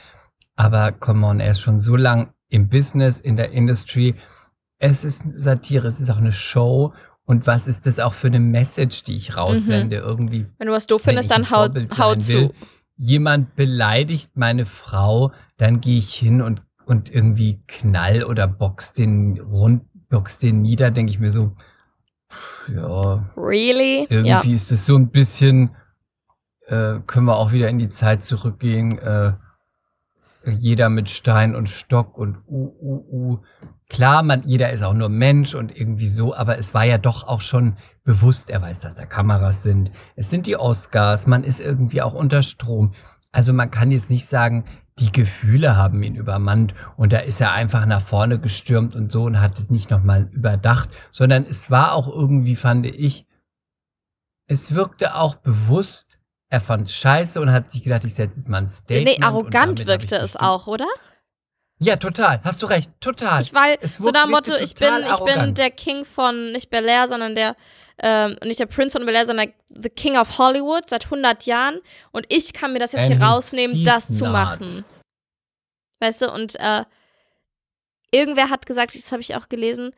Aber 0.56 0.92
come 0.92 1.26
on, 1.26 1.40
er 1.40 1.52
ist 1.52 1.60
schon 1.60 1.80
so 1.80 1.96
lang 1.96 2.32
im 2.48 2.68
Business, 2.68 3.20
in 3.20 3.36
der 3.36 3.52
Industry. 3.52 4.14
Es 4.78 5.04
ist 5.04 5.22
Satire, 5.26 5.88
es 5.88 6.00
ist 6.00 6.10
auch 6.10 6.18
eine 6.18 6.32
Show. 6.32 6.92
Und 7.24 7.46
was 7.46 7.66
ist 7.66 7.86
das 7.86 8.00
auch 8.00 8.14
für 8.14 8.26
eine 8.26 8.40
Message, 8.40 9.04
die 9.04 9.16
ich 9.16 9.36
raussende? 9.36 9.96
Irgendwie 9.96 10.46
wenn 10.58 10.66
du 10.66 10.72
was 10.72 10.86
doof 10.86 11.02
findest, 11.02 11.30
dann 11.30 11.50
hau, 11.50 11.68
hau 11.98 12.14
zu. 12.16 12.32
will. 12.32 12.52
jemand 12.96 13.54
beleidigt 13.54 14.36
meine 14.36 14.66
Frau, 14.66 15.32
dann 15.56 15.80
gehe 15.80 15.98
ich 15.98 16.14
hin 16.14 16.42
und, 16.42 16.62
und 16.84 17.10
irgendwie 17.10 17.62
knall 17.68 18.24
oder 18.24 18.48
box 18.48 18.92
den 18.92 19.40
rund, 19.40 19.84
box 20.08 20.38
den 20.38 20.62
nieder, 20.62 20.90
denke 20.90 21.12
ich 21.12 21.20
mir 21.20 21.30
so, 21.30 21.54
ja, 22.74 23.24
Really? 23.36 24.06
irgendwie 24.08 24.28
Ja. 24.28 24.54
ist 24.54 24.70
das 24.70 24.86
so 24.86 24.96
ein 24.96 25.10
bisschen, 25.10 25.74
äh, 26.66 27.00
können 27.06 27.26
wir 27.26 27.36
auch 27.36 27.52
wieder 27.52 27.68
in 27.68 27.78
die 27.78 27.88
Zeit 27.88 28.22
zurückgehen, 28.22 28.98
äh, 28.98 29.32
jeder 30.44 30.88
mit 30.88 31.08
Stein 31.08 31.54
und 31.54 31.68
Stock 31.68 32.18
und 32.18 32.38
uh, 32.48 32.74
uh, 32.80 33.04
uh. 33.12 33.38
Klar, 33.88 34.22
man, 34.22 34.42
jeder 34.44 34.70
ist 34.70 34.82
auch 34.82 34.94
nur 34.94 35.08
Mensch 35.08 35.54
und 35.54 35.76
irgendwie 35.78 36.08
so, 36.08 36.34
aber 36.34 36.58
es 36.58 36.74
war 36.74 36.84
ja 36.84 36.98
doch 36.98 37.28
auch 37.28 37.42
schon 37.42 37.76
bewusst, 38.04 38.50
er 38.50 38.62
weiß, 38.62 38.80
dass 38.80 38.94
da 38.94 39.04
Kameras 39.04 39.62
sind. 39.62 39.92
Es 40.16 40.30
sind 40.30 40.46
die 40.46 40.56
Oscars, 40.56 41.26
man 41.26 41.44
ist 41.44 41.60
irgendwie 41.60 42.02
auch 42.02 42.14
unter 42.14 42.42
Strom. 42.42 42.92
Also 43.32 43.52
man 43.52 43.70
kann 43.70 43.90
jetzt 43.90 44.10
nicht 44.10 44.26
sagen, 44.26 44.64
die 44.98 45.10
Gefühle 45.10 45.76
haben 45.76 46.02
ihn 46.02 46.14
übermannt 46.14 46.74
und 46.96 47.12
da 47.12 47.18
ist 47.18 47.40
er 47.40 47.52
einfach 47.52 47.86
nach 47.86 48.02
vorne 48.02 48.38
gestürmt 48.38 48.94
und 48.94 49.10
so 49.10 49.24
und 49.24 49.40
hat 49.40 49.58
es 49.58 49.70
nicht 49.70 49.90
nochmal 49.90 50.28
überdacht, 50.32 50.90
sondern 51.10 51.44
es 51.44 51.70
war 51.70 51.94
auch 51.94 52.08
irgendwie, 52.08 52.56
fand 52.56 52.86
ich, 52.86 53.26
es 54.48 54.74
wirkte 54.74 55.14
auch 55.14 55.36
bewusst, 55.36 56.18
er 56.50 56.60
fand 56.60 56.90
scheiße 56.90 57.40
und 57.40 57.50
hat 57.50 57.70
sich 57.70 57.82
gedacht, 57.82 58.04
ich 58.04 58.14
setze 58.14 58.36
jetzt 58.36 58.48
mal 58.48 58.58
ein 58.58 58.68
Statement. 58.68 59.18
Nee, 59.18 59.24
arrogant 59.24 59.86
wirkte 59.86 60.16
es 60.16 60.36
auch, 60.36 60.66
oder? 60.66 60.86
Ja, 61.78 61.96
total. 61.96 62.40
Hast 62.44 62.62
du 62.62 62.66
recht. 62.66 62.92
Total. 63.00 63.42
Ich 63.42 63.54
war 63.54 63.66
Es 63.80 63.96
so 63.96 64.10
nach 64.10 64.28
Motto, 64.28 64.54
ich 64.54 64.74
bin, 64.74 64.88
ich 65.04 65.18
bin 65.24 65.54
der 65.54 65.70
King 65.70 66.04
von 66.04 66.52
nicht 66.52 66.70
Bel 66.70 66.84
Air, 66.84 67.08
sondern 67.08 67.34
der, 67.34 67.56
ähm, 67.98 68.36
nicht 68.44 68.60
der 68.60 68.66
Prince 68.66 68.98
von 68.98 69.06
Bel 69.06 69.14
Air, 69.14 69.26
sondern 69.26 69.52
the 69.68 69.88
King 69.88 70.16
of 70.16 70.38
Hollywood 70.38 70.88
seit 70.88 71.04
100 71.04 71.46
Jahren. 71.46 71.80
Und 72.10 72.26
ich 72.32 72.52
kann 72.52 72.72
mir 72.72 72.78
das 72.78 72.92
jetzt 72.92 73.04
And 73.04 73.16
hier 73.16 73.22
rausnehmen, 73.22 73.84
das 73.84 74.08
zu 74.08 74.24
not. 74.24 74.32
machen. 74.32 74.84
Weißt 76.00 76.22
du, 76.22 76.32
und 76.32 76.58
äh, 76.58 76.84
irgendwer 78.10 78.50
hat 78.50 78.66
gesagt, 78.66 78.94
das 78.94 79.12
habe 79.12 79.22
ich 79.22 79.36
auch 79.36 79.48
gelesen, 79.48 79.94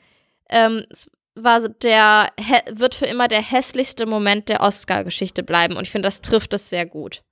ähm, 0.49 0.85
es 0.91 1.11
war 1.35 1.69
der, 1.69 2.31
wird 2.71 2.95
für 2.95 3.07
immer 3.07 3.29
der 3.29 3.43
hässlichste 3.43 4.07
Moment 4.07 4.49
der 4.49 4.61
Oscar-Geschichte 4.61 5.43
bleiben. 5.43 5.77
Und 5.77 5.83
ich 5.83 5.91
finde, 5.91 6.07
das 6.07 6.21
trifft 6.21 6.55
es 6.55 6.69
sehr 6.69 6.87
gut. 6.87 7.23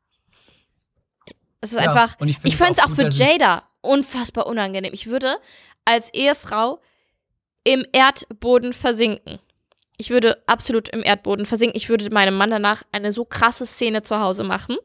Es 1.61 1.73
ist 1.73 1.81
Ja, 1.81 1.93
einfach, 1.93 2.17
ich 2.21 2.57
fand 2.57 2.79
es 2.79 2.85
auch 2.85 2.91
auch 2.91 2.95
für 2.95 3.09
Jada 3.09 3.63
unfassbar 3.81 4.47
unangenehm. 4.47 4.93
Ich 4.93 5.07
würde 5.07 5.37
als 5.85 6.13
Ehefrau 6.13 6.81
im 7.65 7.87
Erdboden 7.93 8.73
versinken. 8.73 9.39
Ich 10.03 10.11
würde 10.11 10.43
absolut 10.49 10.89
im 10.89 11.05
Erdboden 11.05 11.47
versinken. 11.47 11.77
Ich 11.77 11.89
würde 11.89 12.11
meinem 12.11 12.35
Mann 12.35 12.51
danach 12.51 12.83
eine 12.91 13.13
so 13.13 13.25
krasse 13.25 13.65
Szene 13.65 14.03
zu 14.03 14.19
Hause 14.19 14.43
machen. 14.43 14.77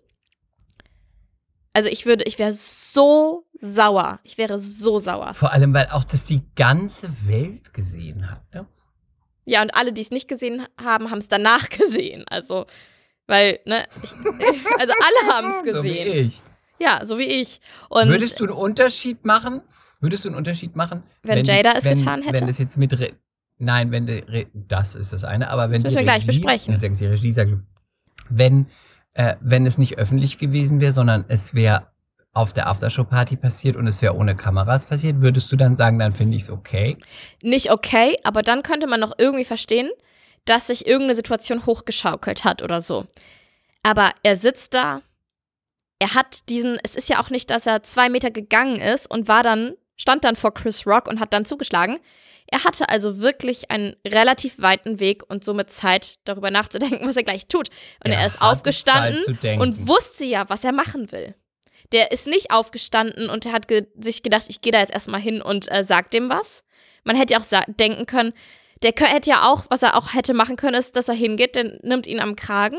Also 1.73 1.89
ich 1.89 2.05
würde, 2.05 2.23
ich 2.25 2.37
wäre 2.37 2.53
so 2.53 3.47
sauer. 3.59 4.19
Ich 4.23 4.37
wäre 4.37 4.59
so 4.59 4.99
sauer. 4.99 5.33
Vor 5.33 5.51
allem, 5.53 5.73
weil 5.73 5.87
auch 5.87 6.03
das 6.03 6.27
die 6.27 6.43
ganze 6.55 7.09
Welt 7.25 7.73
gesehen 7.73 8.29
hat. 8.29 8.43
Ne? 8.53 8.67
Ja, 9.45 9.63
und 9.63 9.73
alle, 9.73 9.91
die 9.91 10.03
es 10.03 10.11
nicht 10.11 10.27
gesehen 10.27 10.67
haben, 10.79 11.09
haben 11.09 11.17
es 11.17 11.27
danach 11.29 11.67
gesehen. 11.81 12.23
Also, 12.29 12.67
weil, 13.25 13.59
ne, 13.65 13.87
ich, 14.03 14.11
also 14.79 14.93
alle 14.93 15.33
haben 15.33 15.47
es 15.47 15.55
So 15.73 15.83
wie 15.83 15.93
gesehen. 15.93 16.25
ich. 16.27 16.41
ja, 16.79 17.03
so 17.07 17.17
wie 17.17 17.25
ich. 17.25 17.59
Und 17.89 18.07
Würdest 18.09 18.39
du 18.39 18.43
einen 18.43 18.53
Unterschied 18.53 19.25
machen? 19.25 19.61
Würdest 19.99 20.25
du 20.25 20.29
einen 20.29 20.37
Unterschied 20.37 20.75
machen? 20.75 21.01
Wenn 21.23 21.43
die- 21.43 21.49
Jada 21.49 21.71
es 21.71 21.85
wenn, 21.85 21.97
getan 21.97 22.21
hätte? 22.21 22.39
Wenn 22.41 22.49
es 22.49 22.59
jetzt 22.59 22.77
mit 22.77 22.99
Nein, 23.59 23.91
wenn 23.91 24.05
die 24.05 24.47
das 24.53 24.95
ist 24.95 25.13
das 25.13 25.23
eine, 25.23 25.49
aber 25.49 25.71
wenn 25.71 25.81
Das 25.81 25.81
die 25.81 25.87
müssen 25.87 25.97
wir 25.97 26.03
gleich 26.03 26.27
Regie, 26.27 26.41
besprechen. 26.41 26.73
Das 26.73 26.99
die 26.99 27.05
Regie 27.05 27.33
sagt, 27.33 27.51
wenn 28.29 28.67
äh, 29.13 29.35
wenn 29.41 29.65
es 29.65 29.77
nicht 29.77 29.97
öffentlich 29.97 30.37
gewesen 30.37 30.79
wäre, 30.79 30.93
sondern 30.93 31.25
es 31.27 31.55
wäre 31.55 31.87
auf 32.33 32.53
der 32.53 32.67
Aftershow-Party 32.67 33.35
passiert 33.35 33.75
und 33.75 33.87
es 33.87 34.03
wäre 34.03 34.15
ohne 34.15 34.35
Kameras 34.35 34.85
passiert, 34.85 35.21
würdest 35.21 35.51
du 35.51 35.55
dann 35.55 35.75
sagen, 35.75 35.97
dann 35.97 36.11
finde 36.11 36.37
ich 36.37 36.43
es 36.43 36.51
okay? 36.51 36.97
nicht 37.41 37.71
okay, 37.71 38.15
aber 38.23 38.43
dann 38.43 38.61
könnte 38.61 38.85
man 38.85 38.99
noch 38.99 39.13
irgendwie 39.17 39.45
verstehen, 39.45 39.89
dass 40.45 40.67
sich 40.67 40.85
irgendeine 40.85 41.15
Situation 41.15 41.65
hochgeschaukelt 41.65 42.43
hat 42.43 42.61
oder 42.61 42.79
so. 42.81 43.05
Aber 43.81 44.11
er 44.21 44.35
sitzt 44.35 44.75
da, 44.75 45.01
er 45.99 46.13
hat 46.13 46.47
diesen, 46.49 46.77
es 46.83 46.95
ist 46.95 47.09
ja 47.09 47.19
auch 47.19 47.31
nicht, 47.31 47.49
dass 47.49 47.65
er 47.65 47.81
zwei 47.81 48.07
Meter 48.07 48.29
gegangen 48.29 48.79
ist 48.79 49.09
und 49.09 49.27
war 49.27 49.41
dann, 49.41 49.73
stand 49.95 50.23
dann 50.23 50.35
vor 50.35 50.53
Chris 50.53 50.85
Rock 50.85 51.07
und 51.07 51.19
hat 51.19 51.33
dann 51.33 51.43
zugeschlagen. 51.43 51.97
Er 52.49 52.63
hatte 52.63 52.89
also 52.89 53.19
wirklich 53.19 53.71
einen 53.71 53.95
relativ 54.07 54.59
weiten 54.59 54.99
Weg 54.99 55.23
und 55.29 55.43
somit 55.43 55.71
Zeit, 55.71 56.17
darüber 56.23 56.49
nachzudenken, 56.49 57.01
was 57.07 57.17
er 57.17 57.23
gleich 57.23 57.47
tut. 57.47 57.69
Und 58.03 58.11
er, 58.11 58.19
Er 58.19 58.27
ist 58.27 58.41
aufgestanden 58.41 59.37
und 59.59 59.87
wusste 59.87 60.25
ja, 60.25 60.49
was 60.49 60.63
er 60.63 60.71
machen 60.71 61.11
will. 61.11 61.35
Der 61.91 62.11
ist 62.11 62.27
nicht 62.27 62.51
aufgestanden 62.51 63.29
und 63.29 63.45
er 63.45 63.53
hat 63.53 63.67
ge 63.67 63.87
sich 63.97 64.23
gedacht, 64.23 64.45
ich 64.49 64.61
gehe 64.61 64.71
da 64.71 64.79
jetzt 64.79 64.93
erstmal 64.93 65.21
hin 65.21 65.41
und 65.41 65.71
äh, 65.71 65.83
sag 65.83 66.11
dem 66.11 66.29
was. 66.29 66.63
Man 67.03 67.15
hätte 67.15 67.33
ja 67.33 67.39
auch 67.39 67.63
denken 67.67 68.05
können, 68.05 68.33
der 68.81 68.93
hätte 68.95 69.29
ja 69.29 69.49
auch, 69.49 69.65
was 69.69 69.83
er 69.83 69.95
auch 69.95 70.13
hätte 70.13 70.33
machen 70.33 70.55
können, 70.55 70.75
ist, 70.75 70.95
dass 70.95 71.07
er 71.07 71.15
hingeht, 71.15 71.55
der 71.55 71.79
nimmt 71.81 72.05
ihn 72.05 72.19
am 72.19 72.35
Kragen, 72.35 72.77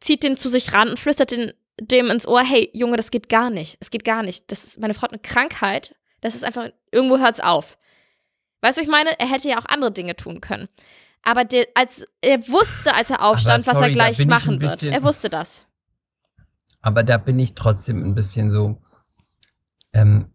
zieht 0.00 0.22
den 0.22 0.36
zu 0.36 0.50
sich 0.50 0.72
ran 0.72 0.90
und 0.90 0.98
flüstert 0.98 1.30
den, 1.30 1.52
dem 1.80 2.10
ins 2.10 2.28
Ohr, 2.28 2.42
hey, 2.42 2.70
Junge, 2.72 2.96
das 2.96 3.10
geht 3.10 3.28
gar 3.28 3.50
nicht. 3.50 3.76
Es 3.80 3.90
geht 3.90 4.04
gar 4.04 4.22
nicht. 4.22 4.50
Das 4.50 4.64
ist, 4.64 4.80
meine 4.80 4.94
Frau 4.94 5.02
hat 5.02 5.12
eine 5.12 5.22
Krankheit. 5.22 5.94
Das 6.20 6.34
ist 6.34 6.44
einfach, 6.44 6.70
irgendwo 6.90 7.18
hört's 7.18 7.40
auf. 7.40 7.78
Weißt 8.64 8.78
du, 8.78 8.80
was 8.80 8.86
ich 8.86 8.90
meine? 8.90 9.10
Er 9.20 9.28
hätte 9.30 9.48
ja 9.48 9.58
auch 9.58 9.66
andere 9.66 9.92
Dinge 9.92 10.16
tun 10.16 10.40
können. 10.40 10.68
Aber 11.22 11.44
der, 11.44 11.66
als, 11.74 12.06
er 12.22 12.38
wusste, 12.48 12.94
als 12.94 13.10
er 13.10 13.22
aufstand, 13.22 13.66
was 13.66 13.74
sorry, 13.74 13.86
er 13.86 13.88
da 13.88 13.94
gleich 13.94 14.26
machen 14.26 14.60
wird. 14.60 14.82
Er 14.82 15.02
wusste 15.02 15.28
das. 15.28 15.66
Aber 16.80 17.02
da 17.02 17.18
bin 17.18 17.38
ich 17.38 17.54
trotzdem 17.54 18.02
ein 18.02 18.14
bisschen 18.14 18.50
so. 18.50 18.80
Ähm, 19.92 20.32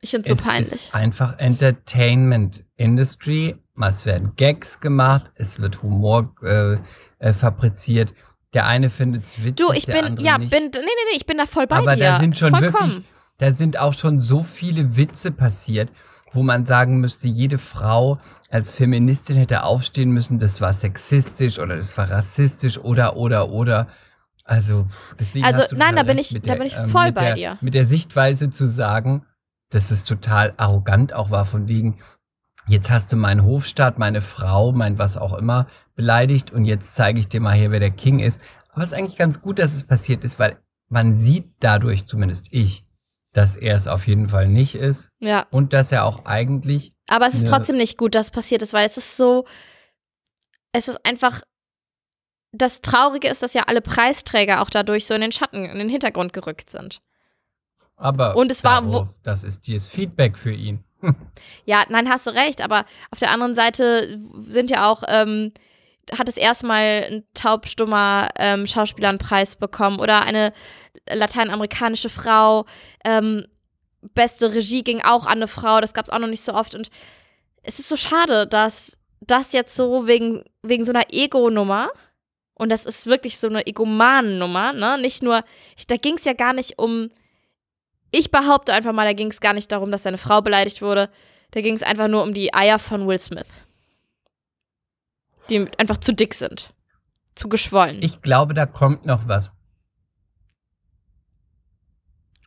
Ich 0.00 0.10
finde 0.10 0.32
es 0.32 0.38
so 0.38 0.44
peinlich. 0.44 0.70
ist 0.72 0.94
einfach 0.94 1.38
Entertainment 1.38 2.64
Industry. 2.76 3.56
Es 3.80 4.04
werden 4.04 4.34
Gags 4.36 4.80
gemacht, 4.80 5.30
es 5.34 5.58
wird 5.58 5.82
Humor 5.82 6.34
äh, 6.42 6.76
äh, 7.18 7.32
fabriziert. 7.32 8.12
Der 8.52 8.66
eine 8.66 8.90
findet 8.90 9.24
es 9.24 9.42
witzig, 9.42 9.56
Du, 9.66 9.72
ich 9.72 9.86
bin, 9.86 10.18
ja, 10.18 10.36
nicht. 10.36 10.50
bin, 10.50 10.64
nee, 10.64 10.70
nee, 10.74 10.82
nee, 11.10 11.16
ich 11.16 11.24
bin 11.24 11.38
da 11.38 11.46
voll 11.46 11.66
bei 11.66 11.76
Aber 11.76 11.96
dir. 11.96 12.04
da 12.04 12.20
sind 12.20 12.36
schon 12.38 12.50
Vollkommen. 12.50 12.90
wirklich, 12.92 13.04
da 13.38 13.50
sind 13.52 13.78
auch 13.78 13.94
schon 13.94 14.20
so 14.20 14.42
viele 14.42 14.96
Witze 14.98 15.32
passiert, 15.32 15.90
wo 16.32 16.42
man 16.42 16.66
sagen 16.66 17.00
müsste, 17.00 17.28
jede 17.28 17.58
Frau 17.58 18.18
als 18.50 18.72
Feministin 18.72 19.36
hätte 19.36 19.64
aufstehen 19.64 20.10
müssen, 20.12 20.38
das 20.38 20.60
war 20.60 20.72
sexistisch 20.72 21.58
oder 21.58 21.76
das 21.76 21.96
war 21.98 22.10
rassistisch 22.10 22.78
oder, 22.78 23.16
oder, 23.16 23.50
oder. 23.50 23.86
Also, 24.44 24.86
deswegen 25.20 25.44
Also, 25.44 25.62
hast 25.62 25.72
du 25.72 25.76
nein, 25.76 25.94
da 25.94 26.02
bin 26.02 26.18
ich- 26.18 26.32
mit 26.32 26.44
da 26.46 26.52
der, 26.52 26.58
bin 26.58 26.66
ich 26.66 26.76
ähm, 26.76 26.88
voll 26.88 27.06
mit 27.06 27.14
bei 27.14 27.24
der, 27.26 27.34
dir. 27.34 27.58
Mit 27.60 27.74
der 27.74 27.84
Sichtweise 27.84 28.50
zu 28.50 28.66
sagen, 28.66 29.24
dass 29.70 29.90
es 29.90 30.04
total 30.04 30.52
arrogant 30.56 31.12
auch 31.12 31.30
war, 31.30 31.44
von 31.44 31.68
wegen, 31.68 32.00
jetzt 32.66 32.90
hast 32.90 33.12
du 33.12 33.16
meinen 33.16 33.44
Hofstaat, 33.44 33.98
meine 33.98 34.20
Frau, 34.20 34.72
mein 34.72 34.98
was 34.98 35.16
auch 35.16 35.34
immer 35.34 35.66
beleidigt 35.94 36.50
und 36.50 36.64
jetzt 36.64 36.94
zeige 36.96 37.20
ich 37.20 37.28
dir 37.28 37.40
mal 37.40 37.54
hier, 37.54 37.70
wer 37.70 37.80
der 37.80 37.90
King 37.90 38.18
ist. 38.18 38.40
Aber 38.70 38.82
es 38.82 38.88
ist 38.92 38.98
eigentlich 38.98 39.18
ganz 39.18 39.40
gut, 39.40 39.58
dass 39.58 39.74
es 39.74 39.84
passiert 39.84 40.24
ist, 40.24 40.38
weil 40.38 40.56
man 40.88 41.14
sieht 41.14 41.52
dadurch, 41.60 42.06
zumindest 42.06 42.46
ich, 42.50 42.84
dass 43.32 43.56
er 43.56 43.76
es 43.76 43.88
auf 43.88 44.06
jeden 44.06 44.28
Fall 44.28 44.46
nicht 44.48 44.74
ist 44.74 45.10
Ja, 45.20 45.46
und 45.50 45.72
dass 45.72 45.90
er 45.92 46.04
auch 46.04 46.24
eigentlich, 46.26 46.92
aber 47.08 47.26
es 47.26 47.34
ist 47.34 47.46
trotzdem 47.48 47.76
nicht 47.76 47.96
gut, 47.98 48.14
dass 48.14 48.30
passiert 48.30 48.62
ist, 48.62 48.72
weil 48.72 48.86
es 48.86 48.96
ist 48.96 49.16
so, 49.16 49.46
es 50.72 50.88
ist 50.88 51.04
einfach, 51.06 51.42
das 52.52 52.80
Traurige 52.82 53.28
ist, 53.28 53.42
dass 53.42 53.54
ja 53.54 53.62
alle 53.66 53.80
Preisträger 53.80 54.60
auch 54.60 54.70
dadurch 54.70 55.06
so 55.06 55.14
in 55.14 55.22
den 55.22 55.32
Schatten, 55.32 55.64
in 55.64 55.78
den 55.78 55.88
Hintergrund 55.88 56.32
gerückt 56.32 56.68
sind. 56.70 57.00
aber 57.96 58.36
Und 58.36 58.50
es 58.50 58.62
war 58.64 58.84
wo- 58.86 58.92
darauf, 58.92 59.14
das 59.22 59.44
ist 59.44 59.68
das 59.68 59.86
Feedback 59.86 60.36
für 60.36 60.52
ihn. 60.52 60.84
Ja, 61.64 61.84
nein, 61.88 62.08
hast 62.08 62.26
du 62.26 62.30
recht, 62.30 62.60
aber 62.60 62.84
auf 63.10 63.18
der 63.18 63.30
anderen 63.32 63.54
Seite 63.56 64.20
sind 64.46 64.70
ja 64.70 64.88
auch, 64.90 65.02
ähm, 65.08 65.52
hat 66.10 66.28
es 66.28 66.36
erstmal 66.36 67.06
ein 67.10 67.24
taubstummer 67.34 68.30
ähm, 68.36 68.66
Schauspieler 68.66 69.08
einen 69.08 69.18
Preis 69.18 69.56
bekommen 69.56 70.00
oder 70.00 70.22
eine 70.22 70.52
lateinamerikanische 71.08 72.08
Frau. 72.08 72.66
Ähm, 73.04 73.46
beste 74.00 74.52
Regie 74.52 74.82
ging 74.82 75.02
auch 75.02 75.26
an 75.26 75.38
eine 75.38 75.48
Frau, 75.48 75.80
das 75.80 75.94
gab 75.94 76.04
es 76.04 76.10
auch 76.10 76.18
noch 76.18 76.28
nicht 76.28 76.42
so 76.42 76.54
oft. 76.54 76.74
Und 76.74 76.90
es 77.62 77.78
ist 77.78 77.88
so 77.88 77.96
schade, 77.96 78.46
dass 78.46 78.98
das 79.20 79.52
jetzt 79.52 79.76
so 79.76 80.06
wegen, 80.06 80.44
wegen 80.62 80.84
so 80.84 80.92
einer 80.92 81.06
Ego-Nummer, 81.12 81.90
und 82.54 82.68
das 82.68 82.84
ist 82.84 83.06
wirklich 83.06 83.38
so 83.38 83.48
eine 83.48 83.66
Egomanen-Nummer, 83.66 84.72
ne? 84.72 84.98
Nicht 84.98 85.22
nur, 85.22 85.42
ich, 85.76 85.86
da 85.86 85.96
ging 85.96 86.16
es 86.16 86.24
ja 86.24 86.32
gar 86.32 86.52
nicht 86.52 86.78
um, 86.78 87.08
ich 88.10 88.30
behaupte 88.30 88.72
einfach 88.72 88.92
mal, 88.92 89.06
da 89.06 89.14
ging 89.14 89.30
es 89.30 89.40
gar 89.40 89.54
nicht 89.54 89.72
darum, 89.72 89.90
dass 89.90 90.02
seine 90.02 90.18
Frau 90.18 90.42
beleidigt 90.42 90.82
wurde. 90.82 91.08
Da 91.52 91.60
ging 91.60 91.74
es 91.74 91.82
einfach 91.82 92.08
nur 92.08 92.22
um 92.22 92.34
die 92.34 92.54
Eier 92.54 92.78
von 92.78 93.06
Will 93.06 93.18
Smith. 93.18 93.46
Die 95.50 95.66
einfach 95.78 95.98
zu 95.98 96.12
dick 96.12 96.34
sind. 96.34 96.72
Zu 97.34 97.48
geschwollen. 97.48 97.98
Ich 98.02 98.22
glaube, 98.22 98.54
da 98.54 98.66
kommt 98.66 99.06
noch 99.06 99.26
was. 99.28 99.52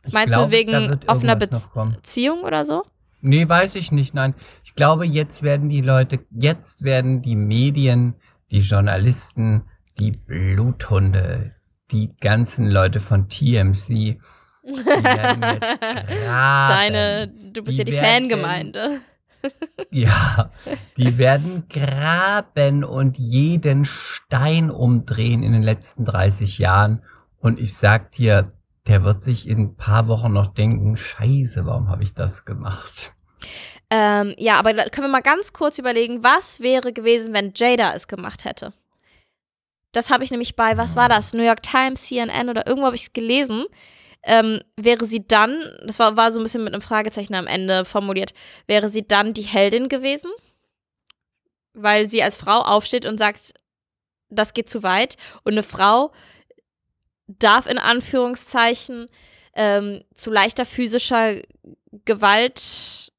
Ich 0.04 0.12
Meinst 0.12 0.36
du 0.36 0.50
wegen 0.50 1.00
offener. 1.08 1.36
Beziehung 1.36 2.42
oder 2.42 2.64
so? 2.64 2.84
Nee, 3.20 3.48
weiß 3.48 3.74
ich 3.74 3.90
nicht, 3.90 4.14
nein. 4.14 4.34
Ich 4.64 4.74
glaube, 4.74 5.04
jetzt 5.04 5.42
werden 5.42 5.68
die 5.68 5.80
Leute, 5.80 6.20
jetzt 6.30 6.84
werden 6.84 7.22
die 7.22 7.34
Medien, 7.34 8.14
die 8.52 8.60
Journalisten, 8.60 9.64
die 9.98 10.12
Bluthunde, 10.12 11.54
die 11.90 12.14
ganzen 12.20 12.70
Leute 12.70 13.00
von 13.00 13.28
TMC, 13.28 13.88
die 13.88 14.20
werden 14.64 15.42
jetzt. 15.60 15.80
Deine, 15.82 17.28
du 17.52 17.62
bist 17.64 17.78
Die 17.78 17.82
ja 17.82 17.84
die 17.84 17.92
Fangemeinde. 17.92 19.00
Ja, 19.90 20.50
die 20.96 21.18
werden 21.18 21.68
graben 21.68 22.84
und 22.84 23.18
jeden 23.18 23.84
Stein 23.84 24.70
umdrehen 24.70 25.42
in 25.42 25.52
den 25.52 25.62
letzten 25.62 26.04
30 26.04 26.58
Jahren. 26.58 27.02
Und 27.38 27.58
ich 27.58 27.74
sag 27.74 28.12
dir, 28.12 28.52
der 28.86 29.04
wird 29.04 29.24
sich 29.24 29.48
in 29.48 29.58
ein 29.60 29.76
paar 29.76 30.08
Wochen 30.08 30.32
noch 30.32 30.48
denken, 30.48 30.96
scheiße, 30.96 31.66
warum 31.66 31.88
habe 31.88 32.02
ich 32.02 32.14
das 32.14 32.44
gemacht? 32.44 33.12
Ähm, 33.90 34.34
ja, 34.38 34.58
aber 34.58 34.72
da 34.74 34.88
können 34.88 35.06
wir 35.06 35.12
mal 35.12 35.22
ganz 35.22 35.52
kurz 35.52 35.78
überlegen, 35.78 36.24
was 36.24 36.60
wäre 36.60 36.92
gewesen, 36.92 37.32
wenn 37.32 37.52
Jada 37.54 37.94
es 37.94 38.08
gemacht 38.08 38.44
hätte? 38.44 38.72
Das 39.92 40.10
habe 40.10 40.24
ich 40.24 40.30
nämlich 40.30 40.56
bei, 40.56 40.76
was 40.76 40.96
war 40.96 41.08
das? 41.08 41.32
New 41.32 41.44
York 41.44 41.62
Times, 41.62 42.06
CNN 42.06 42.48
oder 42.48 42.66
irgendwo 42.66 42.86
habe 42.86 42.96
ich 42.96 43.02
es 43.02 43.12
gelesen. 43.12 43.64
Ähm, 44.28 44.60
wäre 44.76 45.06
sie 45.06 45.26
dann, 45.26 45.62
das 45.86 45.98
war, 46.00 46.16
war 46.16 46.32
so 46.32 46.40
ein 46.40 46.42
bisschen 46.42 46.64
mit 46.64 46.74
einem 46.74 46.82
Fragezeichen 46.82 47.34
am 47.34 47.46
Ende 47.46 47.84
formuliert, 47.84 48.34
wäre 48.66 48.88
sie 48.88 49.06
dann 49.06 49.32
die 49.34 49.42
Heldin 49.42 49.88
gewesen? 49.88 50.30
Weil 51.74 52.10
sie 52.10 52.22
als 52.22 52.36
Frau 52.36 52.58
aufsteht 52.58 53.06
und 53.06 53.18
sagt, 53.18 53.54
das 54.28 54.52
geht 54.52 54.68
zu 54.68 54.82
weit. 54.82 55.16
Und 55.44 55.52
eine 55.52 55.62
Frau 55.62 56.12
darf 57.28 57.66
in 57.66 57.78
Anführungszeichen 57.78 59.06
ähm, 59.54 60.02
zu 60.14 60.30
leichter 60.30 60.64
physischer 60.64 61.40
Gewalt 62.04 63.12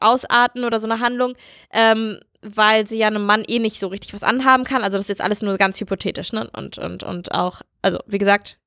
ausarten 0.00 0.64
oder 0.64 0.78
so 0.78 0.86
eine 0.86 1.00
Handlung, 1.00 1.34
ähm, 1.70 2.20
weil 2.42 2.86
sie 2.86 2.98
ja 2.98 3.06
einem 3.06 3.24
Mann 3.24 3.44
eh 3.46 3.58
nicht 3.58 3.80
so 3.80 3.88
richtig 3.88 4.12
was 4.12 4.22
anhaben 4.22 4.64
kann. 4.64 4.84
Also 4.84 4.96
das 4.96 5.04
ist 5.04 5.10
jetzt 5.10 5.22
alles 5.22 5.42
nur 5.42 5.56
ganz 5.56 5.80
hypothetisch, 5.80 6.32
ne? 6.32 6.50
Und, 6.54 6.78
und, 6.78 7.02
und 7.02 7.32
auch, 7.32 7.62
also 7.82 7.98
wie 8.06 8.18
gesagt, 8.18 8.58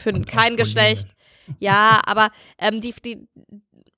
für 0.00 0.12
Und 0.12 0.26
kein 0.26 0.56
Geschlecht. 0.56 1.08
Ja, 1.58 2.00
aber 2.04 2.30
ähm, 2.58 2.80
die, 2.80 2.94
die, 3.04 3.26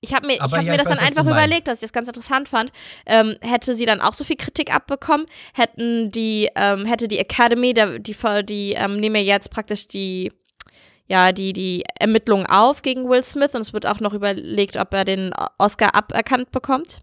ich 0.00 0.14
habe 0.14 0.26
mir, 0.26 0.34
ich 0.34 0.40
hab 0.40 0.52
ja, 0.52 0.62
mir 0.62 0.78
das 0.78 0.88
weiß, 0.88 0.96
dann 0.96 1.06
einfach 1.06 1.26
überlegt, 1.26 1.68
dass 1.68 1.78
ich 1.78 1.82
das 1.82 1.92
ganz 1.92 2.08
interessant 2.08 2.48
fand. 2.48 2.72
Ähm, 3.06 3.36
hätte 3.40 3.74
sie 3.74 3.86
dann 3.86 4.00
auch 4.00 4.14
so 4.14 4.24
viel 4.24 4.36
Kritik 4.36 4.74
abbekommen, 4.74 5.26
hätten 5.54 6.10
die, 6.10 6.48
ähm, 6.56 6.86
hätte 6.86 7.08
die 7.08 7.18
Academy, 7.18 7.74
der, 7.74 7.98
die, 7.98 8.16
die 8.44 8.72
ähm, 8.72 8.98
nehmen 8.98 9.16
ja 9.16 9.22
jetzt 9.22 9.50
praktisch 9.50 9.86
die, 9.86 10.32
ja, 11.06 11.32
die, 11.32 11.52
die 11.52 11.84
Ermittlungen 11.98 12.46
auf 12.46 12.82
gegen 12.82 13.08
Will 13.08 13.22
Smith 13.24 13.54
und 13.54 13.60
es 13.60 13.72
wird 13.72 13.86
auch 13.86 14.00
noch 14.00 14.14
überlegt, 14.14 14.76
ob 14.76 14.92
er 14.94 15.04
den 15.04 15.32
Oscar 15.58 15.94
aberkannt 15.94 16.50
bekommt. 16.52 17.00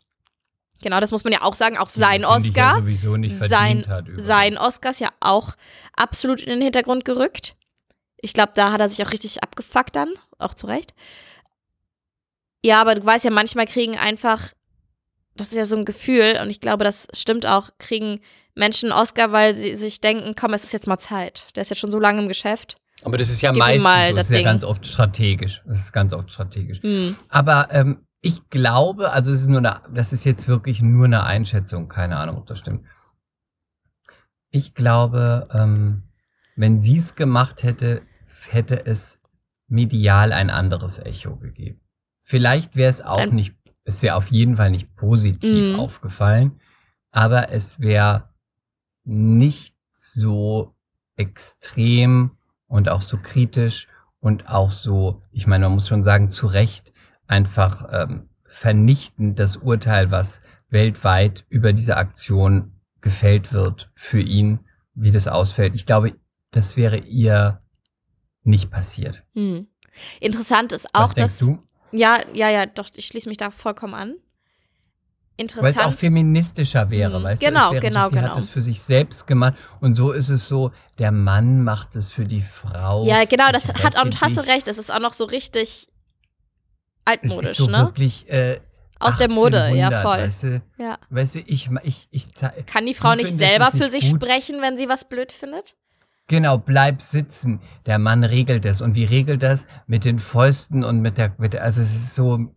Genau, 0.82 1.00
das 1.00 1.12
muss 1.12 1.24
man 1.24 1.34
ja 1.34 1.41
auch 1.41 1.56
sagen, 1.56 1.78
auch 1.78 1.89
sein 1.89 2.22
ich 2.22 2.28
Oscar 2.28 2.76
Ja 2.76 2.76
sowieso 2.78 3.18
nicht 3.18 3.38
sein- 3.38 3.84
verdient 3.84 3.88
hat. 3.88 4.06
sein 4.18 4.58
Oscar 4.58 4.91
ist 4.91 5.00
ja 5.00 5.10
auch 5.20 5.54
absolut 5.95 6.41
in 6.41 6.50
den 6.50 6.62
Hintergrund 6.62 7.06
gerückt. 7.06 7.54
Ich 8.22 8.34
glaube, 8.34 8.52
da 8.56 8.72
hat 8.72 8.82
er 8.82 8.90
sich 8.90 9.06
auch 9.06 9.12
richtig 9.12 9.44
abgefuckt 9.44 9.96
dann, 9.96 10.10
auch 10.38 10.54
zu 10.54 10.68
Recht. 10.68 10.94
Ja, 12.64 12.82
aber 12.82 12.96
du 12.96 13.06
weißt 13.06 13.24
ja, 13.24 13.32
manchmal 13.32 13.66
kriegen 13.66 13.98
einfach, 13.98 14.54
das 15.36 15.50
ist 15.50 15.56
ja 15.56 15.66
so 15.66 15.78
ein 15.78 15.86
Gefühl, 15.86 16.40
und 16.42 16.50
ich 16.50 16.60
glaube, 16.60 16.84
das 16.84 17.08
stimmt 17.14 17.46
auch, 17.46 17.70
kriegen 17.78 18.20
Menschen 18.56 18.92
einen 18.92 19.02
Oscar, 19.02 19.32
weil 19.32 19.56
sie 19.56 19.76
sich 19.76 20.02
denken, 20.02 20.36
komm, 20.38 20.54
es 20.54 20.64
ist 20.64 20.74
jetzt 20.74 20.88
mal 20.88 21.00
Zeit. 21.00 21.48
Der 21.56 21.62
ist 21.62 21.70
jetzt 21.70 21.80
schon 21.80 21.92
so 21.92 22.00
lange 22.00 22.22
im 22.22 22.28
Geschäft. 22.28 22.78
Aber 23.04 23.18
das 23.18 23.30
ist 23.30 23.42
ja 23.42 23.52
Gib 23.52 23.60
Meistens 23.60 24.10
so, 24.10 24.16
das 24.16 24.26
ist 24.26 24.32
ja 24.32 24.38
Ding. 24.38 24.46
ganz 24.46 24.64
oft 24.66 24.86
strategisch. 24.86 25.62
Das 25.66 25.80
ist 25.80 25.94
ganz 25.94 26.14
oft 26.14 26.30
strategisch. 26.30 26.82
Hm. 26.82 27.16
Aber 27.30 27.70
ähm, 27.72 28.06
ich 28.22 28.50
glaube, 28.50 29.12
also 29.12 29.32
es 29.32 29.42
ist 29.42 29.48
nur 29.48 29.60
eine, 29.60 29.82
das 29.94 30.12
ist 30.12 30.26
jetzt 30.26 30.50
wirklich 30.50 30.82
nur 30.82 31.06
eine 31.06 31.24
Einschätzung, 31.24 31.88
keine 31.88 32.18
Ahnung, 32.18 32.38
ob 32.38 32.48
das 32.48 32.60
stimmt. 32.60 32.86
Ich 34.52 34.74
glaube, 34.74 35.48
ähm, 35.54 36.04
wenn 36.58 36.82
sie 36.82 36.98
es 36.98 37.16
gemacht 37.16 37.64
hätte, 37.64 38.02
hätte 38.52 38.86
es 38.86 39.20
medial 39.68 40.32
ein 40.34 40.50
anderes 40.50 40.97
Echo 41.00 41.36
gegeben. 41.38 41.80
Vielleicht 42.22 42.76
wäre 42.76 42.89
es 42.89 43.02
auch 43.02 43.20
Ein- 43.20 43.36
nicht, 43.36 43.56
es 43.84 44.02
wäre 44.02 44.16
auf 44.16 44.28
jeden 44.32 44.58
Fall 44.58 44.72
nicht 44.72 44.95
positiv 44.95 45.74
Mhm. 45.74 45.80
aufgefallen, 45.80 46.60
aber 47.12 47.52
es 47.52 47.80
wäre 47.80 48.30
nicht 49.04 49.76
so 49.93 50.76
extrem 51.16 52.32
und 52.68 52.89
auch 52.89 53.02
so 53.02 53.18
kritisch 53.18 53.88
und 54.20 54.47
auch 54.50 54.72
so, 54.72 55.22
ich 55.32 55.47
meine, 55.47 55.66
man 55.66 55.74
muss 55.74 55.88
schon 55.88 56.04
sagen, 56.04 56.30
zu 56.30 56.47
Recht 56.47 56.93
einfach 57.28 57.88
ähm, 57.91 58.30
vernichtend 58.45 59.39
das 59.39 59.58
Urteil, 59.58 60.12
was 60.12 60.41
weltweit 60.70 61.45
über 61.50 61.74
diese 61.74 61.97
Aktion 61.97 62.74
gefällt 63.02 63.54
wird 63.54 63.91
für 63.95 64.20
ihn, 64.22 64.60
wie 64.93 65.12
das 65.12 65.28
ausfällt. 65.28 65.76
Ich 65.76 65.86
glaube, 65.86 66.16
das 66.52 66.78
wäre 66.78 66.97
ihr 66.97 67.62
nicht 68.44 68.70
passiert. 68.72 69.24
Hm. 69.34 69.68
Interessant 70.20 70.72
ist 70.72 70.94
auch, 70.96 71.10
Was 71.10 71.16
dass. 71.16 71.40
du? 71.40 71.60
Ja, 71.92 72.20
ja, 72.34 72.50
ja, 72.50 72.66
doch, 72.66 72.90
ich 72.96 73.08
schließe 73.08 73.28
mich 73.28 73.38
da 73.38 73.52
vollkommen 73.52 73.94
an. 73.96 74.10
Weil 74.10 75.46
es 75.48 75.56
Interessant. 75.56 75.80
auch 75.88 75.94
feministischer 75.98 76.90
wäre, 76.90 77.20
Mhm. 77.20 77.24
weißt 77.24 77.42
Genau, 77.42 77.72
du? 77.72 77.78
Es 77.78 77.84
wäre 77.84 77.88
genau, 77.94 78.04
so, 78.04 78.10
sie 78.10 78.16
genau. 78.16 78.28
hat 78.30 78.38
es 78.38 78.50
für 78.50 78.62
sich 78.62 78.82
selbst 78.82 79.26
gemacht 79.26 79.54
und 79.80 79.96
so 79.96 80.12
ist 80.12 80.28
es 80.30 80.48
so, 80.50 80.72
der 80.98 81.12
Mann 81.14 81.64
macht 81.64 81.96
es 81.96 82.12
für 82.12 82.26
die 82.26 82.42
Frau. 82.42 83.06
ja, 83.06 83.24
genau, 83.24 83.50
das 83.52 83.70
Ich 83.70 83.84
hat 83.84 83.96
auch, 83.98 84.06
hast 84.22 84.36
du 84.38 84.42
recht, 84.46 84.68
das 84.68 84.78
ist 84.78 84.92
auch 84.92 85.00
noch 85.00 85.14
so 85.14 85.24
richtig 85.24 85.88
Es 85.88 85.88
altmodisch, 87.06 87.52
ist 87.52 87.58
so 87.58 87.68
ne? 87.68 87.78
wirklich 87.80 88.30
äh, 88.30 88.60
Aus 89.00 89.16
der 89.16 89.30
Mode, 89.30 89.58
ja, 89.74 89.88
1800, 89.88 90.02
voll. 90.04 90.18
Weißt 90.28 90.44
du, 90.44 90.62
Ja. 90.78 90.98
weißt 91.10 91.36
du 91.36 91.40
ich, 91.40 91.70
ich, 91.84 92.08
ich, 92.12 92.34
zei- 92.36 92.64
Kann 92.66 92.86
die 92.86 92.94
Frau 92.94 93.16
nicht 93.16 93.38
selber 93.38 93.70
es 93.70 93.74
nicht 93.76 93.84
für 93.84 93.90
sich 93.90 94.12
gut? 94.12 94.22
sprechen, 94.22 94.62
wenn 94.62 94.76
sie 94.76 94.90
was 94.90 95.08
blöd 95.08 95.32
findet? 95.32 95.78
Genau, 96.30 96.60
bleib 96.60 97.02
sitzen. 97.02 97.60
Der 97.88 97.98
Mann 97.98 98.24
regelt 98.24 98.64
das. 98.64 98.82
Und 98.82 98.96
wie 98.96 99.04
regelt 99.04 99.42
das? 99.42 99.66
Mit 99.88 100.06
den 100.06 100.20
Fäusten 100.20 100.84
und 100.84 101.02
mit 101.02 101.18
der, 101.18 101.34
mit 101.40 101.54
der 101.54 101.64
also 101.64 101.82
es 101.82 101.94
ist 101.94 102.14
so, 102.14 102.54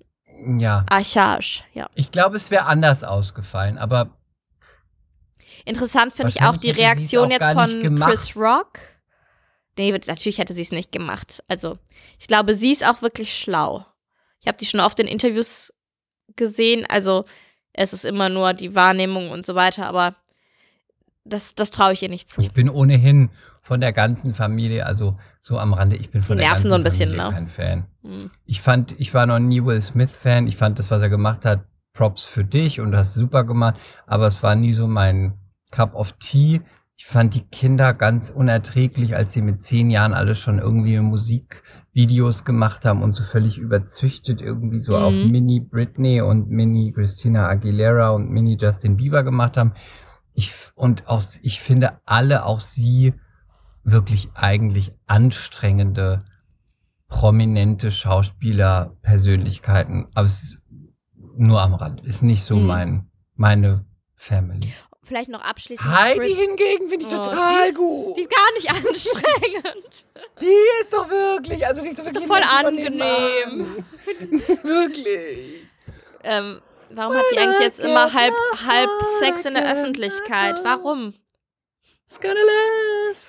ja. 0.58 0.84
Archaisch, 0.90 1.64
ja. 1.72 1.88
Ich 1.94 2.10
glaube, 2.10 2.36
es 2.36 2.50
wäre 2.50 2.66
anders 2.66 3.02
ausgefallen, 3.02 3.78
aber 3.78 4.10
Interessant 5.64 6.12
finde 6.12 6.32
ich 6.34 6.42
auch 6.42 6.56
die 6.56 6.70
Reaktion 6.70 7.28
auch 7.28 7.30
jetzt 7.30 7.52
von. 7.52 8.00
Chris 8.00 8.36
Rock. 8.36 8.78
Nee, 9.78 9.92
natürlich 9.92 10.38
hätte 10.38 10.52
sie 10.52 10.62
es 10.62 10.72
nicht 10.72 10.92
gemacht. 10.92 11.42
Also, 11.48 11.78
ich 12.18 12.26
glaube, 12.26 12.54
sie 12.54 12.72
ist 12.72 12.86
auch 12.86 13.00
wirklich 13.00 13.34
schlau. 13.34 13.86
Ich 14.40 14.48
habe 14.48 14.58
die 14.58 14.66
schon 14.66 14.80
oft 14.80 15.00
in 15.00 15.06
Interviews 15.06 15.72
gesehen. 16.36 16.84
Also, 16.88 17.24
es 17.72 17.94
ist 17.94 18.04
immer 18.04 18.28
nur 18.28 18.52
die 18.52 18.74
Wahrnehmung 18.74 19.30
und 19.30 19.46
so 19.46 19.54
weiter, 19.54 19.86
aber 19.86 20.16
das, 21.24 21.54
das 21.54 21.70
traue 21.70 21.92
ich 21.92 22.02
ihr 22.02 22.08
nicht 22.08 22.28
zu. 22.28 22.40
ich 22.40 22.52
bin 22.52 22.68
ohnehin 22.68 23.30
von 23.64 23.80
der 23.80 23.92
ganzen 23.92 24.34
Familie, 24.34 24.84
also 24.86 25.16
so 25.40 25.56
am 25.56 25.72
Rande, 25.72 25.96
ich 25.96 26.10
bin 26.10 26.20
von 26.22 26.36
Die 26.36 26.42
der 26.42 26.50
ganzen 26.50 26.68
so 26.68 26.74
ein 26.74 26.82
bisschen, 26.82 27.10
Familie 27.10 27.28
ne? 27.28 27.34
kein 27.34 27.46
Fan. 27.48 27.84
Hm. 28.02 28.30
Ich 28.44 28.60
fand, 28.60 28.98
ich 29.00 29.14
war 29.14 29.24
noch 29.26 29.38
nie 29.38 29.64
Will 29.64 29.80
Smith-Fan. 29.80 30.48
Ich 30.48 30.56
fand 30.56 30.78
das, 30.80 30.90
was 30.90 31.00
er 31.00 31.08
gemacht 31.08 31.44
hat, 31.44 31.60
Props 31.94 32.24
für 32.24 32.44
dich 32.44 32.80
und 32.80 32.90
du 32.92 32.98
hast 32.98 33.14
super 33.14 33.44
gemacht, 33.44 33.76
aber 34.06 34.26
es 34.26 34.42
war 34.42 34.56
nie 34.56 34.72
so 34.72 34.86
mein 34.88 35.34
Cup 35.70 35.94
of 35.94 36.12
Tea. 36.14 36.60
Ich 36.96 37.06
fand 37.06 37.34
die 37.34 37.42
Kinder 37.42 37.94
ganz 37.94 38.30
unerträglich, 38.30 39.14
als 39.16 39.32
sie 39.32 39.42
mit 39.42 39.62
zehn 39.62 39.90
Jahren 39.90 40.12
alle 40.14 40.34
schon 40.34 40.58
irgendwie 40.58 40.98
Musikvideos 40.98 42.44
gemacht 42.44 42.84
haben 42.84 43.02
und 43.02 43.14
so 43.14 43.22
völlig 43.22 43.58
überzüchtet 43.58 44.40
irgendwie 44.42 44.80
so 44.80 44.92
Mhm. 44.96 45.02
auf 45.02 45.14
Mini 45.14 45.60
Britney 45.60 46.20
und 46.20 46.50
Mini 46.50 46.92
Christina 46.92 47.48
Aguilera 47.48 48.10
und 48.10 48.30
Mini 48.30 48.56
Justin 48.60 48.96
Bieber 48.96 49.22
gemacht 49.22 49.56
haben. 49.56 49.72
Ich, 50.34 50.52
und 50.74 51.06
auch, 51.08 51.22
ich 51.42 51.60
finde 51.60 51.98
alle, 52.06 52.44
auch 52.46 52.60
sie, 52.60 53.14
wirklich 53.84 54.28
eigentlich 54.34 54.92
anstrengende, 55.06 56.24
prominente 57.08 57.90
Schauspieler-Persönlichkeiten. 57.90 60.08
Aber 60.14 60.26
es 60.26 60.42
ist 60.42 60.58
nur 61.36 61.60
am 61.60 61.74
Rand. 61.74 62.06
Ist 62.06 62.22
nicht 62.22 62.44
so 62.44 62.56
Mhm. 62.56 62.66
mein, 62.66 63.10
meine 63.34 63.84
Family. 64.14 64.72
Vielleicht 65.04 65.30
noch 65.30 65.42
abschließend. 65.42 65.90
Heidi 65.90 66.20
Chris, 66.20 66.38
hingegen 66.38 66.88
finde 66.88 67.06
ich 67.06 67.12
Oh, 67.12 67.16
total 67.16 67.72
gut. 67.74 68.16
die 68.16 68.20
ist 68.20 68.30
gar 68.30 68.52
nicht 68.54 68.70
anstrengend. 68.70 70.06
Die 70.40 70.54
ist 70.80 70.92
doch 70.92 71.10
wirklich, 71.10 71.66
also 71.66 71.82
die 71.82 71.88
ist 71.88 71.98
doch 71.98 72.04
Ist 72.06 72.14
wirklich 72.14 72.28
doch 72.28 72.34
voll 72.34 72.44
angenehm. 72.44 73.84
Wirklich. 74.62 75.66
ähm, 76.22 76.60
warum 76.90 77.16
hat 77.16 77.24
die 77.32 77.38
eigentlich 77.38 77.60
jetzt 77.60 77.80
immer 77.80 78.12
halb, 78.14 78.32
halb 78.64 78.88
Sex 79.18 79.44
in 79.44 79.54
der 79.54 79.72
Öffentlichkeit? 79.72 80.62
Warum? 80.64 81.14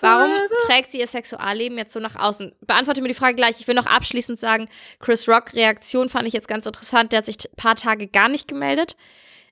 Warum 0.01 0.31
trägt 0.67 0.91
sie 0.91 0.99
ihr 0.99 1.07
Sexualleben 1.07 1.77
jetzt 1.77 1.93
so 1.93 1.99
nach 1.99 2.15
außen? 2.15 2.53
Beantworte 2.61 3.01
mir 3.01 3.07
die 3.07 3.13
Frage 3.13 3.35
gleich. 3.35 3.59
Ich 3.59 3.67
will 3.67 3.75
noch 3.75 3.85
abschließend 3.85 4.39
sagen, 4.39 4.67
Chris 4.99 5.27
Rock 5.27 5.53
Reaktion 5.53 6.09
fand 6.09 6.27
ich 6.27 6.33
jetzt 6.33 6.47
ganz 6.47 6.65
interessant. 6.65 7.11
Der 7.11 7.19
hat 7.19 7.25
sich 7.25 7.37
ein 7.37 7.55
paar 7.55 7.75
Tage 7.75 8.07
gar 8.07 8.29
nicht 8.29 8.47
gemeldet. 8.47 8.95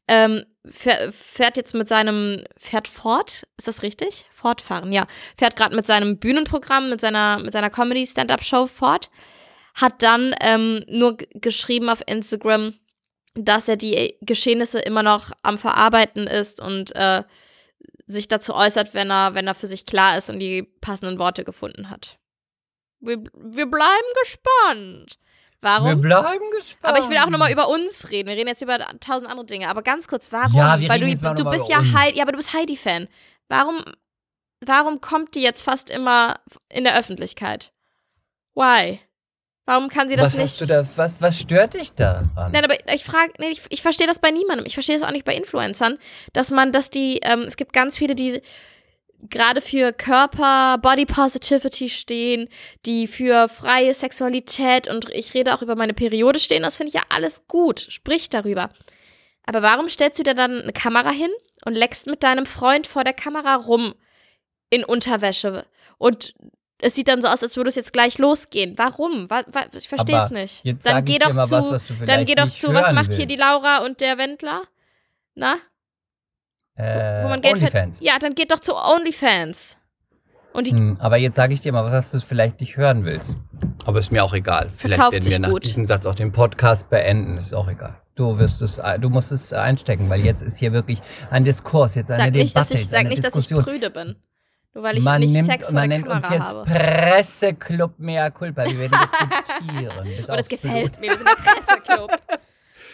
Ähm, 0.08 0.46
fähr- 0.68 1.12
fährt 1.12 1.58
jetzt 1.58 1.74
mit 1.74 1.88
seinem, 1.88 2.44
fährt 2.58 2.88
fort, 2.88 3.44
ist 3.58 3.68
das 3.68 3.84
richtig? 3.84 4.26
Fortfahren, 4.34 4.92
ja. 4.92 5.06
Fährt 5.38 5.56
gerade 5.56 5.76
mit 5.76 5.86
seinem 5.86 6.18
Bühnenprogramm, 6.18 6.90
mit 6.90 7.00
seiner, 7.00 7.40
mit 7.40 7.54
seiner 7.54 7.70
Comedy-Stand-Up-Show 7.70 8.68
fort. 8.68 9.10
Hat 9.76 10.02
dann 10.02 10.36
ähm, 10.42 10.84
nur 10.88 11.18
geschrieben 11.36 11.90
auf 11.90 12.02
Instagram, 12.06 12.74
dass 13.36 13.70
er 13.70 13.78
die 13.78 14.16
Geschehnisse 14.22 14.80
immer 14.80 15.04
noch 15.04 15.32
am 15.44 15.58
Verarbeiten 15.58 16.28
ist 16.28 16.60
und 16.60 16.94
äh, 16.96 17.24
sich 18.12 18.28
dazu 18.28 18.53
äußert, 18.53 18.93
wenn 18.93 19.12
er, 19.12 19.34
wenn 19.34 19.47
er 19.47 19.55
für 19.55 19.68
sich 19.68 19.86
klar 19.86 20.18
ist 20.18 20.30
und 20.30 20.39
die 20.39 20.64
passenden 20.64 21.20
Worte 21.20 21.43
gefunden 21.43 21.89
hat. 21.89 22.20
Wir, 22.99 23.18
wir 23.34 23.66
bleiben 23.66 24.07
gespannt. 24.22 25.18
Wir 25.62 25.70
Warum? 25.70 26.01
bleiben 26.01 26.51
gespannt. 26.51 26.95
Aber 26.95 26.99
ich 27.03 27.09
will 27.09 27.18
auch 27.18 27.30
nochmal 27.30 27.51
über 27.51 27.68
uns 27.70 28.09
reden. 28.09 28.30
Wir 28.30 28.36
reden 28.36 28.47
jetzt 28.47 28.62
über 28.62 28.80
tausend 28.99 29.30
andere 29.30 29.45
Dinge. 29.45 29.70
Aber 29.70 29.84
ganz 29.84 30.07
kurz, 30.07 30.32
warum? 30.32 30.55
Ja, 30.55 30.80
wir 30.80 30.89
Weil 30.89 30.95
reden 30.95 31.05
du, 31.05 31.12
jetzt 31.12 31.24
mal 31.24 31.36
du 31.36 31.43
bist 31.45 31.66
über 31.66 31.70
ja 31.70 31.80
uns. 31.80 31.93
Heidi, 31.93 32.18
ja, 32.18 32.24
aber 32.24 32.32
du 32.32 32.38
bist 32.38 32.53
Heidi-Fan. 32.53 33.07
Warum, 33.47 33.84
warum 34.66 35.01
kommt 35.01 35.36
die 35.36 35.41
jetzt 35.41 35.62
fast 35.64 35.89
immer 35.89 36.39
in 36.70 36.84
der 36.84 36.97
Öffentlichkeit? 36.97 37.72
Why? 38.55 39.01
Warum 39.72 39.88
kann 39.88 40.09
sie 40.09 40.17
das 40.17 40.26
was 40.26 40.36
nicht? 40.36 40.43
hast 40.43 40.61
du 40.61 40.65
da, 40.65 40.86
was, 40.97 41.22
was 41.22 41.39
stört 41.39 41.76
dich 41.76 41.93
daran? 41.93 42.51
Nein, 42.51 42.65
aber 42.65 42.76
ich 42.93 43.05
frage, 43.05 43.32
nee, 43.39 43.51
ich, 43.51 43.61
ich 43.69 43.82
verstehe 43.82 44.05
das 44.05 44.19
bei 44.19 44.30
niemandem. 44.30 44.65
Ich 44.65 44.74
verstehe 44.74 44.99
das 44.99 45.07
auch 45.07 45.13
nicht 45.13 45.24
bei 45.24 45.34
Influencern, 45.34 45.97
dass 46.34 46.51
man, 46.51 46.74
dass 46.74 46.89
die, 46.89 47.22
ähm, 47.24 47.43
es 47.43 47.55
gibt 47.55 47.72
ganz 47.72 47.97
viele, 47.97 48.13
die 48.13 48.41
gerade 49.30 49.61
für 49.61 49.93
Körper, 49.93 50.78
Body 50.78 51.05
Positivity 51.05 51.88
stehen, 51.88 52.49
die 52.86 53.07
für 53.07 53.47
freie 53.47 53.93
Sexualität 53.93 54.89
und 54.89 55.07
ich 55.11 55.34
rede 55.36 55.53
auch 55.53 55.61
über 55.61 55.78
meine 55.78 55.93
Periode 55.93 56.41
stehen. 56.41 56.63
Das 56.63 56.76
finde 56.76 56.89
ich 56.89 56.95
ja 56.95 57.03
alles 57.07 57.47
gut. 57.47 57.80
Sprich 57.80 58.30
darüber. 58.30 58.72
Aber 59.45 59.61
warum 59.61 59.88
stellst 59.88 60.19
du 60.19 60.24
dir 60.24 60.34
dann 60.34 60.63
eine 60.63 60.74
Kamera 60.74 61.11
hin 61.11 61.32
und 61.63 61.76
leckst 61.76 62.07
mit 62.07 62.24
deinem 62.24 62.45
Freund 62.45 62.88
vor 62.88 63.05
der 63.05 63.13
Kamera 63.13 63.55
rum 63.55 63.95
in 64.69 64.84
Unterwäsche? 64.84 65.65
Und 65.97 66.34
es 66.82 66.96
sieht 66.96 67.08
dann 67.08 67.22
so 67.22 67.28
aus, 67.28 67.44
als 67.44 67.56
würde 67.56 67.70
es 67.70 67.76
jetzt 67.76 67.94
gleich 67.94 68.18
losgehen. 68.18 68.74
Warum? 68.78 69.30
Wa 69.30 69.44
wa 69.52 69.62
ich 69.78 69.88
verstehe 69.88 70.18
es 70.18 70.32
nicht. 70.32 70.66
Jetzt 70.66 70.86
dann 70.86 71.06
geh 71.06 71.14
ich 71.14 71.20
doch 71.20 71.30
zu, 71.32 71.52
was, 71.52 71.72
was 71.72 71.84
dann 72.06 72.26
geh 72.26 72.36
doch 72.36 72.50
zu, 72.50 72.74
was 72.74 72.92
macht 72.92 73.14
hier 73.14 73.26
die 73.26 73.38
willst. 73.38 73.46
Laura 73.46 73.86
und 73.86 74.02
der 74.02 74.18
Wendler? 74.18 74.64
Na? 75.36 75.58
Äh, 76.76 77.24
Wo 77.24 77.30
man 77.30 77.42
Geld 77.42 77.58
Onlyfans. 77.58 78.00
Ja, 78.02 78.18
dann 78.20 78.34
geht 78.34 78.52
doch 78.52 78.60
zu 78.60 78.76
OnlyFans. 78.76 79.78
Und 80.54 80.68
die 80.68 80.72
Hm, 80.72 80.98
aber 81.00 81.18
jetzt 81.18 81.36
sage 81.36 81.54
ich 81.54 81.62
dir 81.62 81.72
mal, 81.72 81.90
was 81.90 82.12
du 82.12 82.20
vielleicht 82.20 82.60
nicht 82.60 82.76
hören 82.78 83.06
willst. 83.06 83.38
Aber 83.86 84.00
ist 84.00 84.12
mir 84.12 84.24
auch 84.24 84.34
egal. 84.34 84.70
Vielleicht 84.74 84.96
Verkauft 84.96 85.14
werden 85.14 85.32
wir 85.32 85.40
nach 85.40 85.50
gut. 85.52 85.64
diesem 85.64 85.86
Satz 85.86 86.06
auch 86.06 86.16
den 86.16 86.32
Podcast 86.32 86.90
beenden. 86.90 87.38
Ist 87.38 87.54
auch 87.54 87.70
egal. 87.70 88.02
Du 88.16 88.38
wirst 88.38 88.62
es, 88.62 88.82
du 89.00 89.10
musst 89.10 89.32
es 89.32 89.54
einstecken, 89.54 90.10
weil 90.10 90.26
jetzt 90.26 90.44
ist 90.44 90.58
hier 90.58 90.74
wirklich 90.74 91.00
ein 91.30 91.46
Diskurs, 91.46 91.96
jetzt 91.96 92.12
eine 92.12 92.26
sag 92.26 92.34
nicht, 92.34 92.56
dass 92.56 92.68
Debatte, 92.68 92.84
ich, 92.84 92.90
sag 92.90 93.08
nicht, 93.08 93.20
dass 93.20 93.36
ich 93.36 93.48
Diskussion. 93.48 93.64
prüde 93.64 93.90
bin. 93.90 94.16
Nur 94.74 94.84
weil 94.84 94.97
ich 94.97 95.03
man 95.03 95.19
nicht 95.19 95.34
nimmt, 95.34 95.49
Sex 95.49 95.65
vor 95.67 95.76
man 95.76 95.89
der 95.89 95.99
nennt 95.99 96.09
Kamera 96.09 96.28
uns 96.28 96.38
jetzt 96.38 96.53
habe. 96.53 96.63
Presseclub 96.65 97.99
Mea 97.99 98.30
Culpa. 98.30 98.65
Wir 98.65 98.80
werden 98.80 98.99
diskutieren. 99.01 100.07
bis 100.17 100.30
Oh, 100.30 100.36
das 100.36 100.47
gefällt 100.47 100.93
Blut. 100.93 101.01
mir. 101.01 101.09
Wir 101.09 101.17
sind 101.17 101.28
der 101.28 101.36
Presseclub. 101.36 102.11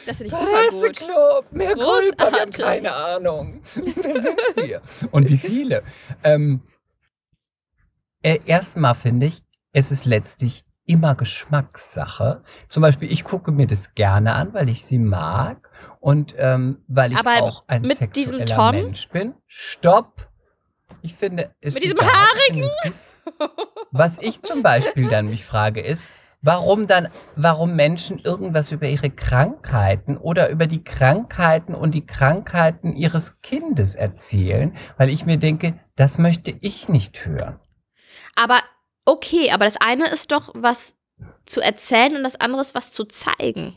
Das 0.08 0.18
finde 0.18 0.34
ich 0.34 0.40
super 0.40 0.70
gut. 0.72 0.82
Presseclub, 0.82 1.52
mehr 1.52 1.74
Culpa, 1.74 2.32
wir 2.32 2.40
haben 2.42 2.52
keine 2.52 2.94
Ahnung. 2.94 3.62
Wer 3.76 4.22
sind 4.22 4.38
wir? 4.56 4.82
Und 5.12 5.30
wie 5.30 5.38
viele? 5.38 5.84
Ähm, 6.24 6.62
äh, 8.24 8.40
erstmal 8.46 8.96
finde 8.96 9.28
ich, 9.28 9.44
es 9.74 9.92
ist 9.92 10.06
letztlich 10.06 10.66
immer 10.86 11.16
Geschmackssache. 11.16 12.42
Zum 12.70 12.82
Beispiel, 12.82 13.12
ich 13.12 13.24
gucke 13.26 13.52
mir 13.52 13.68
das 13.68 13.94
gerne 13.94 14.34
an, 14.34 14.54
weil 14.54 14.70
ich 14.70 14.86
sie 14.86 14.98
mag 14.98 15.70
und 16.00 16.34
ähm, 16.38 16.84
weil 16.88 17.12
ich 17.12 17.18
Aber 17.18 17.44
auch 17.44 17.66
ein 17.68 17.82
mit 17.82 18.16
diesem 18.16 18.38
sexueller 18.40 18.72
Tom? 18.72 18.84
Mensch 18.86 19.10
bin. 19.10 19.34
Stopp! 19.46 20.27
Ich 21.02 21.14
finde, 21.16 21.52
es 21.62 21.74
Mit 21.74 21.84
diesem 21.84 21.98
gut. 21.98 22.94
Was 23.92 24.20
ich 24.20 24.42
zum 24.42 24.64
Beispiel 24.64 25.10
dann 25.10 25.30
mich 25.30 25.44
frage, 25.46 25.82
ist, 25.82 26.06
warum 26.42 26.88
dann, 26.88 27.10
warum 27.36 27.76
Menschen 27.76 28.20
irgendwas 28.20 28.72
über 28.72 28.88
ihre 28.88 29.10
Krankheiten 29.10 30.18
oder 30.18 30.50
über 30.50 30.68
die 30.68 30.84
Krankheiten 30.84 31.76
und 31.76 31.92
die 31.92 32.06
Krankheiten 32.06 32.96
ihres 32.96 33.42
Kindes 33.42 33.96
erzählen, 33.96 34.76
weil 34.98 35.10
ich 35.10 35.26
mir 35.26 35.38
denke, 35.38 35.80
das 35.96 36.18
möchte 36.18 36.56
ich 36.62 36.90
nicht 36.90 37.26
hören. 37.26 37.60
Aber 38.36 38.60
okay, 39.06 39.52
aber 39.52 39.66
das 39.66 39.78
eine 39.78 40.08
ist 40.08 40.32
doch 40.32 40.52
was 40.54 40.96
zu 41.46 41.62
erzählen 41.62 42.16
und 42.16 42.24
das 42.24 42.40
andere 42.40 42.62
ist 42.62 42.76
was 42.76 42.92
zu 42.92 43.06
zeigen. 43.06 43.76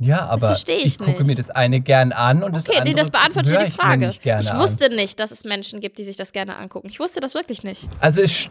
Ja, 0.00 0.26
aber 0.26 0.48
verstehe 0.48 0.78
ich 0.78 0.98
gucke 0.98 1.10
nicht. 1.10 1.26
mir 1.26 1.34
das 1.34 1.50
eine 1.50 1.80
gern 1.82 2.12
an 2.12 2.42
und 2.42 2.56
das 2.56 2.66
Okay, 2.66 2.78
andere 2.78 2.94
nee, 2.94 3.00
das 3.00 3.10
beantwortet 3.10 3.52
höre 3.52 3.60
die 3.60 3.68
ich 3.68 3.74
Frage. 3.74 4.14
Ich 4.22 4.50
an. 4.50 4.58
wusste 4.58 4.88
nicht, 4.94 5.20
dass 5.20 5.30
es 5.30 5.44
Menschen 5.44 5.78
gibt, 5.80 5.98
die 5.98 6.04
sich 6.04 6.16
das 6.16 6.32
gerne 6.32 6.56
angucken. 6.56 6.88
Ich 6.88 6.98
wusste 6.98 7.20
das 7.20 7.34
wirklich 7.34 7.62
nicht. 7.64 7.86
Also 8.00 8.22
es, 8.22 8.48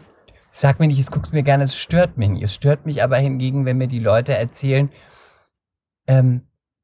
sag 0.52 0.78
mir 0.78 0.86
nicht, 0.86 1.00
es 1.00 1.10
guck's 1.10 1.32
mir 1.32 1.42
gerne, 1.42 1.64
es 1.64 1.74
stört 1.76 2.16
mich 2.16 2.28
nicht. 2.30 2.42
Es 2.44 2.54
stört 2.54 2.86
mich 2.86 3.02
aber 3.02 3.16
hingegen, 3.16 3.64
wenn 3.64 3.78
mir 3.78 3.88
die 3.88 3.98
Leute 3.98 4.32
erzählen, 4.32 4.90
ähm, 6.06 6.42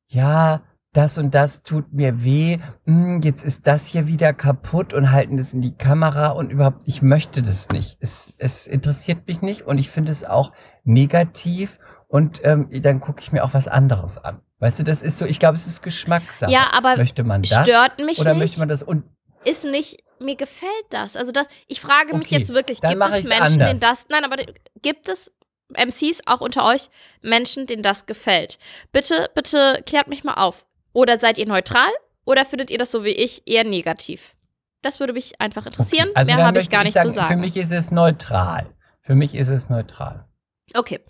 ja, 0.08 0.62
das 0.92 1.16
und 1.18 1.34
das 1.34 1.62
tut 1.62 1.92
mir 1.92 2.24
weh, 2.24 2.58
hm, 2.86 3.20
jetzt 3.22 3.44
ist 3.44 3.66
das 3.68 3.86
hier 3.86 4.08
wieder 4.08 4.32
kaputt 4.32 4.94
und 4.94 5.12
halten 5.12 5.36
das 5.36 5.52
in 5.52 5.60
die 5.60 5.76
Kamera 5.76 6.28
und 6.28 6.50
überhaupt, 6.50 6.82
ich 6.86 7.02
möchte 7.02 7.42
das 7.42 7.68
nicht. 7.68 7.98
Es, 8.00 8.34
es 8.38 8.66
interessiert 8.66 9.28
mich 9.28 9.42
nicht 9.42 9.62
und 9.62 9.78
ich 9.78 9.90
finde 9.90 10.10
es 10.10 10.24
auch 10.24 10.50
negativ 10.84 11.78
und 12.08 12.40
ähm, 12.44 12.68
dann 12.82 12.98
gucke 13.00 13.20
ich 13.20 13.30
mir 13.30 13.44
auch 13.44 13.54
was 13.54 13.68
anderes 13.68 14.18
an. 14.18 14.40
Weißt 14.58 14.78
du, 14.78 14.84
das 14.84 15.02
ist 15.02 15.18
so, 15.18 15.26
ich 15.26 15.38
glaube, 15.38 15.54
es 15.54 15.66
ist 15.66 15.82
Geschmackssache. 15.82 16.50
Ja, 16.50 16.70
aber 16.72 16.96
möchte 16.96 17.24
man 17.24 17.42
das 17.42 17.62
stört 17.62 17.98
mich 17.98 18.18
oder 18.18 18.32
nicht. 18.32 18.40
möchte 18.40 18.58
man 18.58 18.68
das 18.68 18.82
und 18.82 19.04
ist 19.44 19.64
nicht, 19.64 20.02
mir 20.18 20.36
gefällt 20.36 20.86
das. 20.90 21.14
Also 21.16 21.30
das, 21.30 21.46
ich 21.68 21.80
frage 21.80 22.16
mich 22.16 22.28
Okay, 22.28 22.38
jetzt 22.38 22.52
wirklich, 22.52 22.80
gibt 22.80 23.02
es 23.02 23.24
Menschen, 23.24 23.58
denen 23.58 23.80
das, 23.80 24.06
nein, 24.08 24.24
aber 24.24 24.36
gibt 24.82 25.08
es 25.08 25.32
MCs 25.72 26.22
auch 26.26 26.40
unter 26.40 26.64
euch 26.64 26.88
Menschen, 27.22 27.66
denen 27.66 27.82
das 27.82 28.06
gefällt? 28.06 28.58
Bitte, 28.92 29.30
bitte 29.34 29.82
klärt 29.84 30.08
mich 30.08 30.24
mal 30.24 30.34
auf. 30.34 30.64
Oder 30.92 31.18
seid 31.18 31.38
ihr 31.38 31.46
neutral 31.46 31.90
oder 32.24 32.46
findet 32.46 32.70
ihr 32.70 32.78
das 32.78 32.90
so 32.90 33.04
wie 33.04 33.10
ich 33.10 33.42
eher 33.46 33.64
negativ? 33.64 34.34
Das 34.82 35.00
würde 35.00 35.12
mich 35.12 35.40
einfach 35.40 35.66
interessieren. 35.66 36.10
Also 36.14 36.34
Mehr 36.34 36.44
habe 36.44 36.60
ich 36.60 36.70
gar 36.70 36.84
nicht 36.84 36.94
sagen, 36.94 37.10
zu 37.10 37.14
sagen. 37.14 37.34
Für 37.34 37.40
mich 37.40 37.56
ist 37.56 37.72
es 37.72 37.90
neutral. 37.90 38.66
Für 39.02 39.14
mich 39.14 39.34
ist 39.34 39.48
es 39.48 39.68
neutral. 39.68 40.26
Okay. 40.74 41.00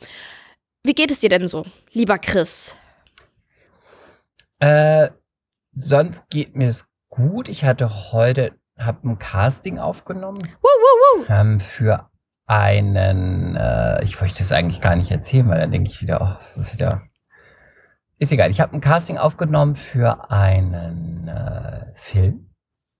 Wie 0.82 0.94
geht 0.94 1.10
es 1.10 1.20
dir 1.20 1.28
denn 1.28 1.46
so, 1.46 1.64
lieber 1.92 2.18
Chris? 2.18 2.74
Äh, 4.58 5.10
sonst 5.72 6.28
geht 6.30 6.56
mir 6.56 6.68
es 6.68 6.86
gut. 7.08 7.48
Ich 7.48 7.64
hatte 7.64 8.12
heute, 8.12 8.52
habe 8.78 9.08
ein 9.08 9.18
Casting 9.18 9.78
aufgenommen 9.78 10.38
Wuh, 10.42 10.48
wuh, 10.62 11.20
wuh. 11.20 11.24
ähm, 11.28 11.60
für 11.60 12.10
einen, 12.46 13.56
äh, 13.56 14.04
ich 14.04 14.20
möchte 14.20 14.42
es 14.42 14.52
eigentlich 14.52 14.80
gar 14.80 14.96
nicht 14.96 15.10
erzählen, 15.10 15.48
weil 15.48 15.60
dann 15.60 15.72
denke 15.72 15.90
ich 15.90 16.00
wieder, 16.00 16.20
oh, 16.22 16.34
das 16.38 16.56
ist 16.56 16.72
wieder, 16.72 17.02
ist 18.18 18.32
egal. 18.32 18.50
Ich 18.50 18.60
habe 18.60 18.72
ein 18.74 18.80
Casting 18.80 19.18
aufgenommen 19.18 19.76
für 19.76 20.30
einen 20.30 21.28
äh, 21.28 21.92
Film. 21.94 22.50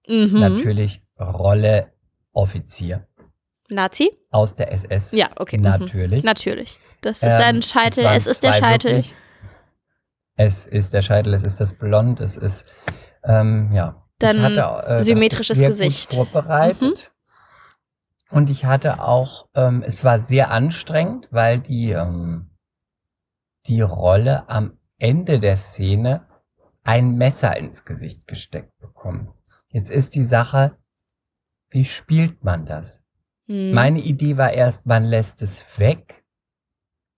Mhm. 0.08 0.40
Natürlich 0.40 1.00
Rolle 1.18 1.92
Offizier 2.32 3.06
Nazi? 3.70 4.10
aus 4.30 4.54
der 4.54 4.70
SS. 4.72 5.12
Ja, 5.12 5.30
okay. 5.38 5.56
Mhm. 5.56 5.64
Natürlich. 5.64 6.22
Natürlich. 6.24 6.78
Das 7.00 7.18
ist 7.22 7.32
Ähm, 7.32 7.38
dein 7.38 7.62
Scheitel. 7.62 8.04
waren 8.04 8.16
Es 8.16 8.26
ist 8.26 8.42
der 8.42 8.52
Scheitel. 8.52 8.90
wirklich- 8.96 9.14
Es 10.36 10.66
ist 10.66 10.92
der 10.92 11.02
Scheitel, 11.02 11.32
es 11.34 11.42
ist 11.42 11.60
das 11.60 11.72
Blond, 11.72 12.20
es 12.20 12.36
ist, 12.36 12.66
ähm, 13.24 13.70
ja. 13.72 14.02
Ich 14.20 14.28
hatte, 14.28 14.86
äh, 14.86 15.00
symmetrisches 15.00 15.58
Gesicht. 15.58 16.14
Vorbereitet. 16.14 17.10
Und 18.30 18.50
ich 18.50 18.64
hatte 18.64 19.02
auch, 19.02 19.48
ähm, 19.54 19.82
es 19.86 20.04
war 20.04 20.18
sehr 20.18 20.50
anstrengend, 20.50 21.28
weil 21.30 21.58
die, 21.60 21.90
ähm, 21.90 22.50
die 23.66 23.80
Rolle 23.80 24.48
am 24.48 24.78
Ende 24.98 25.38
der 25.38 25.56
Szene 25.56 26.26
ein 26.82 27.16
Messer 27.16 27.56
ins 27.56 27.84
Gesicht 27.84 28.26
gesteckt 28.26 28.76
bekommen. 28.78 29.32
Jetzt 29.68 29.90
ist 29.90 30.14
die 30.14 30.24
Sache, 30.24 30.76
wie 31.70 31.84
spielt 31.84 32.44
man 32.44 32.64
das? 32.64 33.02
Hm. 33.46 33.72
Meine 33.72 34.00
Idee 34.00 34.36
war 34.36 34.52
erst, 34.52 34.86
man 34.86 35.04
lässt 35.04 35.42
es 35.42 35.64
weg, 35.78 36.24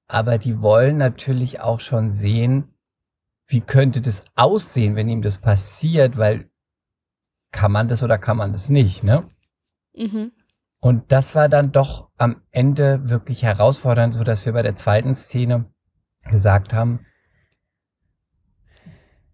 aber 0.09 0.39
die 0.39 0.61
wollen 0.61 0.97
natürlich 0.97 1.61
auch 1.61 1.81
schon 1.81 2.11
sehen, 2.11 2.75
wie 3.49 3.63
könnte 3.63 4.01
das 4.01 4.25
aussehen, 4.37 4.95
wenn 4.95 5.09
ihm 5.09 5.23
das 5.23 5.39
passiert, 5.39 6.17
weil 6.19 6.51
kann 7.51 7.73
man 7.73 7.89
das 7.89 8.03
oder 8.03 8.19
kann 8.19 8.37
man 8.37 8.53
das 8.53 8.69
nicht, 8.69 9.03
ne? 9.03 9.29
Mhm. 9.95 10.33
Und 10.81 11.11
das 11.11 11.35
war 11.35 11.49
dann 11.49 11.73
doch 11.73 12.11
am 12.19 12.43
Ende 12.51 13.09
wirklich 13.09 13.43
herausfordernd, 13.43 14.15
so 14.15 14.23
dass 14.23 14.47
wir 14.47 14.53
bei 14.53 14.63
der 14.63 14.77
zweiten 14.77 15.15
Szene 15.15 15.65
gesagt 16.31 16.73
haben, 16.73 17.07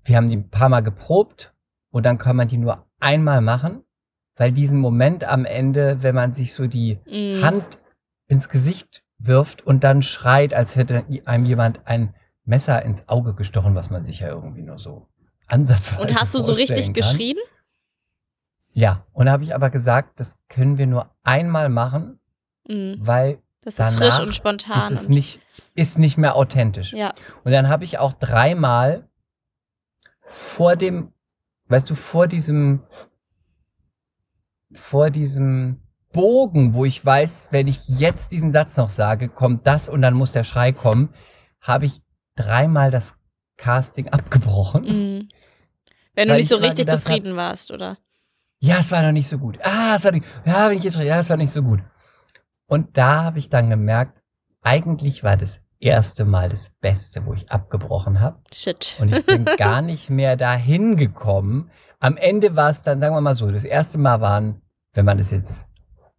wir 0.04 0.16
haben 0.16 0.28
die 0.28 0.36
ein 0.36 0.48
paar 0.48 0.68
Mal 0.68 0.80
geprobt 0.80 1.54
und 1.90 2.06
dann 2.06 2.18
kann 2.18 2.36
man 2.36 2.48
die 2.48 2.58
nur 2.58 2.86
einmal 3.00 3.40
machen, 3.40 3.82
weil 4.36 4.52
diesen 4.52 4.78
Moment 4.78 5.24
am 5.24 5.44
Ende, 5.44 6.02
wenn 6.02 6.14
man 6.14 6.32
sich 6.32 6.54
so 6.54 6.66
die 6.66 6.98
Mhm. 7.06 7.42
Hand 7.42 7.78
ins 8.26 8.48
Gesicht 8.48 9.02
wirft 9.18 9.66
und 9.66 9.84
dann 9.84 10.02
schreit, 10.02 10.54
als 10.54 10.76
hätte 10.76 11.04
einem 11.24 11.46
jemand 11.46 11.86
ein 11.86 12.14
Messer 12.44 12.82
ins 12.82 13.08
Auge 13.08 13.34
gestochen, 13.34 13.74
was 13.74 13.90
man 13.90 14.04
sich 14.04 14.20
ja 14.20 14.28
irgendwie 14.28 14.62
nur 14.62 14.78
so 14.78 15.08
ansatzweise 15.46 16.02
Und 16.02 16.20
hast 16.20 16.34
du 16.34 16.42
so 16.42 16.52
richtig 16.52 16.86
kann. 16.86 16.92
geschrien? 16.94 17.36
Ja, 18.72 19.06
und 19.12 19.26
da 19.26 19.32
habe 19.32 19.44
ich 19.44 19.54
aber 19.54 19.70
gesagt, 19.70 20.18
das 20.20 20.36
können 20.48 20.78
wir 20.78 20.86
nur 20.86 21.10
einmal 21.22 21.68
machen, 21.68 22.18
Mhm. 22.68 22.96
weil 23.00 23.38
Das 23.62 23.78
ist 23.78 23.94
frisch 23.94 24.18
und 24.20 24.28
ist 24.30 24.34
spontan. 24.36 24.92
es 24.92 25.02
und- 25.06 25.10
nicht, 25.10 25.40
ist 25.74 25.98
nicht 25.98 26.16
mehr 26.18 26.34
authentisch. 26.36 26.92
ja. 26.92 27.14
Und 27.44 27.52
dann 27.52 27.68
habe 27.68 27.84
ich 27.84 27.98
auch 27.98 28.12
dreimal 28.14 29.08
vor 30.26 30.76
dem, 30.76 31.12
weißt 31.68 31.88
du, 31.90 31.94
vor 31.94 32.26
diesem, 32.26 32.82
vor 34.74 35.10
diesem 35.10 35.80
Bogen, 36.12 36.74
wo 36.74 36.84
ich 36.84 37.04
weiß, 37.04 37.48
wenn 37.50 37.66
ich 37.68 37.88
jetzt 37.88 38.32
diesen 38.32 38.52
Satz 38.52 38.76
noch 38.76 38.90
sage, 38.90 39.28
kommt 39.28 39.66
das 39.66 39.88
und 39.88 40.02
dann 40.02 40.14
muss 40.14 40.32
der 40.32 40.44
Schrei 40.44 40.72
kommen, 40.72 41.10
habe 41.60 41.86
ich 41.86 42.00
dreimal 42.36 42.90
das 42.90 43.14
Casting 43.56 44.08
abgebrochen. 44.08 44.82
Mhm. 44.84 45.28
Wenn 46.14 46.28
du 46.28 46.34
nicht 46.34 46.44
ich 46.44 46.48
so 46.48 46.56
richtig 46.56 46.88
zufrieden 46.88 47.36
warst, 47.36 47.70
oder? 47.70 47.98
Ja, 48.60 48.76
es 48.78 48.90
war 48.92 49.02
noch 49.02 49.12
nicht 49.12 49.28
so 49.28 49.38
gut. 49.38 49.58
Ah, 49.62 49.94
es 49.96 50.04
war 50.04 50.12
nicht, 50.12 50.24
ja, 50.44 50.70
wenn 50.70 50.76
ich 50.78 50.84
jetzt, 50.84 50.96
ja, 50.96 51.18
es 51.18 51.28
war 51.30 51.36
nicht 51.36 51.52
so 51.52 51.62
gut. 51.62 51.80
Und 52.66 52.96
da 52.96 53.24
habe 53.24 53.38
ich 53.38 53.48
dann 53.48 53.68
gemerkt, 53.68 54.20
eigentlich 54.62 55.22
war 55.22 55.36
das 55.36 55.60
erste 55.80 56.24
Mal 56.24 56.48
das 56.48 56.70
Beste, 56.80 57.26
wo 57.26 57.34
ich 57.34 57.50
abgebrochen 57.50 58.20
habe. 58.20 58.40
Shit. 58.54 58.96
Und 59.00 59.12
ich 59.14 59.26
bin 59.26 59.44
gar 59.58 59.82
nicht 59.82 60.08
mehr 60.08 60.36
dahin 60.36 60.96
gekommen. 60.96 61.70
Am 62.00 62.16
Ende 62.16 62.56
war 62.56 62.70
es 62.70 62.82
dann, 62.82 63.00
sagen 63.00 63.14
wir 63.14 63.20
mal 63.20 63.34
so, 63.34 63.50
das 63.50 63.64
erste 63.64 63.98
Mal 63.98 64.20
waren, 64.20 64.62
wenn 64.94 65.04
man 65.04 65.18
es 65.18 65.30
jetzt 65.30 65.66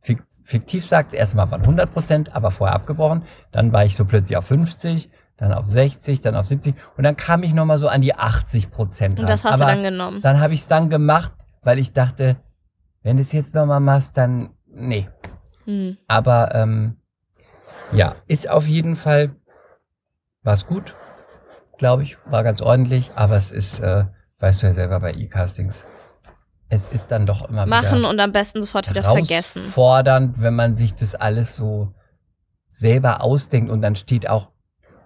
fik- 0.04 0.24
fiktiv 0.44 0.86
sagt, 0.86 1.14
das 1.14 1.20
erste 1.20 1.38
Mal 1.38 1.50
waren 1.50 1.62
100 1.62 1.92
Prozent, 1.92 2.36
aber 2.36 2.52
vorher 2.52 2.76
abgebrochen. 2.76 3.24
Dann 3.52 3.74
war 3.74 3.86
ich 3.86 3.96
so 3.96 4.06
plötzlich 4.06 4.38
auf 4.38 4.46
50, 4.46 5.10
dann 5.38 5.54
auf 5.54 5.68
60, 5.68 6.22
dann 6.22 6.36
auf 6.36 6.48
70 6.48 6.76
und 6.98 7.04
dann 7.04 7.18
kam 7.18 7.44
ich 7.44 7.54
nochmal 7.54 7.78
so 7.78 7.88
an 7.88 8.02
die 8.02 8.16
80 8.16 8.72
Prozent. 8.72 9.20
Und 9.20 9.28
das 9.28 9.44
hast 9.44 9.54
aber 9.54 9.66
du 9.66 9.70
dann 9.72 9.84
genommen. 9.84 10.22
dann 10.22 10.40
habe 10.40 10.54
ich 10.54 10.62
es 10.62 10.68
dann 10.68 10.90
gemacht, 10.90 11.34
weil 11.62 11.80
ich 11.80 11.92
dachte, 11.94 12.38
wenn 13.04 13.18
du 13.18 13.22
es 13.22 13.32
jetzt 13.32 13.54
nochmal 13.54 13.80
machst, 13.80 14.18
dann 14.18 14.52
nee. 14.68 15.10
Mhm. 15.66 15.98
Aber 16.08 16.56
ähm, 16.56 16.98
ja, 17.92 18.16
ist 18.28 18.50
auf 18.50 18.68
jeden 18.68 18.96
Fall, 18.96 19.36
war's 20.44 20.66
gut, 20.66 20.96
glaube 21.78 22.04
ich, 22.04 22.18
war 22.26 22.44
ganz 22.44 22.62
ordentlich, 22.62 23.12
aber 23.16 23.36
es 23.36 23.52
ist, 23.52 23.80
äh, 23.80 24.06
weißt 24.40 24.62
du 24.62 24.68
ja 24.68 24.74
selber 24.74 25.00
bei 25.00 25.14
E-Castings, 25.14 25.86
es 26.70 26.88
ist 26.88 27.12
dann 27.12 27.26
doch 27.26 27.48
immer 27.48 27.66
Machen 27.66 28.06
und 28.06 28.20
am 28.20 28.32
besten 28.32 28.62
sofort 28.62 28.90
wieder 28.90 29.04
vergessen. 29.04 29.62
herausfordernd, 29.62 30.42
wenn 30.42 30.56
man 30.56 30.76
sich 30.76 30.96
das 30.96 31.14
alles 31.14 31.56
so 31.56 31.94
selber 32.70 33.22
ausdenkt 33.22 33.70
und 33.72 33.82
dann 33.82 33.96
steht 33.96 34.30
auch, 34.30 34.50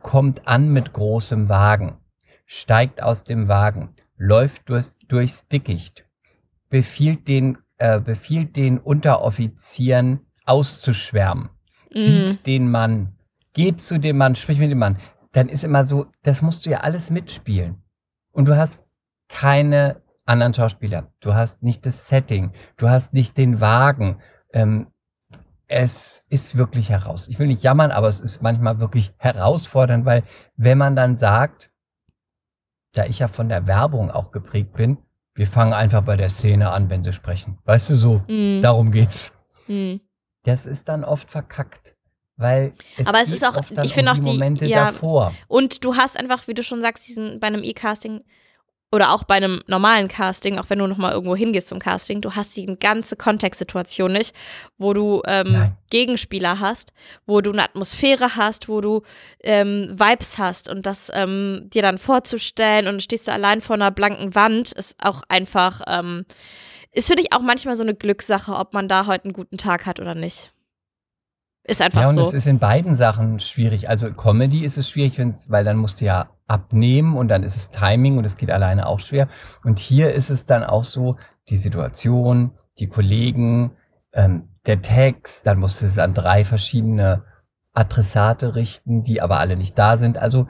kommt 0.01 0.47
an 0.47 0.69
mit 0.69 0.93
großem 0.93 1.49
Wagen, 1.49 1.97
steigt 2.45 3.01
aus 3.01 3.23
dem 3.23 3.47
Wagen, 3.47 3.93
läuft 4.17 4.69
durchs, 4.69 4.97
durchs 5.07 5.47
Dickicht, 5.47 6.05
befiehlt 6.69 7.27
den, 7.27 7.57
äh, 7.77 7.99
befiehlt 7.99 8.55
den 8.57 8.79
Unteroffizieren 8.79 10.21
auszuschwärmen, 10.45 11.49
Mhm. 11.93 11.97
sieht 11.97 12.45
den 12.45 12.69
Mann, 12.69 13.15
geht 13.53 13.81
zu 13.81 13.99
dem 13.99 14.17
Mann, 14.17 14.35
spricht 14.35 14.59
mit 14.59 14.71
dem 14.71 14.79
Mann. 14.79 14.97
Dann 15.31 15.49
ist 15.49 15.63
immer 15.63 15.83
so, 15.83 16.07
das 16.23 16.41
musst 16.41 16.65
du 16.65 16.71
ja 16.71 16.79
alles 16.79 17.11
mitspielen. 17.11 17.83
Und 18.31 18.47
du 18.47 18.57
hast 18.57 18.83
keine 19.27 20.01
anderen 20.25 20.53
Schauspieler. 20.53 21.11
Du 21.19 21.33
hast 21.33 21.61
nicht 21.63 21.85
das 21.85 22.07
Setting. 22.07 22.51
Du 22.77 22.89
hast 22.89 23.13
nicht 23.13 23.37
den 23.37 23.61
Wagen. 23.61 24.19
Ähm, 24.53 24.87
es 25.71 26.23
ist 26.29 26.57
wirklich 26.57 26.89
heraus. 26.89 27.27
Ich 27.27 27.37
will 27.39 27.47
nicht 27.47 27.63
jammern, 27.63 27.91
aber 27.91 28.07
es 28.07 28.19
ist 28.21 28.41
manchmal 28.41 28.79
wirklich 28.79 29.13
herausfordernd, 29.17 30.03
weil 30.03 30.23
wenn 30.57 30.77
man 30.79 30.95
dann 30.95 31.15
sagt, 31.15 31.69
da 32.93 33.05
ich 33.05 33.19
ja 33.19 33.27
von 33.27 33.49
der 33.49 33.67
Werbung 33.67 34.09
auch 34.09 34.31
geprägt 34.31 34.73
bin, 34.73 34.97
wir 35.35 35.45
fangen 35.47 35.73
einfach 35.73 36.01
bei 36.01 36.17
der 36.17 36.29
Szene 36.31 36.71
an, 36.71 36.89
wenn 36.89 37.03
sie 37.03 37.13
sprechen. 37.13 37.59
Weißt 37.65 37.91
du 37.91 37.95
so, 37.95 38.21
Mhm. 38.27 38.61
darum 38.63 38.91
geht's. 38.91 39.31
Mhm. 39.67 40.01
Das 40.43 40.65
ist 40.65 40.89
dann 40.89 41.03
oft 41.03 41.29
verkackt, 41.29 41.95
weil 42.35 42.73
es 42.97 43.05
Aber 43.05 43.21
es 43.21 43.29
ist 43.29 43.45
auch- 43.45 43.55
ich 43.83 43.93
finde 43.93 44.11
um 44.11 44.17
auch 44.17 44.23
die 44.23 44.25
die- 44.31 44.33
Momente 44.37 44.65
ja, 44.65 44.85
davor. 44.85 45.33
Und 45.47 45.83
du 45.85 45.95
hast 45.95 46.17
einfach, 46.17 46.47
wie 46.47 46.55
du 46.55 46.63
schon 46.63 46.81
sagst, 46.81 47.07
diesen 47.07 47.39
bei 47.39 47.45
einem 47.47 47.63
E-Casting 47.63 48.21
oder 48.91 49.11
auch 49.11 49.23
bei 49.23 49.35
einem 49.35 49.61
normalen 49.67 50.07
Casting, 50.07 50.57
auch 50.57 50.69
wenn 50.69 50.79
du 50.79 50.87
nochmal 50.87 51.13
irgendwo 51.13 51.35
hingehst 51.35 51.67
zum 51.67 51.79
Casting, 51.79 52.21
du 52.21 52.35
hast 52.35 52.55
die 52.57 52.65
ganze 52.65 53.15
Kontextsituation 53.15 54.11
nicht, 54.11 54.35
wo 54.77 54.93
du 54.93 55.21
ähm. 55.25 55.73
Gegenspieler 55.89 56.59
hast, 56.59 56.93
wo 57.25 57.41
du 57.41 57.51
eine 57.51 57.63
Atmosphäre 57.63 58.35
hast, 58.35 58.69
wo 58.69 58.79
du 58.79 59.01
ähm, 59.43 59.89
Vibes 59.91 60.37
hast 60.37 60.69
und 60.69 60.85
das 60.85 61.11
ähm, 61.15 61.67
dir 61.73 61.81
dann 61.81 61.97
vorzustellen 61.97 62.87
und 62.87 63.01
stehst 63.01 63.27
du 63.27 63.31
allein 63.31 63.59
vor 63.61 63.73
einer 63.73 63.89
blanken 63.89 64.35
Wand, 64.35 64.71
ist 64.73 64.95
auch 64.99 65.23
einfach, 65.29 65.81
ähm, 65.87 66.25
ist 66.91 67.07
für 67.07 67.15
dich 67.15 67.33
auch 67.33 67.41
manchmal 67.41 67.75
so 67.75 67.83
eine 67.83 67.95
Glückssache, 67.95 68.53
ob 68.53 68.73
man 68.73 68.87
da 68.87 69.07
heute 69.07 69.25
einen 69.25 69.33
guten 69.33 69.57
Tag 69.57 69.85
hat 69.87 69.99
oder 69.99 70.13
nicht. 70.13 70.51
Ist 71.63 71.81
einfach 71.81 72.01
Ja, 72.01 72.07
und 72.09 72.15
so. 72.15 72.21
es 72.21 72.33
ist 72.33 72.47
in 72.47 72.59
beiden 72.59 72.95
Sachen 72.95 73.39
schwierig. 73.39 73.89
Also 73.89 74.11
Comedy 74.13 74.63
ist 74.63 74.77
es 74.77 74.89
schwierig, 74.89 75.19
weil 75.49 75.63
dann 75.63 75.77
musst 75.77 76.01
du 76.01 76.05
ja 76.05 76.29
abnehmen 76.47 77.15
und 77.15 77.27
dann 77.27 77.43
ist 77.43 77.55
es 77.55 77.69
Timing 77.69 78.17
und 78.17 78.25
es 78.25 78.35
geht 78.35 78.49
alleine 78.49 78.87
auch 78.87 78.99
schwer. 78.99 79.27
Und 79.63 79.79
hier 79.79 80.13
ist 80.13 80.29
es 80.29 80.45
dann 80.45 80.63
auch 80.63 80.83
so, 80.83 81.17
die 81.49 81.57
Situation, 81.57 82.51
die 82.79 82.87
Kollegen, 82.87 83.71
ähm, 84.13 84.49
der 84.65 84.81
Text, 84.81 85.45
dann 85.45 85.59
musst 85.59 85.81
du 85.81 85.85
es 85.85 85.97
an 85.97 86.13
drei 86.13 86.45
verschiedene 86.45 87.23
Adressate 87.73 88.55
richten, 88.55 89.03
die 89.03 89.21
aber 89.21 89.39
alle 89.39 89.55
nicht 89.55 89.77
da 89.77 89.97
sind. 89.97 90.17
Also 90.17 90.47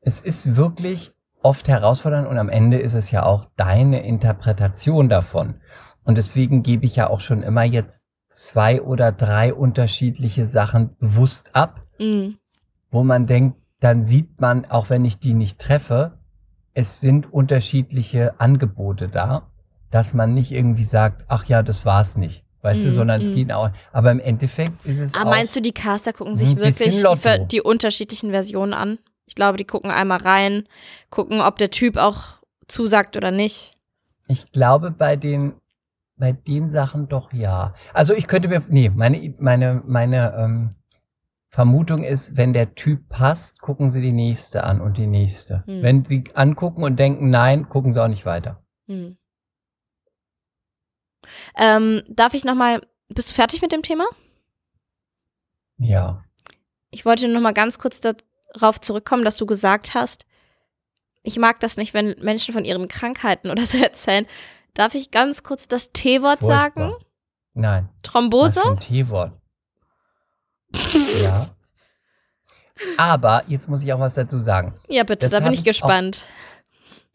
es 0.00 0.20
ist 0.20 0.56
wirklich 0.56 1.12
oft 1.42 1.68
herausfordernd 1.68 2.26
und 2.28 2.38
am 2.38 2.48
Ende 2.48 2.78
ist 2.78 2.94
es 2.94 3.10
ja 3.10 3.24
auch 3.24 3.44
deine 3.56 4.04
Interpretation 4.04 5.08
davon. 5.08 5.60
Und 6.04 6.18
deswegen 6.18 6.62
gebe 6.62 6.86
ich 6.86 6.96
ja 6.96 7.08
auch 7.08 7.20
schon 7.20 7.42
immer 7.42 7.64
jetzt 7.64 8.02
zwei 8.36 8.82
oder 8.82 9.12
drei 9.12 9.54
unterschiedliche 9.54 10.44
Sachen 10.44 10.94
bewusst 10.98 11.56
ab, 11.56 11.82
Mhm. 11.98 12.36
wo 12.90 13.02
man 13.02 13.26
denkt, 13.26 13.56
dann 13.80 14.04
sieht 14.04 14.40
man, 14.42 14.66
auch 14.66 14.90
wenn 14.90 15.06
ich 15.06 15.18
die 15.18 15.32
nicht 15.32 15.58
treffe, 15.58 16.18
es 16.74 17.00
sind 17.00 17.32
unterschiedliche 17.32 18.38
Angebote 18.38 19.08
da, 19.08 19.50
dass 19.90 20.12
man 20.12 20.34
nicht 20.34 20.52
irgendwie 20.52 20.84
sagt, 20.84 21.24
ach 21.28 21.46
ja, 21.46 21.62
das 21.62 21.86
war's 21.86 22.18
nicht. 22.18 22.44
Weißt 22.60 22.84
du, 22.84 22.88
Mhm, 22.88 22.92
sondern 22.92 23.20
es 23.22 23.30
mhm. 23.30 23.34
geht 23.36 23.52
auch. 23.52 23.70
Aber 23.92 24.10
im 24.10 24.20
Endeffekt 24.20 24.84
ist 24.84 24.98
es 24.98 25.14
Aber. 25.14 25.26
Ah, 25.26 25.30
meinst 25.30 25.56
du, 25.56 25.62
die 25.62 25.72
Caster 25.72 26.12
gucken 26.12 26.34
sich 26.34 26.56
wirklich 26.56 26.76
die, 26.76 27.46
die 27.46 27.60
unterschiedlichen 27.62 28.32
Versionen 28.32 28.74
an? 28.74 28.98
Ich 29.24 29.34
glaube, 29.34 29.56
die 29.56 29.64
gucken 29.64 29.90
einmal 29.90 30.18
rein, 30.18 30.64
gucken, 31.08 31.40
ob 31.40 31.56
der 31.56 31.70
Typ 31.70 31.96
auch 31.96 32.38
zusagt 32.68 33.16
oder 33.16 33.30
nicht. 33.30 33.76
Ich 34.28 34.52
glaube, 34.52 34.90
bei 34.90 35.16
den, 35.16 35.54
bei 36.16 36.32
den 36.32 36.70
Sachen 36.70 37.08
doch 37.08 37.32
ja. 37.32 37.74
Also 37.92 38.14
ich 38.14 38.26
könnte 38.26 38.48
mir, 38.48 38.62
nee, 38.68 38.88
meine, 38.88 39.34
meine, 39.38 39.82
meine 39.86 40.34
ähm, 40.38 40.70
Vermutung 41.48 42.02
ist, 42.02 42.36
wenn 42.36 42.52
der 42.52 42.74
Typ 42.74 43.08
passt, 43.08 43.60
gucken 43.60 43.90
sie 43.90 44.00
die 44.00 44.12
nächste 44.12 44.64
an 44.64 44.80
und 44.80 44.96
die 44.96 45.06
nächste. 45.06 45.64
Hm. 45.66 45.82
Wenn 45.82 46.04
sie 46.04 46.24
angucken 46.34 46.82
und 46.82 46.98
denken, 46.98 47.30
nein, 47.30 47.68
gucken 47.68 47.92
sie 47.92 48.02
auch 48.02 48.08
nicht 48.08 48.26
weiter. 48.26 48.62
Hm. 48.86 49.16
Ähm, 51.56 52.02
darf 52.08 52.34
ich 52.34 52.44
nochmal, 52.44 52.80
bist 53.08 53.30
du 53.30 53.34
fertig 53.34 53.62
mit 53.62 53.72
dem 53.72 53.82
Thema? 53.82 54.04
Ja. 55.78 56.24
Ich 56.90 57.04
wollte 57.04 57.26
nur 57.26 57.34
noch 57.34 57.42
mal 57.42 57.52
ganz 57.52 57.78
kurz 57.78 58.00
darauf 58.00 58.80
zurückkommen, 58.80 59.24
dass 59.24 59.36
du 59.36 59.46
gesagt 59.46 59.94
hast, 59.94 60.24
ich 61.22 61.38
mag 61.38 61.58
das 61.60 61.76
nicht, 61.76 61.92
wenn 61.92 62.14
Menschen 62.20 62.54
von 62.54 62.64
ihren 62.64 62.88
Krankheiten 62.88 63.50
oder 63.50 63.66
so 63.66 63.78
erzählen. 63.82 64.26
Darf 64.76 64.94
ich 64.94 65.10
ganz 65.10 65.42
kurz 65.42 65.66
das 65.68 65.90
T-Wort 65.92 66.38
sagen? 66.40 66.92
Nein. 67.54 67.88
Thrombose? 68.02 68.56
Was 68.56 68.62
für 68.62 68.68
ein 68.70 68.78
T-Wort. 68.80 69.32
ja. 71.22 71.48
Aber 72.98 73.42
jetzt 73.48 73.68
muss 73.68 73.82
ich 73.82 73.92
auch 73.92 74.00
was 74.00 74.14
dazu 74.14 74.38
sagen. 74.38 74.74
Ja, 74.88 75.02
bitte, 75.04 75.26
Das 75.28 75.32
da 75.32 75.40
bin 75.40 75.52
ich 75.54 75.64
gespannt. 75.64 76.24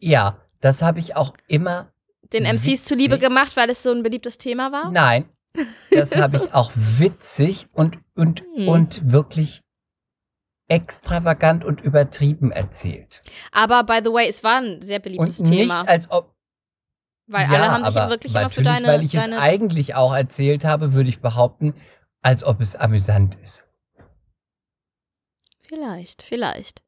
Ja, 0.00 0.36
das 0.60 0.82
habe 0.82 0.98
ich 0.98 1.14
auch 1.14 1.34
immer 1.46 1.92
Den 2.32 2.44
MCs 2.44 2.66
witzig. 2.66 2.84
zuliebe 2.84 3.18
gemacht, 3.18 3.56
weil 3.56 3.70
es 3.70 3.82
so 3.84 3.92
ein 3.92 4.02
beliebtes 4.02 4.38
Thema 4.38 4.72
war? 4.72 4.90
Nein, 4.90 5.28
das 5.92 6.16
habe 6.16 6.38
ich 6.38 6.52
auch 6.52 6.72
witzig 6.74 7.68
und, 7.72 7.98
und, 8.16 8.42
Hm. 8.56 8.66
und 8.68 9.12
wirklich 9.12 9.62
extravagant 10.68 11.64
und 11.64 11.80
übertrieben 11.80 12.50
erzählt. 12.50 13.22
Aber 13.52 13.84
by 13.84 14.00
the 14.04 14.10
way, 14.12 14.28
es 14.28 14.42
war 14.42 14.60
ein 14.60 14.80
sehr 14.82 14.98
beliebtes 14.98 15.38
und 15.40 15.48
nicht 15.50 15.58
Thema. 15.60 15.82
als 15.86 16.10
ob. 16.10 16.34
Weil 17.32 17.50
ja, 17.50 17.56
alle 17.58 17.70
haben 17.72 17.84
sich 17.84 17.96
aber 17.96 18.10
wirklich 18.10 18.34
immer 18.34 18.50
für 18.50 18.62
deine. 18.62 18.86
Weil 18.86 19.02
ich 19.02 19.12
deine 19.12 19.36
es 19.36 19.40
eigentlich 19.40 19.94
auch 19.94 20.14
erzählt 20.14 20.64
habe, 20.64 20.92
würde 20.92 21.08
ich 21.08 21.20
behaupten, 21.20 21.74
als 22.22 22.44
ob 22.44 22.60
es 22.60 22.76
amüsant 22.76 23.36
ist. 23.42 23.64
vielleicht, 25.60 26.22
vielleicht. 26.22 26.82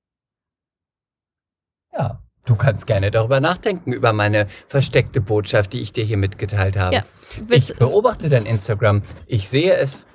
Ja. 1.93 2.21
Du 2.47 2.57
kannst 2.57 2.87
gerne 2.87 3.11
darüber 3.11 3.41
nachdenken, 3.41 3.95
über 3.95 4.13
meine 4.13 4.47
versteckte 4.69 5.23
Botschaft, 5.23 5.73
die 5.73 5.81
ich 5.81 5.95
dir 5.95 6.05
hier 6.05 6.19
mitgeteilt 6.19 6.77
habe. 6.77 6.97
Ja. 6.97 7.05
Ich 7.49 7.75
beobachte 7.77 8.29
dein 8.29 8.45
Instagram. 8.45 9.01
Ich 9.27 9.49
sehe 9.49 9.73
es. 9.75 10.07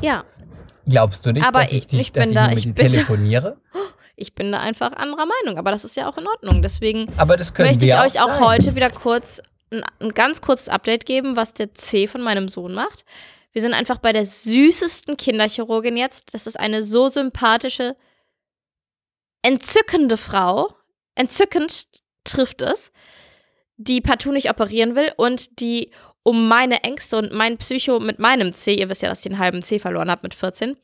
ja, 0.00 0.24
Glaubst 0.88 1.26
du 1.26 1.32
nicht, 1.32 1.44
Aber 1.44 1.62
dass 1.62 1.72
ich, 1.72 1.78
ich- 1.78 1.86
dich, 1.88 2.00
ich 2.00 2.12
dass 2.12 2.28
ich 2.28 2.34
da- 2.34 2.48
mit 2.50 2.58
ich 2.58 2.64
dir 2.66 2.74
da- 2.74 2.82
telefoniere? 2.84 3.56
ich 4.14 4.36
bin 4.36 4.52
da 4.52 4.60
einfach 4.60 4.92
anderer 4.92 5.26
Meinung, 5.26 5.58
aber 5.58 5.72
das 5.72 5.84
ist 5.84 5.96
ja 5.96 6.08
auch 6.08 6.16
in 6.18 6.28
Ordnung. 6.28 6.62
Deswegen 6.62 7.08
Aber 7.16 7.36
das 7.36 7.52
können 7.52 7.70
möchte 7.70 7.84
ich 7.84 7.94
euch 7.94 8.20
auch 8.22 8.28
sein. 8.28 8.44
heute 8.44 8.76
wieder 8.76 8.90
kurz 8.90 9.42
ein, 9.70 9.82
ein 10.00 10.14
ganz 10.14 10.40
kurzes 10.40 10.68
Update 10.68 11.06
geben, 11.06 11.36
was 11.36 11.54
der 11.54 11.74
C 11.74 12.06
von 12.06 12.22
meinem 12.22 12.48
Sohn 12.48 12.74
macht. 12.74 13.04
Wir 13.52 13.62
sind 13.62 13.74
einfach 13.74 13.98
bei 13.98 14.12
der 14.12 14.26
süßesten 14.26 15.16
Kinderchirurgin 15.16 15.96
jetzt. 15.96 16.34
Das 16.34 16.46
ist 16.46 16.58
eine 16.60 16.82
so 16.82 17.08
sympathische, 17.08 17.96
entzückende 19.42 20.16
Frau. 20.16 20.74
Entzückend 21.14 21.86
trifft 22.24 22.60
es, 22.60 22.92
die 23.76 24.00
partout 24.00 24.32
nicht 24.32 24.50
operieren 24.50 24.94
will 24.94 25.12
und 25.16 25.60
die 25.60 25.90
um 26.22 26.48
meine 26.48 26.82
Ängste 26.82 27.18
und 27.18 27.32
mein 27.32 27.56
Psycho 27.56 28.00
mit 28.00 28.18
meinem 28.18 28.52
C, 28.52 28.74
ihr 28.74 28.88
wisst 28.88 29.02
ja, 29.02 29.08
dass 29.08 29.20
ich 29.20 29.30
den 29.30 29.38
halben 29.38 29.62
C 29.62 29.78
verloren 29.78 30.10
habe 30.10 30.22
mit 30.24 30.34
14, 30.34 30.76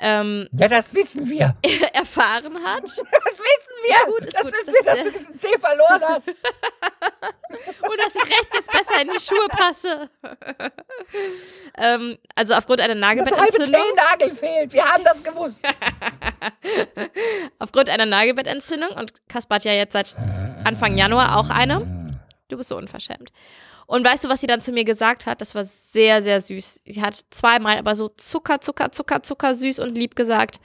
ähm, 0.00 0.48
Ja, 0.58 0.68
das 0.68 0.94
wissen 0.94 1.28
wir. 1.30 1.56
erfahren 1.94 2.64
hat. 2.64 2.82
Das 2.82 2.94
wissen 2.94 3.71
wir. 3.82 4.12
gut, 4.12 4.26
ist 4.26 4.34
das 4.34 4.42
gut, 4.42 4.52
wissen 4.52 4.74
wir, 4.74 4.94
dass 4.94 5.04
du 5.04 5.12
diesen 5.12 5.38
C 5.38 5.48
verloren 5.58 6.02
hast. 6.08 6.28
Und 7.82 8.00
dass 8.00 8.14
ich 8.14 8.30
rechts 8.30 8.56
jetzt 8.56 8.70
besser 8.70 9.02
in 9.02 9.08
die 9.08 9.20
Schuhe 9.20 9.48
passe. 9.48 10.10
ähm, 11.76 12.18
also 12.34 12.54
aufgrund 12.54 12.80
einer 12.80 12.94
Das 12.94 13.04
halbe 13.08 13.22
Nagelbettentzündung. 13.30 13.82
Zehennagel 13.82 14.34
fehlt. 14.34 14.72
Wir 14.72 14.84
haben 14.84 15.04
das 15.04 15.22
gewusst. 15.22 15.64
aufgrund 17.58 17.90
einer 17.90 18.06
Nagelbettentzündung. 18.06 18.90
Und 18.90 19.28
Kaspar 19.28 19.56
hat 19.56 19.64
ja 19.64 19.72
jetzt 19.72 19.92
seit 19.92 20.14
Anfang 20.64 20.96
Januar 20.96 21.36
auch 21.36 21.50
eine. 21.50 22.20
Du 22.48 22.56
bist 22.56 22.68
so 22.68 22.76
unverschämt. 22.76 23.32
Und 23.86 24.06
weißt 24.06 24.24
du, 24.24 24.28
was 24.28 24.40
sie 24.40 24.46
dann 24.46 24.62
zu 24.62 24.72
mir 24.72 24.84
gesagt 24.84 25.26
hat? 25.26 25.40
Das 25.40 25.54
war 25.54 25.64
sehr, 25.64 26.22
sehr 26.22 26.40
süß. 26.40 26.82
Sie 26.86 27.02
hat 27.02 27.14
zweimal 27.30 27.78
aber 27.78 27.94
so 27.96 28.08
Zucker, 28.08 28.60
Zucker, 28.60 28.92
Zucker, 28.92 29.22
Zucker 29.22 29.54
süß 29.54 29.80
und 29.80 29.94
lieb 29.94 30.16
gesagt. 30.16 30.60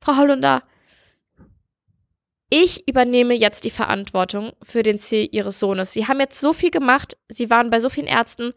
Frau 0.00 0.16
Hollunder, 0.16 0.62
ich 2.48 2.88
übernehme 2.88 3.34
jetzt 3.34 3.64
die 3.64 3.70
Verantwortung 3.70 4.52
für 4.62 4.82
den 4.82 4.98
C 4.98 5.24
ihres 5.24 5.58
Sohnes. 5.58 5.92
Sie 5.92 6.06
haben 6.06 6.20
jetzt 6.20 6.40
so 6.40 6.52
viel 6.52 6.70
gemacht, 6.70 7.16
sie 7.28 7.50
waren 7.50 7.70
bei 7.70 7.80
so 7.80 7.90
vielen 7.90 8.06
Ärzten. 8.06 8.52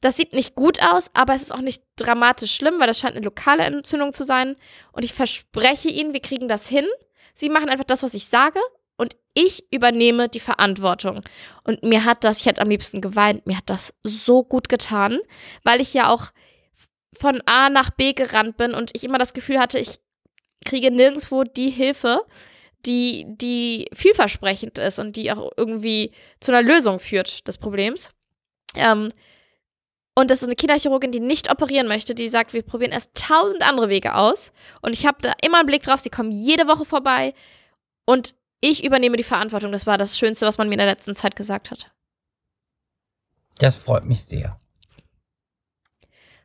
Das 0.00 0.16
sieht 0.16 0.32
nicht 0.32 0.54
gut 0.54 0.82
aus, 0.82 1.10
aber 1.14 1.34
es 1.34 1.42
ist 1.42 1.52
auch 1.52 1.60
nicht 1.60 1.82
dramatisch 1.96 2.54
schlimm, 2.54 2.80
weil 2.80 2.86
das 2.86 2.98
scheint 2.98 3.16
eine 3.16 3.24
lokale 3.24 3.64
Entzündung 3.64 4.12
zu 4.12 4.24
sein. 4.24 4.56
Und 4.92 5.04
ich 5.04 5.12
verspreche 5.12 5.88
Ihnen, 5.88 6.14
wir 6.14 6.20
kriegen 6.20 6.48
das 6.48 6.66
hin. 6.66 6.86
Sie 7.34 7.50
machen 7.50 7.68
einfach 7.68 7.84
das, 7.84 8.02
was 8.02 8.14
ich 8.14 8.26
sage. 8.26 8.58
Und 8.96 9.16
ich 9.34 9.72
übernehme 9.72 10.28
die 10.28 10.40
Verantwortung. 10.40 11.22
Und 11.64 11.82
mir 11.82 12.04
hat 12.04 12.24
das, 12.24 12.40
ich 12.40 12.46
hätte 12.46 12.60
am 12.60 12.68
liebsten 12.68 13.00
geweint, 13.00 13.46
mir 13.46 13.56
hat 13.56 13.70
das 13.70 13.94
so 14.02 14.42
gut 14.42 14.68
getan, 14.68 15.20
weil 15.64 15.80
ich 15.80 15.94
ja 15.94 16.08
auch 16.08 16.32
von 17.18 17.42
A 17.46 17.70
nach 17.70 17.90
B 17.90 18.12
gerannt 18.12 18.56
bin 18.56 18.74
und 18.74 18.90
ich 18.94 19.04
immer 19.04 19.18
das 19.18 19.32
Gefühl 19.32 19.58
hatte, 19.58 19.78
ich 19.78 20.00
kriege 20.64 20.90
nirgendwo 20.90 21.44
die 21.44 21.70
Hilfe, 21.70 22.22
die, 22.86 23.26
die 23.28 23.86
vielversprechend 23.92 24.78
ist 24.78 24.98
und 24.98 25.16
die 25.16 25.32
auch 25.32 25.50
irgendwie 25.56 26.12
zu 26.40 26.52
einer 26.52 26.62
Lösung 26.62 26.98
führt 26.98 27.46
des 27.46 27.58
Problems. 27.58 28.10
Ähm, 28.74 29.12
und 30.14 30.30
das 30.30 30.42
ist 30.42 30.48
eine 30.48 30.56
Kinderchirurgin, 30.56 31.12
die 31.12 31.20
nicht 31.20 31.50
operieren 31.50 31.86
möchte, 31.86 32.14
die 32.14 32.28
sagt, 32.28 32.52
wir 32.52 32.62
probieren 32.62 32.92
erst 32.92 33.14
tausend 33.14 33.66
andere 33.66 33.88
Wege 33.88 34.14
aus. 34.14 34.52
Und 34.82 34.92
ich 34.92 35.06
habe 35.06 35.18
da 35.22 35.32
immer 35.42 35.58
einen 35.58 35.66
Blick 35.66 35.82
drauf, 35.82 36.00
sie 36.00 36.10
kommen 36.10 36.32
jede 36.32 36.66
Woche 36.66 36.84
vorbei 36.84 37.34
und 38.04 38.34
ich 38.60 38.84
übernehme 38.84 39.16
die 39.16 39.22
Verantwortung. 39.22 39.72
Das 39.72 39.86
war 39.86 39.96
das 39.96 40.18
Schönste, 40.18 40.46
was 40.46 40.58
man 40.58 40.68
mir 40.68 40.74
in 40.74 40.78
der 40.78 40.88
letzten 40.88 41.14
Zeit 41.14 41.36
gesagt 41.36 41.70
hat. 41.70 41.90
Das 43.58 43.76
freut 43.76 44.04
mich 44.04 44.24
sehr. 44.24 44.60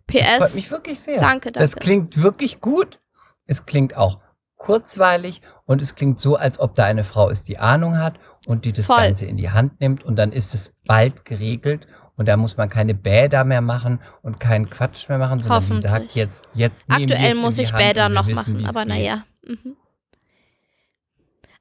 Das 0.07 0.21
freut 0.21 0.39
PS, 0.39 0.55
mich 0.55 0.71
wirklich 0.71 0.99
sehr. 0.99 1.19
danke, 1.19 1.51
danke. 1.51 1.59
Das 1.59 1.75
klingt 1.75 2.21
wirklich 2.21 2.61
gut. 2.61 2.99
Es 3.45 3.65
klingt 3.65 3.95
auch 3.95 4.19
kurzweilig 4.57 5.41
und 5.65 5.81
es 5.81 5.95
klingt 5.95 6.19
so, 6.19 6.35
als 6.35 6.59
ob 6.59 6.75
da 6.75 6.85
eine 6.85 7.03
Frau 7.03 7.29
ist, 7.29 7.47
die 7.47 7.57
Ahnung 7.57 7.97
hat 7.97 8.19
und 8.47 8.65
die 8.65 8.73
das 8.73 8.85
Voll. 8.87 8.97
Ganze 9.01 9.25
in 9.25 9.37
die 9.37 9.49
Hand 9.49 9.79
nimmt 9.81 10.03
und 10.03 10.15
dann 10.15 10.31
ist 10.31 10.53
es 10.53 10.71
bald 10.85 11.25
geregelt 11.25 11.87
und 12.15 12.27
da 12.27 12.37
muss 12.37 12.55
man 12.57 12.69
keine 12.69 12.93
Bäder 12.95 13.43
mehr 13.43 13.61
machen 13.61 13.99
und 14.21 14.39
keinen 14.39 14.69
Quatsch 14.69 15.09
mehr 15.09 15.17
machen, 15.17 15.41
sondern 15.43 15.61
die 15.67 15.81
sagt 15.81 15.93
Hoffentlich. 15.95 16.15
jetzt, 16.15 16.43
jetzt 16.53 16.85
Aktuell 16.87 17.35
muss 17.35 17.57
ich 17.57 17.73
Hand 17.73 17.83
Bäder 17.83 18.09
noch 18.09 18.27
wissen, 18.27 18.35
machen, 18.35 18.59
wie 18.59 18.65
aber 18.65 18.85
naja. 18.85 19.25
Mhm. 19.45 19.75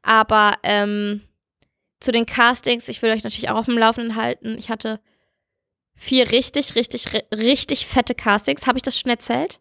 Aber 0.03 0.55
ähm, 0.63 1.23
zu 2.01 2.13
den 2.13 2.27
Castings, 2.27 2.89
ich 2.89 3.01
will 3.03 3.11
euch 3.11 3.25
natürlich 3.25 3.49
auch 3.51 3.57
auf 3.57 3.67
dem 3.67 3.79
Laufenden 3.79 4.17
halten. 4.17 4.57
Ich 4.59 4.69
hatte 4.71 5.01
vier 5.95 6.31
richtig, 6.31 6.75
richtig, 6.75 7.07
ri- 7.09 7.35
richtig 7.35 7.87
fette 7.87 8.15
Castings. 8.15 8.67
Habe 8.67 8.79
ich 8.79 8.83
das 8.83 8.99
schon 8.99 9.11
erzählt? 9.11 9.61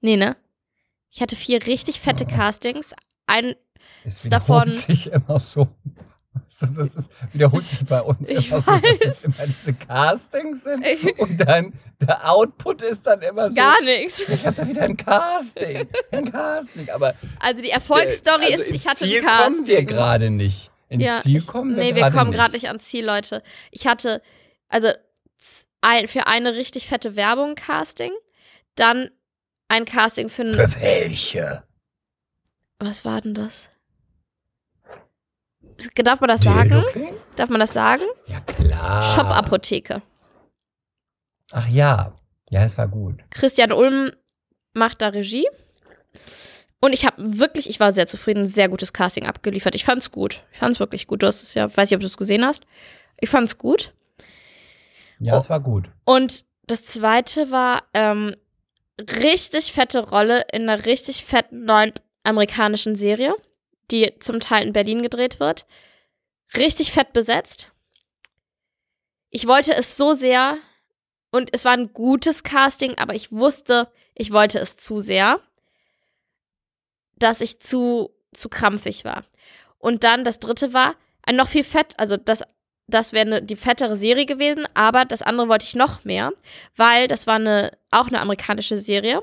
Nee, 0.00 0.16
ne? 0.16 0.36
Ich 1.16 1.22
hatte 1.22 1.34
vier 1.34 1.66
richtig 1.66 1.98
fette. 1.98 2.26
Castings. 2.26 2.94
Ein, 3.26 3.54
Es 4.04 4.24
davon- 4.28 4.76
sich 4.76 5.10
immer 5.10 5.40
so. 5.40 5.66
Das 6.60 6.76
ist, 6.76 7.10
wiederholt 7.32 7.62
sich 7.62 7.86
bei 7.86 8.02
uns 8.02 8.28
Ich 8.28 8.50
immer 8.50 8.60
so, 8.60 8.70
dass 8.70 8.82
weiß. 8.82 8.98
es 9.02 9.24
immer 9.24 9.46
diese 9.46 9.72
Castings 9.72 10.62
sind 10.64 10.84
und 11.18 11.38
dann 11.38 11.72
der 11.98 12.30
Output 12.30 12.82
ist 12.82 13.06
dann 13.06 13.22
immer 13.22 13.48
so. 13.48 13.54
Gar 13.56 13.80
nichts. 13.82 14.28
Ich 14.28 14.44
habe 14.44 14.54
da 14.54 14.68
wieder 14.68 14.82
ein 14.82 14.98
Casting, 14.98 15.88
ein 16.10 16.30
Casting, 16.30 16.90
aber 16.90 17.14
Also 17.40 17.62
die 17.62 17.70
Erfolgsstory 17.70 18.52
also 18.52 18.64
ist, 18.64 18.70
ich 18.70 18.86
hatte 18.86 19.06
Ziel 19.06 19.20
ein 19.20 19.24
Casting. 19.24 19.54
kommen 19.54 19.66
wir 19.68 19.84
gerade 19.86 20.28
nicht. 20.30 20.70
Ins 20.90 21.02
Ja, 21.02 21.20
Ziel 21.22 21.38
ich, 21.38 21.46
kommen 21.46 21.74
wir 21.74 21.82
Nee, 21.82 21.94
wir 21.94 22.02
gerade 22.02 22.14
kommen 22.14 22.30
nicht. 22.30 22.38
gerade 22.38 22.52
nicht 22.52 22.68
ans 22.68 22.84
Ziel, 22.84 23.06
Leute. 23.06 23.42
Ich 23.70 23.86
hatte, 23.86 24.20
also 24.68 24.88
ein, 25.80 26.06
für 26.08 26.26
eine 26.26 26.54
richtig 26.54 26.86
fette 26.86 27.16
Werbung 27.16 27.54
Casting, 27.54 28.12
dann 28.74 29.10
ein 29.68 29.84
Casting 29.84 30.28
für. 30.28 30.54
Für 30.68 30.80
welche? 30.80 31.62
Was 32.78 33.04
war 33.04 33.20
denn 33.20 33.34
das? 33.34 33.68
Darf 35.96 36.20
man 36.20 36.28
das 36.28 36.42
sagen? 36.42 36.82
Darf 37.36 37.50
man 37.50 37.60
das 37.60 37.72
sagen? 37.72 38.02
Ja 38.26 38.40
klar. 38.40 39.02
Shop-Apotheke. 39.02 40.00
Ach 41.52 41.68
ja, 41.68 42.16
ja, 42.50 42.64
es 42.64 42.78
war 42.78 42.88
gut. 42.88 43.20
Christian 43.30 43.72
Ulm 43.72 44.12
macht 44.72 45.02
da 45.02 45.08
Regie. 45.08 45.46
Und 46.80 46.92
ich 46.92 47.04
habe 47.04 47.16
wirklich, 47.38 47.68
ich 47.68 47.80
war 47.80 47.92
sehr 47.92 48.06
zufrieden, 48.06 48.46
sehr 48.46 48.68
gutes 48.68 48.92
Casting 48.92 49.26
abgeliefert. 49.26 49.74
Ich 49.74 49.84
fand's 49.84 50.10
gut. 50.10 50.42
Ich 50.52 50.58
fand's 50.58 50.80
wirklich 50.80 51.06
gut. 51.06 51.22
Du 51.22 51.26
hast 51.26 51.42
es 51.42 51.54
ja, 51.54 51.64
weiß 51.74 51.90
nicht, 51.90 51.96
ob 51.96 52.00
du 52.00 52.06
es 52.06 52.16
gesehen 52.16 52.44
hast. 52.44 52.64
Ich 53.18 53.28
fand's 53.30 53.58
gut. 53.58 53.92
Ja, 55.18 55.34
Oh. 55.34 55.38
es 55.38 55.48
war 55.50 55.60
gut. 55.60 55.90
Und 56.04 56.44
das 56.66 56.84
zweite 56.84 57.50
war 57.50 57.82
ähm, 57.94 58.34
richtig 59.00 59.72
fette 59.72 60.08
Rolle 60.08 60.46
in 60.52 60.68
einer 60.68 60.86
richtig 60.86 61.24
fetten 61.24 61.64
neuen 61.64 61.92
amerikanischen 62.24 62.96
Serie, 62.96 63.34
die 63.90 64.18
zum 64.20 64.40
Teil 64.40 64.66
in 64.66 64.72
Berlin 64.72 65.02
gedreht 65.02 65.40
wird. 65.40 65.66
Richtig 66.56 66.92
fett 66.92 67.12
besetzt. 67.12 67.70
Ich 69.30 69.46
wollte 69.46 69.74
es 69.74 69.96
so 69.96 70.12
sehr 70.12 70.58
und 71.30 71.50
es 71.52 71.64
war 71.64 71.72
ein 71.72 71.92
gutes 71.92 72.42
Casting, 72.42 72.96
aber 72.98 73.14
ich 73.14 73.32
wusste, 73.32 73.90
ich 74.14 74.32
wollte 74.32 74.58
es 74.58 74.76
zu 74.76 75.00
sehr, 75.00 75.40
dass 77.16 77.40
ich 77.40 77.60
zu, 77.60 78.10
zu 78.32 78.48
krampfig 78.48 79.04
war. 79.04 79.24
Und 79.78 80.04
dann 80.04 80.24
das 80.24 80.40
dritte 80.40 80.72
war 80.72 80.94
ein 81.22 81.36
noch 81.36 81.48
viel 81.48 81.64
fett, 81.64 81.98
also 81.98 82.16
das 82.16 82.42
das 82.88 83.12
wäre 83.12 83.26
ne, 83.26 83.42
die 83.42 83.56
fettere 83.56 83.96
Serie 83.96 84.26
gewesen, 84.26 84.66
aber 84.74 85.04
das 85.04 85.22
andere 85.22 85.48
wollte 85.48 85.64
ich 85.66 85.74
noch 85.74 86.04
mehr, 86.04 86.32
weil 86.76 87.08
das 87.08 87.26
war 87.26 87.36
eine, 87.36 87.72
auch 87.90 88.08
eine 88.08 88.20
amerikanische 88.20 88.78
Serie, 88.78 89.22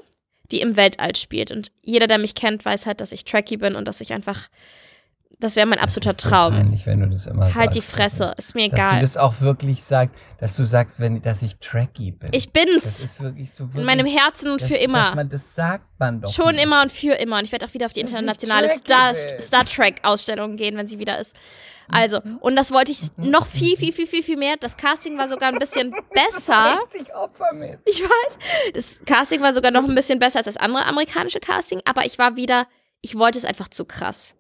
die 0.51 0.61
im 0.61 0.76
Weltall 0.76 1.16
spielt. 1.16 1.51
Und 1.51 1.72
jeder, 1.82 2.07
der 2.07 2.18
mich 2.18 2.36
kennt, 2.36 2.66
weiß 2.66 2.86
halt, 2.86 3.01
dass 3.01 3.11
ich 3.11 3.26
tracky 3.26 3.57
bin 3.57 3.76
und 3.76 3.86
dass 3.86 4.01
ich 4.01 4.14
einfach, 4.14 4.49
das 5.39 5.55
wäre 5.55 5.65
mein 5.65 5.79
absoluter 5.79 6.13
das 6.13 6.23
Traum. 6.23 6.53
Peinlich, 6.53 6.86
wenn 6.86 7.01
du 7.01 7.07
das 7.09 7.25
immer 7.27 7.53
halt 7.53 7.75
die 7.75 7.79
sagst. 7.81 7.91
Fresse, 7.95 8.34
ist 8.38 8.55
mir 8.55 8.69
Dass 8.69 8.79
du 8.79 8.86
egal. 8.86 9.01
das 9.01 9.17
auch 9.17 9.41
wirklich 9.41 9.84
sagst, 9.84 10.15
dass 10.39 10.55
du 10.55 10.65
sagst, 10.65 10.99
wenn, 10.99 11.21
dass 11.21 11.41
ich 11.41 11.57
tracky 11.57 12.11
bin. 12.11 12.29
Ich 12.31 12.51
das 12.51 12.63
bin's. 12.65 13.03
ist 13.03 13.19
wirklich 13.21 13.49
so. 13.53 13.65
Wirklich, 13.65 13.79
In 13.81 13.86
meinem 13.86 14.05
Herzen 14.05 14.51
und 14.51 14.61
das, 14.61 14.67
für 14.69 14.75
Das, 14.75 14.84
immer. 14.84 15.15
man, 15.15 15.29
das 15.29 15.53
sagt 15.55 15.86
man 15.99 16.21
doch. 16.21 16.31
Schon 16.34 16.53
nicht. 16.53 16.63
immer 16.63 16.81
und 16.81 16.91
für 16.91 17.13
immer. 17.15 17.39
Und 17.39 17.43
ich 17.45 17.51
werde 17.51 17.65
auch 17.65 17.73
wieder 17.73 17.86
auf 17.88 17.93
die 17.93 18.01
Das 18.01 18.11
internationale 18.11 18.69
Star. 18.69 19.13
Star 19.39 19.65
Trek-Ausstellung 19.65 20.55
gehen, 20.55 20.77
wenn 20.77 20.88
sie 20.88 20.99
wieder 20.99 21.19
ist. 21.19 21.36
Also, 21.89 22.21
und 22.39 22.55
das 22.55 22.71
wollte 22.71 22.93
ich 22.93 22.99
noch 23.17 23.45
viel, 23.45 23.75
viel, 23.75 23.91
viel, 23.91 24.07
viel, 24.07 24.23
viel 24.23 24.38
mehr. 24.38 24.55
Das 24.57 24.77
Casting 24.77 25.17
war 25.17 25.27
sogar 25.27 25.49
ein 25.49 25.59
bisschen 25.59 25.91
besser. 26.13 26.79
Ich 27.86 28.01
weiß. 28.01 28.38
Das 28.73 28.99
Casting 29.05 29.41
war 29.41 29.53
sogar 29.53 29.71
noch 29.71 29.84
ein 29.84 29.93
bisschen 29.93 30.17
besser 30.19 30.38
als 30.38 30.45
das 30.45 30.57
andere 30.57 30.86
amerikanische 30.86 31.39
Casting, 31.41 31.81
aber 31.86 32.05
ich 32.05 32.17
war 32.17 32.38
wieder, 32.38 32.67
ich 33.01 33.15
wollte 33.17 33.38
es 33.38 33.43
einfach 33.45 33.67
zu 33.67 33.84
krass. 33.84 34.34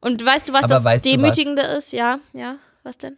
Und 0.00 0.24
weißt 0.24 0.48
du, 0.48 0.52
was 0.52 0.64
Aber 0.64 0.74
das 0.74 0.82
du 0.82 0.88
was? 0.88 1.02
Demütigende 1.02 1.62
ist? 1.62 1.92
Ja, 1.92 2.18
ja, 2.32 2.56
was 2.82 2.98
denn? 2.98 3.16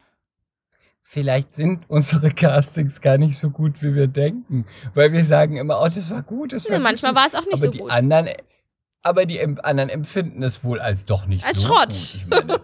Vielleicht 1.05 1.55
sind 1.55 1.85
unsere 1.89 2.31
Castings 2.31 3.01
gar 3.01 3.19
nicht 3.19 3.39
so 3.39 3.51
gut, 3.51 3.83
wie 3.83 3.95
wir 3.95 4.07
denken. 4.09 4.67
Weil 4.95 5.13
wir 5.13 5.25
sagen 5.25 5.57
immer, 5.57 5.81
oh, 5.81 5.87
das 5.87 6.11
war 6.11 6.23
gut, 6.23 6.53
das 6.53 6.65
war 6.65 6.71
Nee, 6.73 6.77
gut. 6.79 6.85
manchmal 6.85 7.15
war 7.15 7.27
es 7.27 7.35
auch 7.35 7.43
nicht 7.45 7.53
aber 7.55 7.59
so 7.59 7.71
die 7.71 7.79
gut. 7.79 7.91
Anderen, 7.91 8.29
aber 9.03 9.27
die 9.27 9.41
anderen 9.41 9.91
empfinden 9.91 10.43
es 10.43 10.65
wohl 10.65 10.81
als 10.81 11.05
doch 11.05 11.27
nicht 11.27 11.45
Als 11.45 11.61
so 11.61 11.69
Schrott. 11.69 11.89
Gut. 11.89 12.15
Ich 12.15 12.27
meine, 12.29 12.61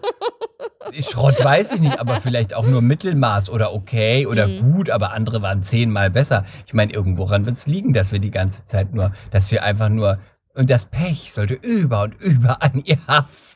Schrott 1.03 1.43
weiß 1.43 1.73
ich 1.73 1.79
nicht, 1.81 1.99
aber 1.99 2.19
vielleicht 2.21 2.53
auch 2.55 2.65
nur 2.65 2.81
Mittelmaß 2.81 3.49
oder 3.51 3.73
okay 3.73 4.25
oder 4.25 4.47
Mhm. 4.47 4.73
gut, 4.73 4.89
aber 4.89 5.11
andere 5.11 5.41
waren 5.43 5.61
zehnmal 5.61 6.09
besser. 6.09 6.43
Ich 6.65 6.73
meine, 6.73 6.91
irgendworan 6.93 7.45
wird 7.45 7.57
es 7.57 7.67
liegen, 7.67 7.93
dass 7.93 8.11
wir 8.11 8.19
die 8.19 8.31
ganze 8.31 8.65
Zeit 8.65 8.93
nur, 8.93 9.11
dass 9.31 9.51
wir 9.51 9.63
einfach 9.63 9.89
nur, 9.89 10.17
und 10.55 10.69
das 10.71 10.85
Pech 10.85 11.31
sollte 11.31 11.53
über 11.53 12.01
und 12.03 12.19
über 12.19 12.63
an 12.63 12.81
ihr 12.83 12.97
haften. 13.07 13.48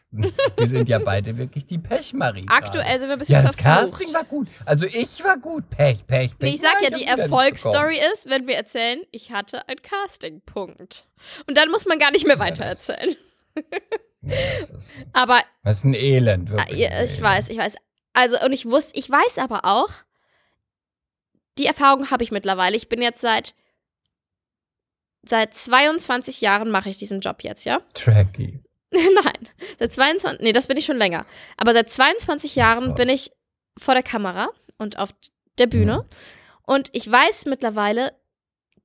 Wir 0.57 0.67
sind 0.67 0.87
ja 0.89 0.99
beide 0.99 1.37
wirklich 1.37 1.65
die 1.65 1.77
Pechmarie. 1.79 2.45
Aktuell 2.47 2.99
sind 2.99 3.07
wir 3.09 3.13
ein 3.13 3.19
bisschen 3.19 3.33
Ja, 3.35 3.41
das 3.41 3.55
verflucht. 3.55 3.91
Casting 3.93 4.13
war 4.13 4.23
gut. 4.23 4.47
Also 4.65 4.85
ich 4.85 5.23
war 5.23 5.37
gut. 5.37 5.69
Pech, 5.69 6.05
Pech, 6.05 6.37
Pech. 6.37 6.53
Ich 6.55 6.61
sag 6.61 6.81
ja, 6.81 6.89
hab 6.91 6.97
die 6.97 7.05
Erfolgsstory 7.05 7.99
ist, 8.13 8.29
wenn 8.29 8.45
wir 8.47 8.55
erzählen, 8.55 9.01
ich 9.11 9.31
hatte 9.31 9.67
ein 9.67 9.81
Casting-Punkt. 9.81 11.07
Und 11.47 11.57
dann 11.57 11.69
muss 11.71 11.85
man 11.85 11.97
gar 11.99 12.11
nicht 12.11 12.25
mehr 12.25 12.35
Ja, 12.35 12.39
weiter 12.41 12.63
erzählen. 12.65 13.15
Nee, 14.25 14.35
das, 14.61 14.69
ist, 14.69 14.89
Aber 15.11 15.41
das 15.65 15.77
ist 15.79 15.83
ein 15.83 15.93
Elend, 15.93 16.49
Ah, 16.49 16.53
wirklich. 16.59 16.79
ja, 16.79 16.87
ich 17.03 17.09
Elend. 17.11 17.21
weiß, 17.21 17.49
ich 17.49 17.57
weiß. 17.57 17.75
Also, 18.13 18.39
und 18.45 18.53
ich 18.53 18.65
wusste, 18.65 18.97
ich 18.97 19.09
weiß 19.09 19.37
aber 19.37 19.65
auch, 19.65 19.89
die 21.57 21.65
Erfahrung 21.65 22.09
habe 22.09 22.23
ich 22.23 22.31
mittlerweile. 22.31 22.77
Ich 22.77 22.87
bin 22.87 23.01
jetzt 23.01 23.19
seit, 23.19 23.53
seit 25.23 25.53
22 25.53 26.39
Jahren 26.39 26.71
mache 26.71 26.89
ich 26.89 26.95
diesen 26.95 27.19
Job 27.19 27.43
jetzt, 27.43 27.65
ja? 27.65 27.81
Tracky. 27.95 28.61
Nein, 29.23 29.49
seit 29.79 29.93
22, 29.93 30.41
nee, 30.41 30.51
das 30.51 30.67
bin 30.67 30.77
ich 30.77 30.85
schon 30.85 30.97
länger. 30.97 31.25
Aber 31.57 31.73
seit 31.73 31.89
22 31.89 32.55
Jahren 32.55 32.91
Oh. 32.91 32.95
bin 32.95 33.09
ich 33.09 33.31
vor 33.77 33.93
der 33.95 34.03
Kamera 34.03 34.49
und 34.77 34.97
auf 34.97 35.09
der 35.57 35.67
Bühne. 35.67 36.07
Und 36.65 36.89
ich 36.93 37.09
weiß 37.09 37.45
mittlerweile 37.45 38.13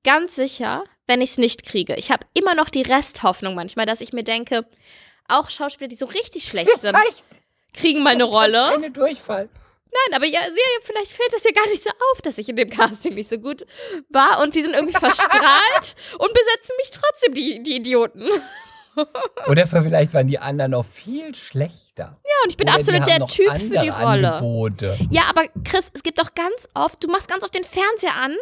ganz 0.05 0.35
sicher, 0.37 0.85
wenn 1.07 1.21
ich 1.21 1.31
es 1.31 1.39
nicht 1.39 1.65
kriege. 1.65 1.95
Ich 1.97 2.11
habe 2.11 2.27
immer 2.35 2.55
noch 2.55 2.69
die 2.71 2.83
Resthoffnung 2.83 3.55
manchmal, 3.55 3.87
dass 3.87 4.01
ich 4.01 4.13
mir 4.13 4.25
denke, 4.25 4.67
auch 5.29 5.51
Schauspieler, 5.51 5.89
die 5.89 5.97
so 5.97 6.07
richtig 6.07 6.45
schlecht 6.45 6.71
sind, 6.81 6.97
Vielleicht 6.97 7.25
kriegen 7.75 8.03
mal 8.03 8.11
eine 8.15 8.25
Rolle. 8.25 8.67
Eine 8.69 8.91
Durchfall. 8.91 9.49
Nein, 9.91 10.17
aber 10.17 10.27
ja, 10.27 10.41
vielleicht 10.83 11.13
fällt 11.13 11.33
das 11.33 11.45
ja 11.45 11.51
gar 11.51 11.67
nicht 11.69 11.83
so 11.83 11.91
auf, 12.13 12.21
dass 12.23 12.37
ich 12.37 12.49
in 12.49 12.57
dem 12.57 12.69
Casting 12.69 13.15
nicht 13.15 13.31
so 13.31 13.39
gut 13.39 13.65
war 14.11 14.43
und 14.43 14.55
die 14.55 14.63
sind 14.63 14.75
irgendwie 14.75 14.99
verstrahlt 14.99 15.97
und 16.19 16.33
besetzen 16.35 16.75
mich 16.79 16.91
trotzdem, 16.91 17.35
die, 17.35 17.63
die 17.63 17.77
Idioten. 17.77 18.29
Ja, 18.99 19.47
Oder 19.49 19.67
vielleicht 19.67 20.13
waren 20.15 20.27
die 20.27 20.39
anderen 20.39 20.73
noch 20.73 20.85
viel 20.85 21.35
schlechter. 21.35 22.19
und 22.45 22.51
ich 22.51 22.57
bin 22.57 22.69
Oder 22.69 22.79
absolut 22.79 23.07
der 23.07 23.27
Typ 23.27 23.53
für 23.59 23.79
die 23.79 23.89
Rolle. 23.89 24.35
Angebote. 24.35 24.99
Ja, 25.11 25.23
aber 25.29 25.43
Chris, 25.65 25.91
es 25.95 26.03
gibt 26.03 26.19
doch 26.19 26.35
ganz 26.35 26.69
oft, 26.75 27.03
du 27.03 27.09
machst 27.09 27.29
ganz 27.29 27.45
oft 27.45 27.55
den 27.55 27.65
Fernseher 27.65 28.15
an 28.15 28.37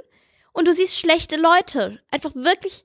und 0.52 0.66
du 0.66 0.72
siehst 0.72 0.98
schlechte 0.98 1.36
Leute. 1.36 1.98
Einfach 2.10 2.34
wirklich 2.34 2.84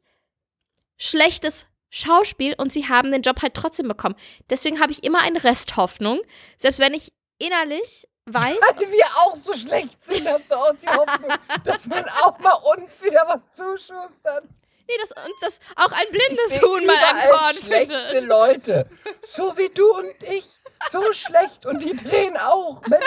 schlechtes 0.97 1.65
Schauspiel 1.89 2.55
und 2.57 2.71
sie 2.71 2.87
haben 2.87 3.11
den 3.11 3.21
Job 3.21 3.41
halt 3.41 3.53
trotzdem 3.53 3.87
bekommen. 3.87 4.15
Deswegen 4.49 4.79
habe 4.79 4.91
ich 4.91 5.03
immer 5.03 5.21
eine 5.21 5.43
Resthoffnung, 5.43 6.21
selbst 6.57 6.79
wenn 6.79 6.93
ich 6.93 7.11
innerlich 7.37 8.07
weiß, 8.25 8.55
Weil 8.55 8.91
wir 8.91 9.05
auch 9.25 9.35
so 9.35 9.53
schlecht 9.53 10.01
sind, 10.01 10.27
hast 10.27 10.51
du 10.51 10.55
auch 10.55 10.73
die 10.81 10.87
Hoffnung, 10.87 11.31
dass 11.65 11.87
man 11.87 12.05
auch 12.23 12.39
mal 12.39 12.53
uns 12.77 13.03
wieder 13.03 13.25
was 13.27 13.49
zuschustert. 13.51 14.43
Nee, 14.91 15.01
dass 15.01 15.25
uns 15.25 15.39
das 15.41 15.59
auch 15.75 15.91
ein 15.91 16.05
Ich 16.11 16.11
blindes 16.11 16.61
Huhn 16.61 16.85
mal 16.85 16.95
überall 16.95 17.29
Korn 17.29 17.55
schlechte 17.55 17.93
findet. 18.09 18.27
Leute. 18.29 18.87
So 19.21 19.57
wie 19.57 19.69
du 19.73 19.83
und 19.97 20.23
ich. 20.23 20.45
So 20.89 21.01
schlecht. 21.13 21.65
Und 21.65 21.83
die 21.83 21.95
drehen 21.95 22.35
auch. 22.37 22.81
Mensch. 22.87 23.03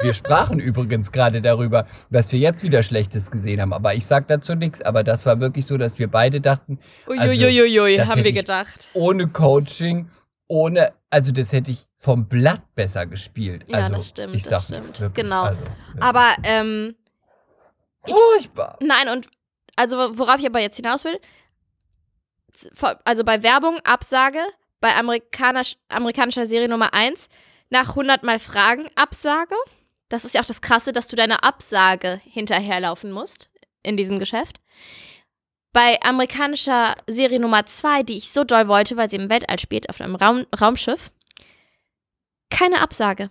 Wir 0.00 0.14
sprachen 0.14 0.60
übrigens 0.60 1.12
gerade 1.12 1.42
darüber, 1.42 1.86
dass 2.10 2.30
wir 2.32 2.38
jetzt 2.38 2.62
wieder 2.62 2.82
Schlechtes 2.82 3.30
gesehen 3.30 3.60
haben. 3.60 3.72
Aber 3.72 3.94
ich 3.94 4.06
sag 4.06 4.28
dazu 4.28 4.54
nichts. 4.54 4.80
Aber 4.82 5.02
das 5.04 5.26
war 5.26 5.40
wirklich 5.40 5.66
so, 5.66 5.76
dass 5.76 5.98
wir 5.98 6.08
beide 6.10 6.40
dachten, 6.40 6.78
Uiuiuiui, 7.08 7.96
das 7.96 8.08
haben 8.08 8.24
wir 8.24 8.32
gedacht. 8.32 8.88
ohne 8.94 9.28
Coaching, 9.28 10.10
ohne, 10.46 10.92
also 11.10 11.32
das 11.32 11.52
hätte 11.52 11.70
ich 11.72 11.86
vom 11.98 12.28
Blatt 12.28 12.62
besser 12.74 13.06
gespielt. 13.06 13.64
Ja, 13.66 13.78
also, 13.78 13.94
das 13.94 14.08
stimmt, 14.08 14.34
Ich 14.34 14.44
das 14.44 14.68
sag 14.68 14.78
stimmt. 14.78 15.00
Wirklich, 15.00 15.24
Genau. 15.24 15.44
Also. 15.44 15.62
Aber, 16.00 16.34
ähm, 16.44 16.94
furchtbar. 18.06 18.78
Nein, 18.80 19.08
und 19.08 19.28
also 19.76 20.18
worauf 20.18 20.38
ich 20.40 20.46
aber 20.46 20.60
jetzt 20.60 20.76
hinaus 20.76 21.04
will, 21.04 21.18
also 23.04 23.24
bei 23.24 23.42
Werbung, 23.42 23.78
Absage, 23.80 24.40
bei 24.80 24.94
amerikanisch, 24.96 25.76
amerikanischer 25.88 26.46
Serie 26.46 26.68
Nummer 26.68 26.94
1, 26.94 27.28
nach 27.70 27.90
100 27.90 28.22
Mal 28.22 28.38
Fragen, 28.38 28.88
Absage. 28.94 29.56
Das 30.08 30.24
ist 30.24 30.34
ja 30.34 30.42
auch 30.42 30.46
das 30.46 30.62
Krasse, 30.62 30.92
dass 30.92 31.08
du 31.08 31.16
deine 31.16 31.42
Absage 31.42 32.20
hinterherlaufen 32.24 33.10
musst 33.10 33.48
in 33.82 33.96
diesem 33.96 34.18
Geschäft. 34.18 34.60
Bei 35.72 36.00
amerikanischer 36.02 36.94
Serie 37.08 37.40
Nummer 37.40 37.66
2, 37.66 38.04
die 38.04 38.16
ich 38.16 38.30
so 38.30 38.44
doll 38.44 38.68
wollte, 38.68 38.96
weil 38.96 39.10
sie 39.10 39.16
im 39.16 39.30
Weltall 39.30 39.58
spielt, 39.58 39.88
auf 39.88 40.00
einem 40.00 40.14
Raum, 40.14 40.46
Raumschiff, 40.60 41.10
keine 42.50 42.80
Absage. 42.80 43.30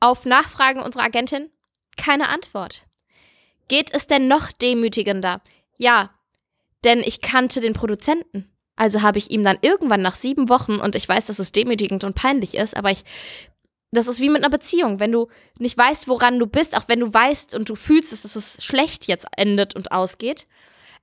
Auf 0.00 0.24
Nachfragen 0.24 0.80
unserer 0.80 1.04
Agentin, 1.04 1.50
keine 1.96 2.28
Antwort. 2.28 2.85
Geht 3.68 3.94
es 3.94 4.06
denn 4.06 4.28
noch 4.28 4.52
demütigender? 4.52 5.42
Ja, 5.76 6.10
denn 6.84 7.00
ich 7.00 7.20
kannte 7.20 7.60
den 7.60 7.72
Produzenten. 7.72 8.50
Also 8.76 9.02
habe 9.02 9.18
ich 9.18 9.30
ihm 9.30 9.42
dann 9.42 9.58
irgendwann 9.62 10.02
nach 10.02 10.16
sieben 10.16 10.48
Wochen, 10.48 10.76
und 10.76 10.94
ich 10.94 11.08
weiß, 11.08 11.26
dass 11.26 11.38
es 11.38 11.52
demütigend 11.52 12.04
und 12.04 12.14
peinlich 12.14 12.54
ist, 12.56 12.76
aber 12.76 12.90
ich, 12.90 13.04
das 13.90 14.06
ist 14.06 14.20
wie 14.20 14.28
mit 14.28 14.44
einer 14.44 14.50
Beziehung. 14.50 15.00
Wenn 15.00 15.12
du 15.12 15.28
nicht 15.58 15.76
weißt, 15.76 16.08
woran 16.08 16.38
du 16.38 16.46
bist, 16.46 16.76
auch 16.76 16.84
wenn 16.86 17.00
du 17.00 17.12
weißt 17.12 17.54
und 17.54 17.68
du 17.68 17.74
fühlst, 17.74 18.12
dass 18.12 18.36
es 18.36 18.62
schlecht 18.62 19.06
jetzt 19.06 19.26
endet 19.36 19.74
und 19.74 19.92
ausgeht, 19.92 20.46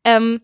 ähm, 0.06 0.42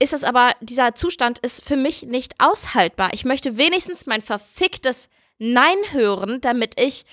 ist 0.00 0.12
es 0.12 0.24
aber, 0.24 0.52
dieser 0.60 0.94
Zustand 0.94 1.38
ist 1.40 1.64
für 1.64 1.76
mich 1.76 2.04
nicht 2.04 2.34
aushaltbar. 2.38 3.12
Ich 3.12 3.24
möchte 3.24 3.58
wenigstens 3.58 4.06
mein 4.06 4.22
verficktes 4.22 5.08
Nein 5.38 5.76
hören, 5.90 6.40
damit 6.40 6.80
ich 6.80 7.04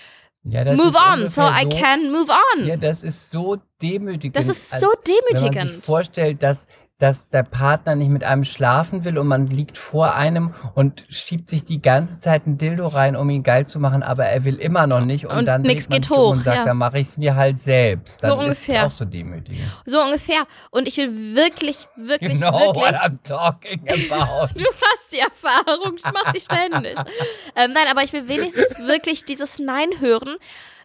Ja, 0.48 0.62
das 0.64 0.76
move 0.76 0.88
ist 0.88 0.96
on, 1.00 1.28
so 1.28 1.42
I 1.42 1.68
can 1.68 2.12
move 2.12 2.30
on. 2.56 2.66
Ja, 2.66 2.76
das 2.76 3.02
ist 3.02 3.30
so 3.30 3.56
demütigend. 3.82 4.36
das 4.36 4.48
ist 4.48 4.72
als 4.72 4.80
so 4.80 4.88
Wenn 4.88 5.14
man 5.32 5.36
sich 5.40 5.50
demütigend. 5.50 5.84
vorstellt, 5.84 6.42
dass, 6.42 6.66
dass 6.98 7.28
der 7.28 7.42
Partner 7.42 7.94
nicht 7.94 8.08
mit 8.10 8.24
einem 8.24 8.44
schlafen 8.44 9.04
will 9.04 9.18
und 9.18 9.26
man 9.26 9.48
liegt 9.48 9.76
vor 9.76 10.14
einem 10.14 10.54
und 10.74 11.04
schiebt 11.10 11.50
sich 11.50 11.62
die 11.64 11.82
ganze 11.82 12.20
Zeit 12.20 12.46
ein 12.46 12.56
Dildo 12.56 12.88
rein, 12.88 13.16
um 13.16 13.28
ihn 13.28 13.42
geil 13.42 13.66
zu 13.66 13.78
machen, 13.78 14.02
aber 14.02 14.24
er 14.24 14.44
will 14.44 14.56
immer 14.56 14.86
noch 14.86 15.04
nicht 15.04 15.26
und, 15.26 15.36
Und 15.36 15.46
dann 15.46 15.60
man 15.60 15.76
geht 15.76 16.08
hoch, 16.08 16.30
und 16.32 16.38
sagt, 16.38 16.58
ja. 16.58 16.64
dann 16.64 16.78
mache 16.78 16.98
ich 16.98 17.08
es 17.08 17.18
mir 17.18 17.34
halt 17.34 17.60
selbst. 17.60 18.16
Dann 18.22 18.30
So 18.30 18.36
ist 18.38 18.44
ungefähr. 18.44 18.86
es 18.86 18.92
auch 18.92 18.96
so 18.96 19.04
demütigend. 19.04 19.66
So 19.84 20.00
ungefähr. 20.02 20.46
Und 20.70 20.88
ich 20.88 20.96
will 20.96 21.36
wirklich, 21.36 21.86
wirklich, 21.96 22.32
You 22.32 22.38
know 22.38 22.52
what 22.52 22.76
wirklich. 22.76 22.96
I'm 22.96 23.22
talking 23.24 24.10
about. 24.10 24.48
Du 24.54 24.64
hast 24.64 25.12
die 25.12 25.18
Erfahrung, 25.18 25.96
ich 25.96 26.04
mach 26.04 26.32
sie 26.32 26.40
ständig. 26.40 26.96
ähm, 27.56 27.72
nein, 27.74 27.86
aber 27.90 28.04
ich 28.04 28.12
will 28.14 28.26
wenigstens 28.26 28.78
wirklich 28.78 29.26
dieses 29.26 29.58
Nein 29.58 29.88
hören, 30.00 30.36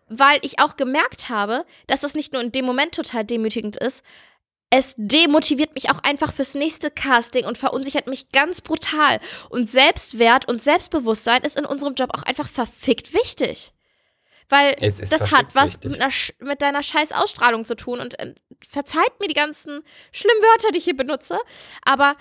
weil 0.09 0.39
ich 0.41 0.59
auch 0.59 0.76
gemerkt 0.76 1.30
habe, 1.30 1.64
dass 1.88 2.01
das 2.01 2.16
nicht 2.16 2.34
nur 2.34 2.41
in 2.41 2.51
dem 2.51 2.66
Moment 2.66 2.93
total 2.95 3.24
demütigend 3.24 3.78
ist, 3.78 4.03
es 4.74 4.96
demotiviert 4.98 5.76
mich 5.76 5.92
auch 5.92 6.02
einfach 6.02 6.34
fürs 6.34 6.56
nächste 6.56 6.90
Casting 6.90 7.46
und 7.46 7.58
verunsichert 7.58 8.08
mich 8.08 8.30
ganz 8.30 8.62
brutal. 8.62 9.20
Und 9.50 9.70
Selbstwert 9.70 10.48
und 10.48 10.64
Selbstbewusstsein 10.64 11.42
ist 11.42 11.60
in 11.60 11.66
unserem 11.66 11.94
Job 11.94 12.10
auch 12.14 12.24
einfach 12.24 12.48
verfickt 12.48 13.14
wichtig. 13.14 13.74
Weil 14.48 14.76
das 14.76 15.32
hat 15.32 15.48
was 15.54 15.82
mit, 15.84 16.02
einer, 16.02 16.12
mit 16.40 16.62
deiner 16.62 16.84
scheiß 16.84 17.12
Ausstrahlung 17.12 17.66
zu 17.66 17.76
tun. 17.76 18.00
Und 18.00 18.18
äh, 18.20 18.34
verzeiht 18.66 19.20
mir 19.20 19.28
die 19.28 19.34
ganzen 19.34 19.84
schlimmen 20.14 20.42
Wörter, 20.42 20.72
die 20.72 20.78
ich 20.78 20.86
hier 20.86 20.96
benutze. 20.96 21.38
Aber 21.84 22.16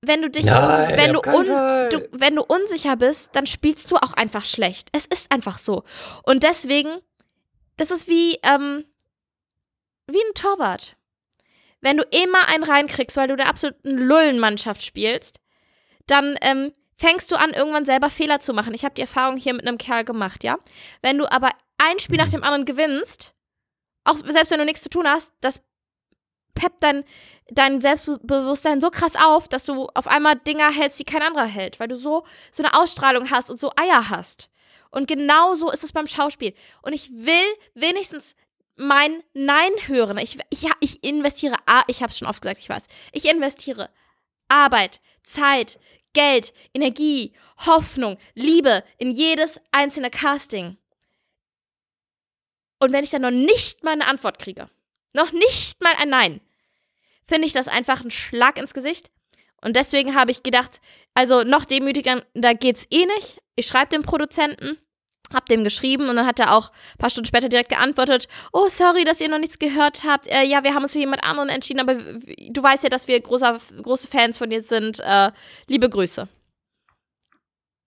wenn 0.00 0.22
du 0.22 0.30
dich, 0.30 0.44
Nein, 0.44 0.96
wenn, 0.96 1.12
du 1.12 1.20
un, 1.20 1.44
du, 1.90 2.08
wenn 2.12 2.36
du 2.36 2.44
unsicher 2.44 2.96
bist, 2.96 3.30
dann 3.34 3.46
spielst 3.46 3.90
du 3.90 3.96
auch 3.96 4.12
einfach 4.12 4.44
schlecht. 4.44 4.88
Es 4.92 5.06
ist 5.06 5.32
einfach 5.32 5.58
so. 5.58 5.82
Und 6.22 6.44
deswegen, 6.44 7.00
das 7.76 7.90
ist 7.90 8.06
wie, 8.06 8.38
ähm, 8.44 8.84
wie 10.06 10.20
ein 10.20 10.34
Torwart. 10.34 10.94
Wenn 11.80 11.96
du 11.96 12.04
immer 12.04 12.48
einen 12.48 12.64
reinkriegst, 12.64 13.16
weil 13.16 13.28
du 13.28 13.36
der 13.36 13.48
absoluten 13.48 13.90
Lullenmannschaft 13.90 14.84
spielst, 14.84 15.40
dann 16.06 16.36
ähm, 16.40 16.72
fängst 16.96 17.30
du 17.30 17.36
an, 17.36 17.50
irgendwann 17.50 17.84
selber 17.84 18.10
Fehler 18.10 18.40
zu 18.40 18.52
machen. 18.52 18.74
Ich 18.74 18.84
habe 18.84 18.94
die 18.94 19.02
Erfahrung 19.02 19.36
hier 19.36 19.54
mit 19.54 19.66
einem 19.66 19.78
Kerl 19.78 20.04
gemacht, 20.04 20.42
ja. 20.42 20.58
Wenn 21.02 21.18
du 21.18 21.30
aber 21.30 21.50
ein 21.78 21.98
Spiel 22.00 22.18
nach 22.18 22.30
dem 22.30 22.42
anderen 22.42 22.64
gewinnst, 22.64 23.34
auch 24.04 24.16
selbst 24.16 24.50
wenn 24.50 24.58
du 24.58 24.64
nichts 24.64 24.82
zu 24.82 24.90
tun 24.90 25.06
hast, 25.06 25.32
das 25.40 25.62
peppt 26.54 26.82
dein, 26.82 27.04
dein 27.50 27.80
Selbstbewusstsein 27.80 28.80
so 28.80 28.90
krass 28.90 29.14
auf, 29.16 29.48
dass 29.48 29.64
du 29.64 29.86
auf 29.94 30.08
einmal 30.08 30.36
Dinger 30.36 30.70
hältst, 30.70 30.98
die 30.98 31.04
kein 31.04 31.22
anderer 31.22 31.46
hält, 31.46 31.78
weil 31.78 31.88
du 31.88 31.96
so, 31.96 32.24
so 32.50 32.62
eine 32.64 32.74
Ausstrahlung 32.74 33.30
hast 33.30 33.50
und 33.50 33.60
so 33.60 33.70
Eier 33.76 34.10
hast. 34.10 34.50
Und 34.90 35.06
genau 35.06 35.54
so 35.54 35.70
ist 35.70 35.84
es 35.84 35.92
beim 35.92 36.06
Schauspiel. 36.06 36.54
Und 36.82 36.94
ich 36.94 37.10
will 37.10 37.44
wenigstens 37.74 38.34
mein 38.78 39.22
Nein 39.34 39.72
hören. 39.86 40.18
Ich, 40.18 40.38
ich, 40.50 40.66
ich 40.80 41.04
investiere, 41.04 41.56
ich 41.88 42.02
habe 42.02 42.10
es 42.10 42.18
schon 42.18 42.28
oft 42.28 42.40
gesagt, 42.40 42.60
ich 42.60 42.68
weiß. 42.68 42.86
Ich 43.12 43.30
investiere 43.30 43.90
Arbeit, 44.48 45.00
Zeit, 45.22 45.78
Geld, 46.12 46.52
Energie, 46.72 47.34
Hoffnung, 47.66 48.18
Liebe 48.34 48.82
in 48.96 49.10
jedes 49.10 49.60
einzelne 49.72 50.10
Casting. 50.10 50.78
Und 52.78 52.92
wenn 52.92 53.04
ich 53.04 53.10
dann 53.10 53.22
noch 53.22 53.30
nicht 53.30 53.84
mal 53.84 53.92
eine 53.92 54.06
Antwort 54.06 54.38
kriege, 54.38 54.70
noch 55.12 55.32
nicht 55.32 55.82
mal 55.82 55.94
ein 55.98 56.08
Nein, 56.08 56.40
finde 57.26 57.46
ich 57.46 57.52
das 57.52 57.68
einfach 57.68 58.04
ein 58.04 58.10
Schlag 58.10 58.58
ins 58.58 58.74
Gesicht. 58.74 59.10
Und 59.60 59.74
deswegen 59.74 60.14
habe 60.14 60.30
ich 60.30 60.44
gedacht, 60.44 60.80
also 61.14 61.42
noch 61.42 61.64
demütiger, 61.64 62.24
da 62.34 62.52
geht's 62.52 62.86
eh 62.90 63.06
nicht. 63.06 63.40
Ich 63.56 63.66
schreibe 63.66 63.90
dem 63.90 64.02
Produzenten, 64.02 64.78
hab 65.32 65.46
dem 65.46 65.64
geschrieben 65.64 66.08
und 66.08 66.16
dann 66.16 66.26
hat 66.26 66.40
er 66.40 66.54
auch 66.54 66.70
ein 66.70 66.98
paar 66.98 67.10
Stunden 67.10 67.26
später 67.26 67.48
direkt 67.48 67.68
geantwortet, 67.68 68.28
oh, 68.52 68.68
sorry, 68.68 69.04
dass 69.04 69.20
ihr 69.20 69.28
noch 69.28 69.38
nichts 69.38 69.58
gehört 69.58 70.04
habt. 70.04 70.26
Äh, 70.26 70.44
ja, 70.44 70.64
wir 70.64 70.74
haben 70.74 70.82
uns 70.82 70.92
für 70.92 70.98
jemand 70.98 71.24
anderen 71.24 71.48
entschieden, 71.48 71.80
aber 71.80 71.94
du 71.94 72.62
weißt 72.62 72.84
ja, 72.84 72.90
dass 72.90 73.08
wir 73.08 73.20
großer, 73.20 73.58
große 73.82 74.08
Fans 74.08 74.38
von 74.38 74.50
dir 74.50 74.62
sind. 74.62 75.00
Äh, 75.00 75.30
liebe 75.66 75.88
Grüße. 75.88 76.28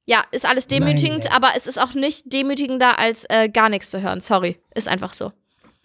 Ja, 0.06 0.24
ist 0.32 0.48
alles 0.48 0.68
demütigend, 0.68 1.24
Gott. 1.24 1.36
aber 1.36 1.50
es 1.56 1.68
ist 1.68 1.80
auch 1.80 1.94
nicht 1.94 2.34
demütigender, 2.34 3.00
als 3.00 3.26
äh, 3.30 3.50
gar 3.50 3.70
nichts 3.70 3.92
zu 3.92 4.02
hören. 4.02 4.20
Sorry, 4.20 4.58
ist 4.74 4.88
einfach 4.88 5.14
so. 5.14 5.32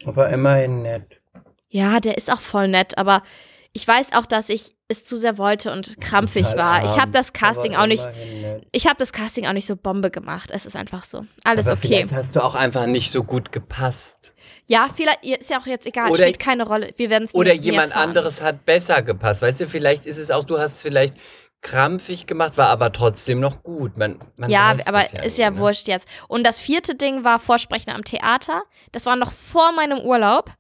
Aber 0.04 0.28
immerhin 0.30 0.82
nett. 0.82 1.20
Ja, 1.68 2.00
der 2.00 2.16
ist 2.16 2.32
auch 2.32 2.40
voll 2.40 2.68
nett, 2.68 2.96
aber 2.96 3.22
ich 3.76 3.86
weiß 3.86 4.14
auch, 4.14 4.24
dass 4.24 4.48
ich 4.48 4.74
es 4.88 5.04
zu 5.04 5.18
sehr 5.18 5.36
wollte 5.36 5.70
und 5.70 6.00
krampfig 6.00 6.46
war. 6.56 6.82
Ich 6.86 6.98
habe 6.98 7.12
das 7.12 7.34
Casting 7.34 7.76
auch 7.76 7.86
nicht, 7.86 8.06
nett. 8.06 8.66
ich 8.72 8.86
habe 8.86 8.96
das 8.98 9.12
Casting 9.12 9.46
auch 9.46 9.52
nicht 9.52 9.66
so 9.66 9.76
Bombe 9.76 10.10
gemacht. 10.10 10.50
Es 10.50 10.64
ist 10.64 10.76
einfach 10.76 11.04
so. 11.04 11.26
Alles 11.44 11.66
Aber 11.66 11.76
okay. 11.76 11.88
vielleicht 11.88 12.12
hast 12.12 12.34
du 12.36 12.42
auch 12.42 12.54
einfach 12.54 12.86
nicht 12.86 13.10
so 13.10 13.22
gut 13.22 13.52
gepasst. 13.52 14.32
Ja, 14.66 14.88
vielleicht 14.94 15.26
ist 15.26 15.50
ja 15.50 15.60
auch 15.60 15.66
jetzt 15.66 15.86
egal, 15.86 16.10
Oder- 16.10 16.22
spielt 16.24 16.38
keine 16.38 16.66
Rolle. 16.66 16.90
Wir 16.96 17.10
werden 17.10 17.24
es 17.24 17.34
Oder 17.34 17.52
jemand 17.52 17.90
erfahren. 17.90 18.08
anderes 18.08 18.40
hat 18.40 18.64
besser 18.64 19.02
gepasst. 19.02 19.42
Weißt 19.42 19.60
du, 19.60 19.66
vielleicht 19.68 20.06
ist 20.06 20.16
es 20.18 20.30
auch, 20.30 20.44
du 20.44 20.58
hast 20.58 20.76
es 20.76 20.82
vielleicht 20.82 21.14
krampfig 21.60 22.26
gemacht, 22.26 22.56
war 22.56 22.68
aber 22.68 22.92
trotzdem 22.92 23.40
noch 23.40 23.62
gut. 23.62 23.98
Man, 23.98 24.20
man 24.36 24.48
Ja, 24.48 24.74
aber 24.86 25.00
ja 25.12 25.22
ist 25.22 25.36
ja 25.36 25.50
ne? 25.50 25.58
wurscht 25.58 25.86
jetzt. 25.86 26.08
Und 26.28 26.46
das 26.46 26.60
vierte 26.60 26.94
Ding 26.94 27.24
war 27.24 27.40
Vorsprechen 27.40 27.92
am 27.92 28.04
Theater. 28.04 28.62
Das 28.92 29.04
war 29.04 29.16
noch 29.16 29.32
vor 29.32 29.72
meinem 29.72 29.98
Urlaub. 29.98 30.50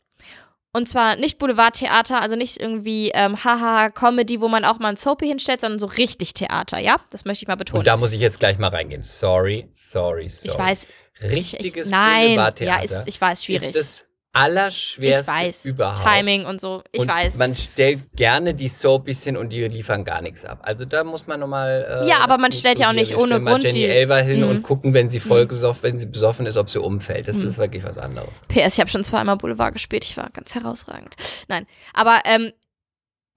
Und 0.76 0.90
zwar 0.90 1.16
nicht 1.16 1.38
Boulevardtheater, 1.38 2.20
also 2.20 2.36
nicht 2.36 2.60
irgendwie 2.60 3.10
ähm, 3.14 3.42
haha 3.42 3.88
Comedy, 3.88 4.42
wo 4.42 4.48
man 4.48 4.66
auch 4.66 4.78
mal 4.78 4.90
ein 4.90 4.98
Soapy 4.98 5.26
hinstellt, 5.26 5.62
sondern 5.62 5.78
so 5.78 5.86
richtig 5.86 6.34
Theater, 6.34 6.78
ja? 6.78 6.98
Das 7.08 7.24
möchte 7.24 7.44
ich 7.44 7.48
mal 7.48 7.54
betonen. 7.54 7.78
Und 7.78 7.86
da 7.86 7.96
muss 7.96 8.12
ich 8.12 8.20
jetzt 8.20 8.40
gleich 8.40 8.58
mal 8.58 8.68
reingehen. 8.68 9.02
Sorry, 9.02 9.70
sorry, 9.72 10.28
sorry. 10.28 10.52
ich 10.52 10.58
weiß, 10.58 10.86
Richtiges 11.30 11.86
ich, 11.86 11.90
nein, 11.90 12.26
Boulevardtheater 12.26 12.84
ja, 12.84 12.98
ist, 12.98 13.08
ich 13.08 13.18
weiß, 13.18 13.46
schwierig. 13.46 13.68
ist 13.68 13.74
das 13.74 14.00
ich 14.00 14.05
Allerschwerste 14.36 15.32
weiß, 15.32 15.64
überhaupt. 15.64 16.02
Timing 16.06 16.44
und 16.46 16.60
so, 16.60 16.82
ich 16.92 17.00
und 17.00 17.08
weiß. 17.08 17.36
Man 17.36 17.56
stellt 17.56 18.00
gerne 18.16 18.54
die 18.54 18.68
Soapies 18.68 19.24
hin 19.24 19.36
und 19.36 19.50
die 19.52 19.64
liefern 19.66 20.04
gar 20.04 20.22
nichts 20.22 20.44
ab. 20.44 20.60
Also 20.62 20.84
da 20.84 21.04
muss 21.04 21.26
man 21.26 21.40
nochmal. 21.40 22.02
Äh, 22.04 22.08
Ja, 22.08 22.18
aber 22.20 22.38
man 22.38 22.52
stellt 22.52 22.78
ja 22.78 22.88
auch 22.88 22.92
nicht 22.92 23.16
ohne 23.16 23.40
Grund 23.42 23.62
Jenny 23.64 23.74
die- 23.80 23.84
Elver 23.86 24.18
hin 24.22 24.42
Mhm. 24.42 24.48
und 24.50 24.62
gucken, 24.62 24.94
wenn 24.94 25.08
sie 25.08 25.20
voll 25.20 25.44
Mhm. 25.44 25.48
gesoffen, 25.48 25.82
wenn 25.84 25.98
sie 25.98 26.06
besoffen 26.06 26.46
ist, 26.46 26.56
ob 26.56 26.68
sie 26.70 26.78
umfällt. 26.80 27.28
Das 27.28 27.36
Mhm. 27.36 27.48
ist 27.48 27.58
wirklich 27.58 27.84
was 27.84 27.98
anderes. 27.98 28.28
PS, 28.48 28.74
ich 28.74 28.80
habe 28.80 28.90
schon 28.90 29.04
zweimal 29.04 29.36
Boulevard 29.36 29.72
gespielt, 29.72 30.04
ich 30.04 30.16
war 30.16 30.30
ganz 30.30 30.54
herausragend. 30.54 31.14
Nein, 31.48 31.66
aber 31.94 32.20
ähm, 32.24 32.52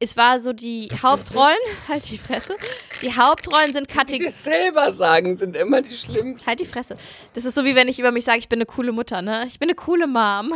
es 0.02 0.16
war 0.16 0.40
so 0.40 0.54
die 0.54 0.90
Hauptrollen, 1.04 1.58
halt 1.88 2.10
die 2.10 2.18
Fresse, 2.18 2.56
die 3.02 3.14
Hauptrollen 3.16 3.74
sind 3.74 3.90
Die 3.92 3.96
Kategorien. 3.96 4.28
das 4.32 4.44
selber 4.44 4.92
sagen, 4.94 5.36
sind 5.38 5.56
immer 5.56 5.82
die 5.82 5.94
schlimmsten. 5.94 6.48
Halt 6.48 6.60
die 6.62 6.66
Fresse. 6.66 6.96
Das 7.34 7.44
ist 7.46 7.56
so 7.56 7.66
wie 7.66 7.76
wenn 7.76 7.88
ich 7.90 8.00
über 8.00 8.12
mich 8.12 8.24
sage, 8.26 8.40
ich 8.40 8.48
bin 8.50 8.58
eine 8.60 8.66
coole 8.66 8.92
Mutter, 8.94 9.22
ne? 9.22 9.44
Ich 9.48 9.60
bin 9.60 9.68
eine 9.70 9.76
coole 9.76 10.08
Mom. 10.08 10.54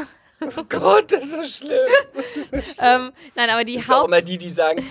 Oh 0.57 0.63
Gott, 0.69 1.11
das 1.11 1.25
ist 1.25 1.31
so 1.59 1.65
schlimm. 1.65 1.87
ähm, 2.79 3.11
nein, 3.35 3.49
aber 3.49 3.63
die 3.63 3.75
Das 3.75 3.83
ist 3.83 3.89
auch 3.91 3.95
Haupt. 4.01 4.07
immer 4.07 4.21
die, 4.21 4.37
die 4.37 4.49
sagen, 4.49 4.85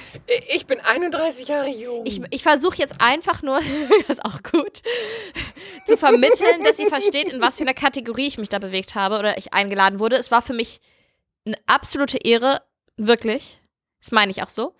ich 0.54 0.66
bin 0.66 0.80
31 0.80 1.48
Jahre 1.48 1.68
jung. 1.68 2.04
Ich, 2.06 2.20
ich 2.30 2.42
versuche 2.42 2.76
jetzt 2.78 3.00
einfach 3.00 3.42
nur, 3.42 3.60
das 4.08 4.18
ist 4.18 4.24
auch 4.24 4.42
gut, 4.42 4.82
zu 5.86 5.96
vermitteln, 5.96 6.64
dass 6.64 6.76
sie 6.76 6.86
versteht, 6.86 7.28
in 7.28 7.40
was 7.40 7.56
für 7.58 7.64
einer 7.64 7.74
Kategorie 7.74 8.26
ich 8.26 8.38
mich 8.38 8.48
da 8.48 8.58
bewegt 8.58 8.94
habe 8.94 9.18
oder 9.18 9.38
ich 9.38 9.52
eingeladen 9.52 9.98
wurde. 9.98 10.16
Es 10.16 10.30
war 10.30 10.42
für 10.42 10.54
mich 10.54 10.80
eine 11.44 11.56
absolute 11.66 12.18
Ehre, 12.18 12.62
wirklich, 12.96 13.60
das 14.00 14.12
meine 14.12 14.30
ich 14.30 14.42
auch 14.42 14.48
so, 14.50 14.74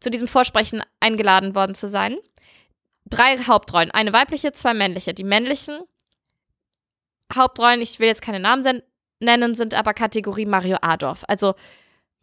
zu 0.00 0.10
diesem 0.10 0.28
Vorsprechen 0.28 0.82
eingeladen 0.98 1.54
worden 1.54 1.74
zu 1.74 1.88
sein. 1.88 2.18
Drei 3.06 3.36
Hauptrollen, 3.38 3.90
eine 3.90 4.12
weibliche, 4.12 4.52
zwei 4.52 4.74
männliche. 4.74 5.14
Die 5.14 5.24
männlichen 5.24 5.80
Hauptrollen, 7.34 7.80
ich 7.80 7.98
will 7.98 8.08
jetzt 8.08 8.22
keine 8.22 8.40
Namen 8.40 8.62
nennen, 9.20 9.54
sind 9.54 9.74
aber 9.74 9.94
Kategorie 9.94 10.46
Mario 10.46 10.78
Adorf, 10.82 11.24
also 11.28 11.54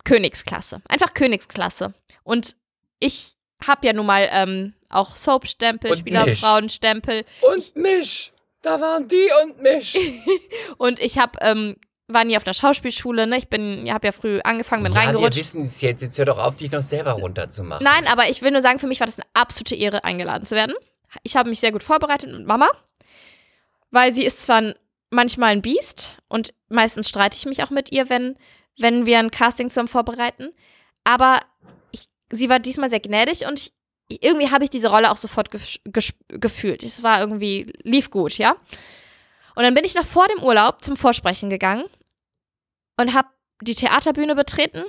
Königsklasse. 0.04 0.82
Einfach 0.88 1.14
Königsklasse. 1.14 1.94
Und 2.24 2.56
ich 3.00 3.36
habe 3.66 3.88
ja 3.88 3.94
nun 3.94 4.06
mal 4.06 4.28
ähm, 4.32 4.74
auch 4.90 5.16
Soap-Stempel, 5.16 5.96
Spielerfrauenstempel 5.98 7.26
und 7.42 7.76
Misch. 7.76 8.32
Da 8.62 8.80
waren 8.82 9.08
die 9.08 9.30
und 9.44 9.62
Misch. 9.62 9.96
und 10.78 11.00
ich 11.00 11.18
habe 11.18 11.38
ähm, 11.42 11.76
war 12.08 12.24
nie 12.24 12.38
auf 12.38 12.44
der 12.44 12.54
Schauspielschule, 12.54 13.28
ne? 13.28 13.38
Ich 13.38 13.50
bin, 13.50 13.92
habe 13.92 14.08
ja 14.08 14.12
früh 14.12 14.40
angefangen, 14.44 14.84
bin 14.84 14.94
ja, 14.94 15.00
wir 15.02 15.08
reingerutscht. 15.08 15.40
wissen 15.40 15.64
es 15.64 15.82
jetzt. 15.82 16.02
Jetzt 16.02 16.18
hör 16.18 16.26
doch 16.26 16.38
auf, 16.38 16.56
dich 16.56 16.72
noch 16.72 16.82
selber 16.82 17.12
runterzumachen. 17.14 17.84
Nein, 17.84 18.08
aber 18.08 18.30
ich 18.30 18.42
will 18.42 18.52
nur 18.52 18.62
sagen, 18.62 18.80
für 18.80 18.88
mich 18.88 19.00
war 19.02 19.08
das 19.08 19.18
eine 19.18 19.28
absolute 19.34 19.76
Ehre, 19.76 20.04
eingeladen 20.04 20.46
zu 20.46 20.56
werden. 20.56 20.74
Ich 21.24 21.36
habe 21.36 21.50
mich 21.50 21.60
sehr 21.60 21.72
gut 21.72 21.84
vorbereitet 21.84 22.32
mit 22.32 22.46
Mama, 22.48 22.70
weil 23.92 24.14
sie 24.14 24.24
ist 24.24 24.42
zwar 24.42 24.58
ein- 24.58 24.76
manchmal 25.10 25.52
ein 25.52 25.62
Biest 25.62 26.16
und 26.28 26.54
meistens 26.70 27.10
streite 27.10 27.38
ich 27.38 27.46
mich 27.46 27.64
auch 27.64 27.70
mit 27.70 27.92
ihr, 27.92 28.10
wenn, 28.10 28.38
wenn 28.80 29.06
wir 29.06 29.20
ein 29.20 29.32
Casting 29.32 29.70
zusammen 29.70 29.88
vorbereiten, 29.88 30.50
aber 31.04 31.40
ich, 31.92 32.08
sie 32.32 32.50
war 32.50 32.60
diesmal 32.60 32.90
sehr 32.90 33.00
gnädig 33.00 33.46
und 33.48 33.60
ich, 33.60 33.74
irgendwie 34.10 34.52
habe 34.52 34.64
ich 34.64 34.70
diese 34.70 34.90
Rolle 34.90 35.12
auch 35.12 35.18
sofort 35.18 35.52
gef 35.52 35.80
gefühlt. 36.30 36.84
Es 36.84 37.04
war 37.04 37.20
irgendwie, 37.20 37.74
lief 37.84 38.10
gut, 38.10 38.38
ja. 38.38 38.56
Und 39.56 39.64
dann 39.64 39.74
bin 39.74 39.84
ich 39.84 39.96
noch 39.96 40.06
vor 40.06 40.28
dem 40.28 40.44
Urlaub 40.44 40.84
zum 40.84 40.96
Vorsprechen 40.96 41.50
gegangen 41.50 41.86
und 42.98 43.14
habe 43.14 43.30
die 43.62 43.76
Theaterbühne 43.76 44.36
betreten 44.36 44.84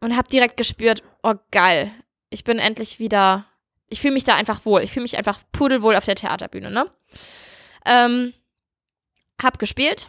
und 0.00 0.16
habe 0.16 0.28
direkt 0.28 0.56
gespürt, 0.56 1.02
oh 1.22 1.34
geil, 1.50 1.92
ich 2.30 2.44
bin 2.44 2.58
endlich 2.58 2.98
wieder, 2.98 3.46
ich 3.88 4.00
fühle 4.00 4.14
mich 4.14 4.24
da 4.24 4.34
einfach 4.34 4.64
wohl. 4.64 4.82
Ich 4.82 4.92
fühle 4.92 5.04
mich 5.04 5.16
einfach 5.16 5.40
pudelwohl 5.52 5.96
auf 5.96 6.04
der 6.04 6.16
Theaterbühne, 6.16 6.70
ne? 6.70 6.90
Ähm, 7.86 8.32
hab 9.42 9.58
gespielt. 9.58 10.08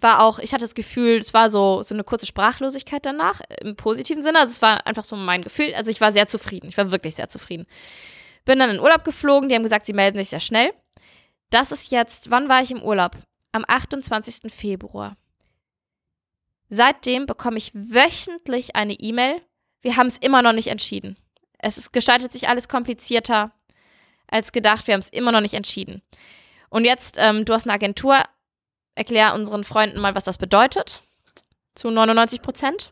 War 0.00 0.22
auch, 0.22 0.38
ich 0.38 0.52
hatte 0.52 0.64
das 0.64 0.74
Gefühl, 0.74 1.18
es 1.18 1.34
war 1.34 1.50
so, 1.50 1.82
so 1.82 1.94
eine 1.94 2.04
kurze 2.04 2.24
Sprachlosigkeit 2.26 3.04
danach, 3.04 3.42
im 3.60 3.76
positiven 3.76 4.22
Sinne. 4.22 4.38
Also 4.40 4.52
es 4.52 4.62
war 4.62 4.86
einfach 4.86 5.04
so 5.04 5.14
mein 5.14 5.42
Gefühl. 5.42 5.74
Also 5.74 5.90
ich 5.90 6.00
war 6.00 6.12
sehr 6.12 6.26
zufrieden. 6.26 6.68
Ich 6.68 6.78
war 6.78 6.90
wirklich 6.90 7.16
sehr 7.16 7.28
zufrieden. 7.28 7.66
Bin 8.46 8.58
dann 8.58 8.70
in 8.70 8.80
Urlaub 8.80 9.04
geflogen. 9.04 9.48
Die 9.48 9.54
haben 9.54 9.62
gesagt, 9.62 9.86
sie 9.86 9.92
melden 9.92 10.18
sich 10.18 10.30
sehr 10.30 10.40
schnell. 10.40 10.72
Das 11.50 11.72
ist 11.72 11.90
jetzt, 11.90 12.30
wann 12.30 12.48
war 12.48 12.62
ich 12.62 12.70
im 12.70 12.82
Urlaub? 12.82 13.16
Am 13.52 13.64
28. 13.66 14.50
Februar. 14.52 15.16
Seitdem 16.70 17.26
bekomme 17.26 17.58
ich 17.58 17.72
wöchentlich 17.74 18.76
eine 18.76 18.94
E-Mail. 18.94 19.42
Wir 19.82 19.96
haben 19.96 20.06
es 20.06 20.18
immer 20.18 20.40
noch 20.40 20.52
nicht 20.52 20.68
entschieden. 20.68 21.16
Es 21.58 21.76
ist, 21.76 21.92
gestaltet 21.92 22.32
sich 22.32 22.48
alles 22.48 22.68
komplizierter 22.68 23.52
als 24.28 24.52
gedacht. 24.52 24.86
Wir 24.86 24.94
haben 24.94 25.00
es 25.00 25.08
immer 25.10 25.32
noch 25.32 25.40
nicht 25.40 25.54
entschieden. 25.54 26.00
Und 26.70 26.84
jetzt, 26.84 27.16
ähm, 27.18 27.44
du 27.44 27.52
hast 27.52 27.64
eine 27.66 27.74
Agentur. 27.74 28.16
Erklär 28.94 29.34
unseren 29.34 29.64
Freunden 29.64 30.00
mal, 30.00 30.14
was 30.14 30.24
das 30.24 30.38
bedeutet. 30.38 31.02
Zu 31.74 31.90
99 31.90 32.42
Prozent. 32.42 32.90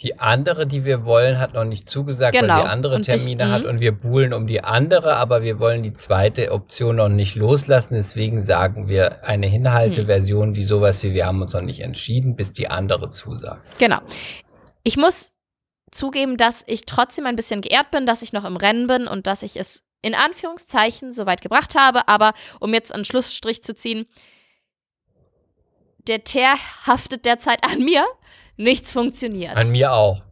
Die 0.00 0.18
andere, 0.18 0.66
die 0.66 0.86
wir 0.86 1.04
wollen, 1.04 1.38
hat 1.38 1.52
noch 1.52 1.64
nicht 1.64 1.86
zugesagt, 1.88 2.32
Genau. 2.34 2.54
weil 2.54 2.62
sie 2.62 2.68
andere 2.70 2.94
Und 2.96 3.06
dich- 3.06 3.14
Termine 3.16 3.50
hat 3.50 3.64
mhm. 3.64 3.68
und 3.68 3.80
wir 3.80 3.92
buhlen 3.92 4.32
um 4.32 4.46
die 4.46 4.64
andere, 4.64 5.16
aber 5.16 5.42
wir 5.42 5.58
wollen 5.58 5.82
die 5.82 5.92
zweite 5.92 6.52
Option 6.52 6.96
noch 6.96 7.10
nicht 7.10 7.34
loslassen. 7.34 7.94
Deswegen 7.94 8.40
sagen 8.40 8.88
wir 8.88 9.24
eine. 9.26 9.46
Hinhalteversion 9.46 10.56
wie 10.56 10.64
sowas 10.64 11.02
wie 11.04 11.12
wir 11.12 11.26
haben 11.26 11.42
uns 11.42 11.52
noch 11.52 11.60
nicht 11.60 11.80
entschieden, 11.80 12.34
bis 12.34 12.52
die 12.52 12.68
andere 12.68 13.10
zusagt. 13.10 13.78
Genau. 13.78 13.98
Ich 14.84 14.96
muss 14.96 15.32
zugeben, 15.90 16.38
dass 16.38 16.64
ich 16.66 16.86
trotzdem 16.86 17.26
ein 17.26 17.36
bisschen 17.36 17.60
geehrt 17.60 17.90
bin, 17.90 18.06
dass 18.06 18.22
ich 18.22 18.32
noch 18.32 18.46
im 18.46 18.56
Rennen 18.56 18.86
bin 18.86 19.06
und 19.06 19.26
dass 19.26 19.42
ich 19.42 19.56
es 19.58 19.82
in 20.02 20.14
Anführungszeichen 20.14 21.12
so 21.12 21.26
weit 21.26 21.42
gebracht 21.42 21.74
habe. 21.74 22.08
Aber 22.08 22.32
um 22.60 22.72
jetzt 22.74 22.94
einen 22.94 23.04
Schlussstrich 23.04 23.62
zu 23.62 23.74
ziehen, 23.74 24.06
der 26.06 26.24
Teer 26.24 26.54
haftet 26.86 27.24
derzeit 27.24 27.64
an 27.64 27.84
mir. 27.84 28.04
Nichts 28.56 28.90
funktioniert. 28.90 29.56
An 29.56 29.70
mir 29.70 29.92
auch. 29.92 30.22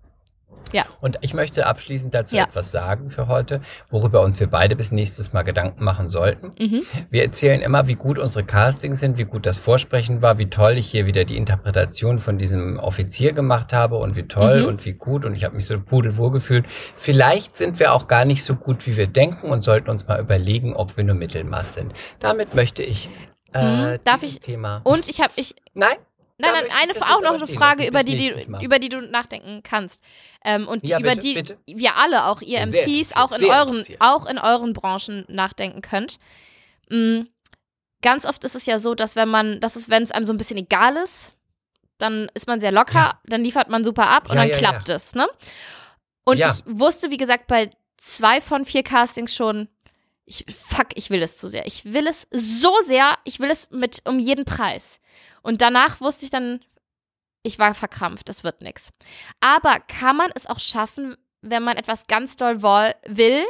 Ja. 0.72 0.84
Und 1.00 1.16
ich 1.22 1.32
möchte 1.34 1.66
abschließend 1.66 2.14
dazu 2.14 2.36
Ja. 2.36 2.44
etwas 2.44 2.70
sagen 2.72 3.08
für 3.10 3.28
heute, 3.28 3.60
worüber 3.90 4.20
uns 4.22 4.38
wir 4.40 4.46
beide 4.48 4.76
bis 4.76 4.92
nächstes 4.92 5.32
Mal 5.32 5.42
Gedanken 5.42 5.82
machen 5.84 6.08
sollten. 6.08 6.52
Mhm. 6.58 6.82
Wir 7.10 7.22
erzählen 7.22 7.60
immer, 7.60 7.88
wie 7.88 7.94
gut 7.94 8.18
unsere 8.18 8.44
Castings 8.44 9.00
sind, 9.00 9.18
wie 9.18 9.24
gut 9.24 9.46
das 9.46 9.58
Vorsprechen 9.58 10.20
war, 10.22 10.38
wie 10.38 10.50
toll 10.50 10.72
ich 10.78 10.90
hier 10.90 11.06
wieder 11.06 11.24
die 11.24 11.36
Interpretation 11.36 12.18
von 12.18 12.38
diesem 12.38 12.78
Offizier 12.78 13.32
gemacht 13.32 13.72
habe 13.72 13.96
und 13.96 14.16
wie 14.16 14.24
toll 14.28 14.62
Mhm. 14.62 14.68
und 14.68 14.84
wie 14.84 14.92
gut 14.92 15.24
und 15.24 15.34
ich 15.36 15.44
habe 15.44 15.56
mich 15.56 15.66
so 15.66 15.78
pudelwohl 15.80 16.30
gefühlt. 16.30 16.66
Vielleicht 16.96 17.56
sind 17.56 17.78
wir 17.78 17.92
auch 17.92 18.08
gar 18.08 18.24
nicht 18.24 18.44
so 18.44 18.54
gut, 18.54 18.86
wie 18.86 18.96
wir 18.96 19.06
denken 19.06 19.50
und 19.50 19.62
sollten 19.64 19.90
uns 19.90 20.06
mal 20.06 20.20
überlegen, 20.20 20.74
ob 20.74 20.96
wir 20.96 21.04
nur 21.04 21.14
Mittelmaß 21.16 21.74
sind. 21.74 21.92
Damit 22.20 22.54
möchte 22.54 22.82
ich 22.82 23.08
äh, 23.54 23.64
Mhm. 23.94 23.98
Darf 24.04 24.20
dieses 24.20 24.34
ich- 24.36 24.40
Thema. 24.40 24.82
Und 24.84 25.08
ich 25.08 25.20
habe 25.22 25.32
ich 25.36 25.54
Nein? 25.72 25.96
Nein, 26.40 26.52
nein, 26.52 26.64
eine, 26.80 26.92
auch 27.02 27.20
noch 27.20 27.34
eine 27.34 27.44
stehen 27.46 27.58
Frage, 27.58 27.86
über 27.86 28.02
die, 28.04 28.16
die, 28.16 28.32
über 28.62 28.78
die 28.78 28.88
du 28.88 29.00
nachdenken 29.00 29.62
kannst. 29.64 30.00
Ähm, 30.44 30.68
und 30.68 30.88
Ja, 30.88 31.00
über 31.00 31.10
bitte, 31.10 31.20
die 31.22 31.34
bitte. 31.34 31.58
wir 31.66 31.96
alle, 31.96 32.26
auch 32.26 32.40
ihr 32.42 32.60
MCs, 32.64 33.16
auch 33.16 33.32
in, 33.32 33.44
euren, 33.44 33.84
auch 33.98 34.26
in 34.26 34.38
euren 34.38 34.72
Branchen 34.72 35.24
nachdenken 35.28 35.82
könnt. 35.82 36.18
Mm, 36.90 37.22
ganz 38.02 38.24
oft 38.24 38.44
ist 38.44 38.54
es 38.54 38.66
ja 38.66 38.78
so, 38.78 38.94
dass 38.94 39.16
wenn 39.16 39.28
man, 39.28 39.60
dass 39.60 39.74
es, 39.74 39.88
wenn 39.90 40.02
es 40.04 40.12
einem 40.12 40.24
so 40.24 40.32
ein 40.32 40.36
bisschen 40.36 40.58
egal 40.58 40.96
ist, 40.96 41.32
dann 41.98 42.30
ist 42.34 42.46
man 42.46 42.60
sehr 42.60 42.70
locker, 42.70 42.94
Ja. 42.94 43.20
dann 43.24 43.42
liefert 43.42 43.68
man 43.68 43.84
super 43.84 44.08
ab 44.08 44.28
und 44.30 44.36
Ja, 44.36 44.42
dann 44.42 44.50
ja, 44.50 44.56
klappt 44.58 44.88
es, 44.88 45.14
ne? 45.16 45.26
Und 46.24 46.38
ich 46.38 46.62
wusste, 46.66 47.10
wie 47.10 47.16
gesagt, 47.16 47.48
bei 47.48 47.70
zwei 47.96 48.40
von 48.40 48.64
vier 48.64 48.84
Castings 48.84 49.34
schon, 49.34 49.68
ich, 50.24 50.44
fuck, 50.54 50.88
ich 50.94 51.10
will 51.10 51.22
es 51.22 51.38
zu 51.38 51.48
sehr. 51.48 51.66
Ich 51.66 51.86
will 51.92 52.06
es 52.06 52.28
so 52.30 52.72
sehr, 52.86 53.16
ich 53.24 53.40
will 53.40 53.50
es 53.50 53.70
mit 53.70 54.02
um 54.04 54.18
jeden 54.18 54.44
Preis. 54.44 55.00
Und 55.48 55.62
danach 55.62 56.02
wusste 56.02 56.26
ich 56.26 56.30
dann, 56.30 56.60
ich 57.42 57.58
war 57.58 57.74
verkrampft, 57.74 58.28
das 58.28 58.44
wird 58.44 58.60
nichts. 58.60 58.90
Aber 59.40 59.78
kann 59.88 60.14
man 60.14 60.30
es 60.34 60.44
auch 60.44 60.60
schaffen, 60.60 61.16
wenn 61.40 61.62
man 61.62 61.78
etwas 61.78 62.06
ganz 62.06 62.36
doll 62.36 62.60
will, 62.60 63.46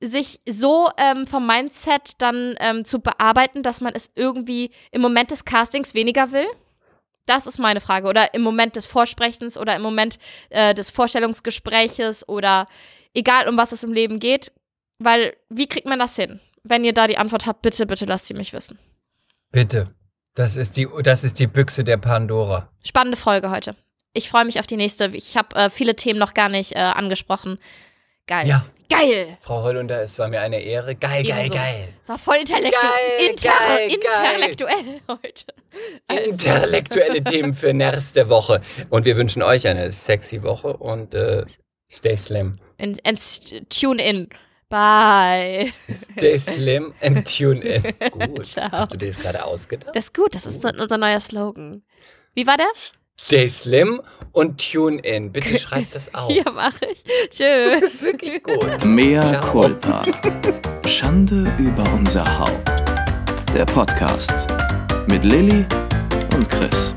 sich 0.00 0.40
so 0.48 0.88
ähm, 0.96 1.26
vom 1.26 1.46
Mindset 1.46 2.12
dann 2.22 2.54
ähm, 2.60 2.86
zu 2.86 3.00
bearbeiten, 3.00 3.62
dass 3.62 3.82
man 3.82 3.92
es 3.94 4.10
irgendwie 4.14 4.70
im 4.90 5.02
Moment 5.02 5.30
des 5.30 5.44
Castings 5.44 5.92
weniger 5.92 6.32
will? 6.32 6.46
Das 7.26 7.46
ist 7.46 7.58
meine 7.58 7.82
Frage. 7.82 8.08
Oder 8.08 8.32
im 8.32 8.40
Moment 8.40 8.74
des 8.74 8.86
Vorsprechens 8.86 9.58
oder 9.58 9.76
im 9.76 9.82
Moment 9.82 10.18
äh, 10.48 10.72
des 10.72 10.88
Vorstellungsgespräches 10.88 12.26
oder 12.30 12.66
egal, 13.12 13.46
um 13.46 13.58
was 13.58 13.72
es 13.72 13.84
im 13.84 13.92
Leben 13.92 14.20
geht. 14.20 14.52
Weil, 14.98 15.36
wie 15.50 15.68
kriegt 15.68 15.86
man 15.86 15.98
das 15.98 16.16
hin? 16.16 16.40
Wenn 16.62 16.82
ihr 16.82 16.94
da 16.94 17.06
die 17.06 17.18
Antwort 17.18 17.44
habt, 17.44 17.60
bitte, 17.60 17.84
bitte 17.84 18.06
lasst 18.06 18.24
sie 18.24 18.32
mich 18.32 18.54
wissen. 18.54 18.78
Bitte. 19.52 19.94
Das 20.38 20.56
ist 20.56 20.76
die, 20.76 20.86
das 21.02 21.24
ist 21.24 21.40
die 21.40 21.48
Büchse 21.48 21.82
der 21.82 21.96
Pandora. 21.96 22.70
Spannende 22.86 23.16
Folge 23.16 23.50
heute. 23.50 23.74
Ich 24.12 24.28
freue 24.28 24.44
mich 24.44 24.60
auf 24.60 24.68
die 24.68 24.76
nächste. 24.76 25.10
Ich 25.14 25.36
habe 25.36 25.56
äh, 25.56 25.68
viele 25.68 25.96
Themen 25.96 26.20
noch 26.20 26.32
gar 26.32 26.48
nicht 26.48 26.76
äh, 26.76 26.78
angesprochen. 26.78 27.58
Geil. 28.28 28.46
Ja, 28.46 28.64
Geil. 28.88 29.36
Frau 29.40 29.64
Hollunder, 29.64 30.00
es 30.00 30.16
war 30.20 30.28
mir 30.28 30.40
eine 30.40 30.60
Ehre. 30.60 30.94
Geil, 30.94 31.24
geil, 31.24 31.46
Ebenso. 31.46 31.54
geil. 31.56 31.88
War 32.06 32.18
voll 32.18 32.36
intellektu 32.36 32.78
Geil, 32.80 33.30
inter 33.30 33.48
geil, 33.48 33.90
intellektuell 33.90 35.00
heute. 35.08 35.54
Also, 36.06 36.30
Intellektuelle 36.30 37.24
Themen 37.24 37.52
für 37.52 37.74
nächste 37.74 38.28
Woche. 38.28 38.60
Und 38.90 39.06
wir 39.06 39.16
wünschen 39.16 39.42
euch 39.42 39.66
eine 39.66 39.90
sexy 39.90 40.44
Woche 40.44 40.76
und 40.76 41.14
äh, 41.14 41.44
stay 41.90 42.16
slim. 42.16 42.52
and, 42.80 43.04
and 43.04 43.68
tune 43.70 44.00
in. 44.00 44.28
Bye. 44.68 45.72
Stay 45.90 46.38
slim 46.38 46.92
and 47.00 47.24
tune 47.26 47.62
in. 47.62 47.82
Gut. 48.10 48.46
Ciao. 48.46 48.70
Hast 48.70 48.92
du 48.92 48.98
dir 48.98 49.08
das 49.08 49.18
gerade 49.18 49.44
ausgedacht? 49.44 49.96
Das 49.96 50.06
ist 50.06 50.14
gut, 50.14 50.34
das 50.34 50.44
ist 50.46 50.62
unser 50.62 50.98
neuer 50.98 51.20
Slogan. 51.20 51.82
Wie 52.34 52.46
war 52.46 52.56
der? 52.58 52.68
Stay 53.20 53.48
slim 53.48 54.00
und 54.32 54.62
tune 54.72 55.00
in. 55.00 55.32
Bitte 55.32 55.58
schreibt 55.60 55.94
das 55.94 56.14
auf. 56.14 56.30
Ja, 56.30 56.50
mache 56.52 56.86
ich. 56.92 57.02
Tschüss. 57.30 57.80
Das 57.80 57.94
ist 57.94 58.02
wirklich 58.02 58.42
gut. 58.42 58.84
Mea 58.84 59.40
culpa. 59.40 60.02
Schande 60.86 61.52
über 61.58 61.84
unser 61.94 62.38
Haupt. 62.38 62.70
Der 63.54 63.64
Podcast 63.64 64.48
mit 65.08 65.24
Lilly 65.24 65.64
und 66.34 66.48
Chris. 66.50 66.94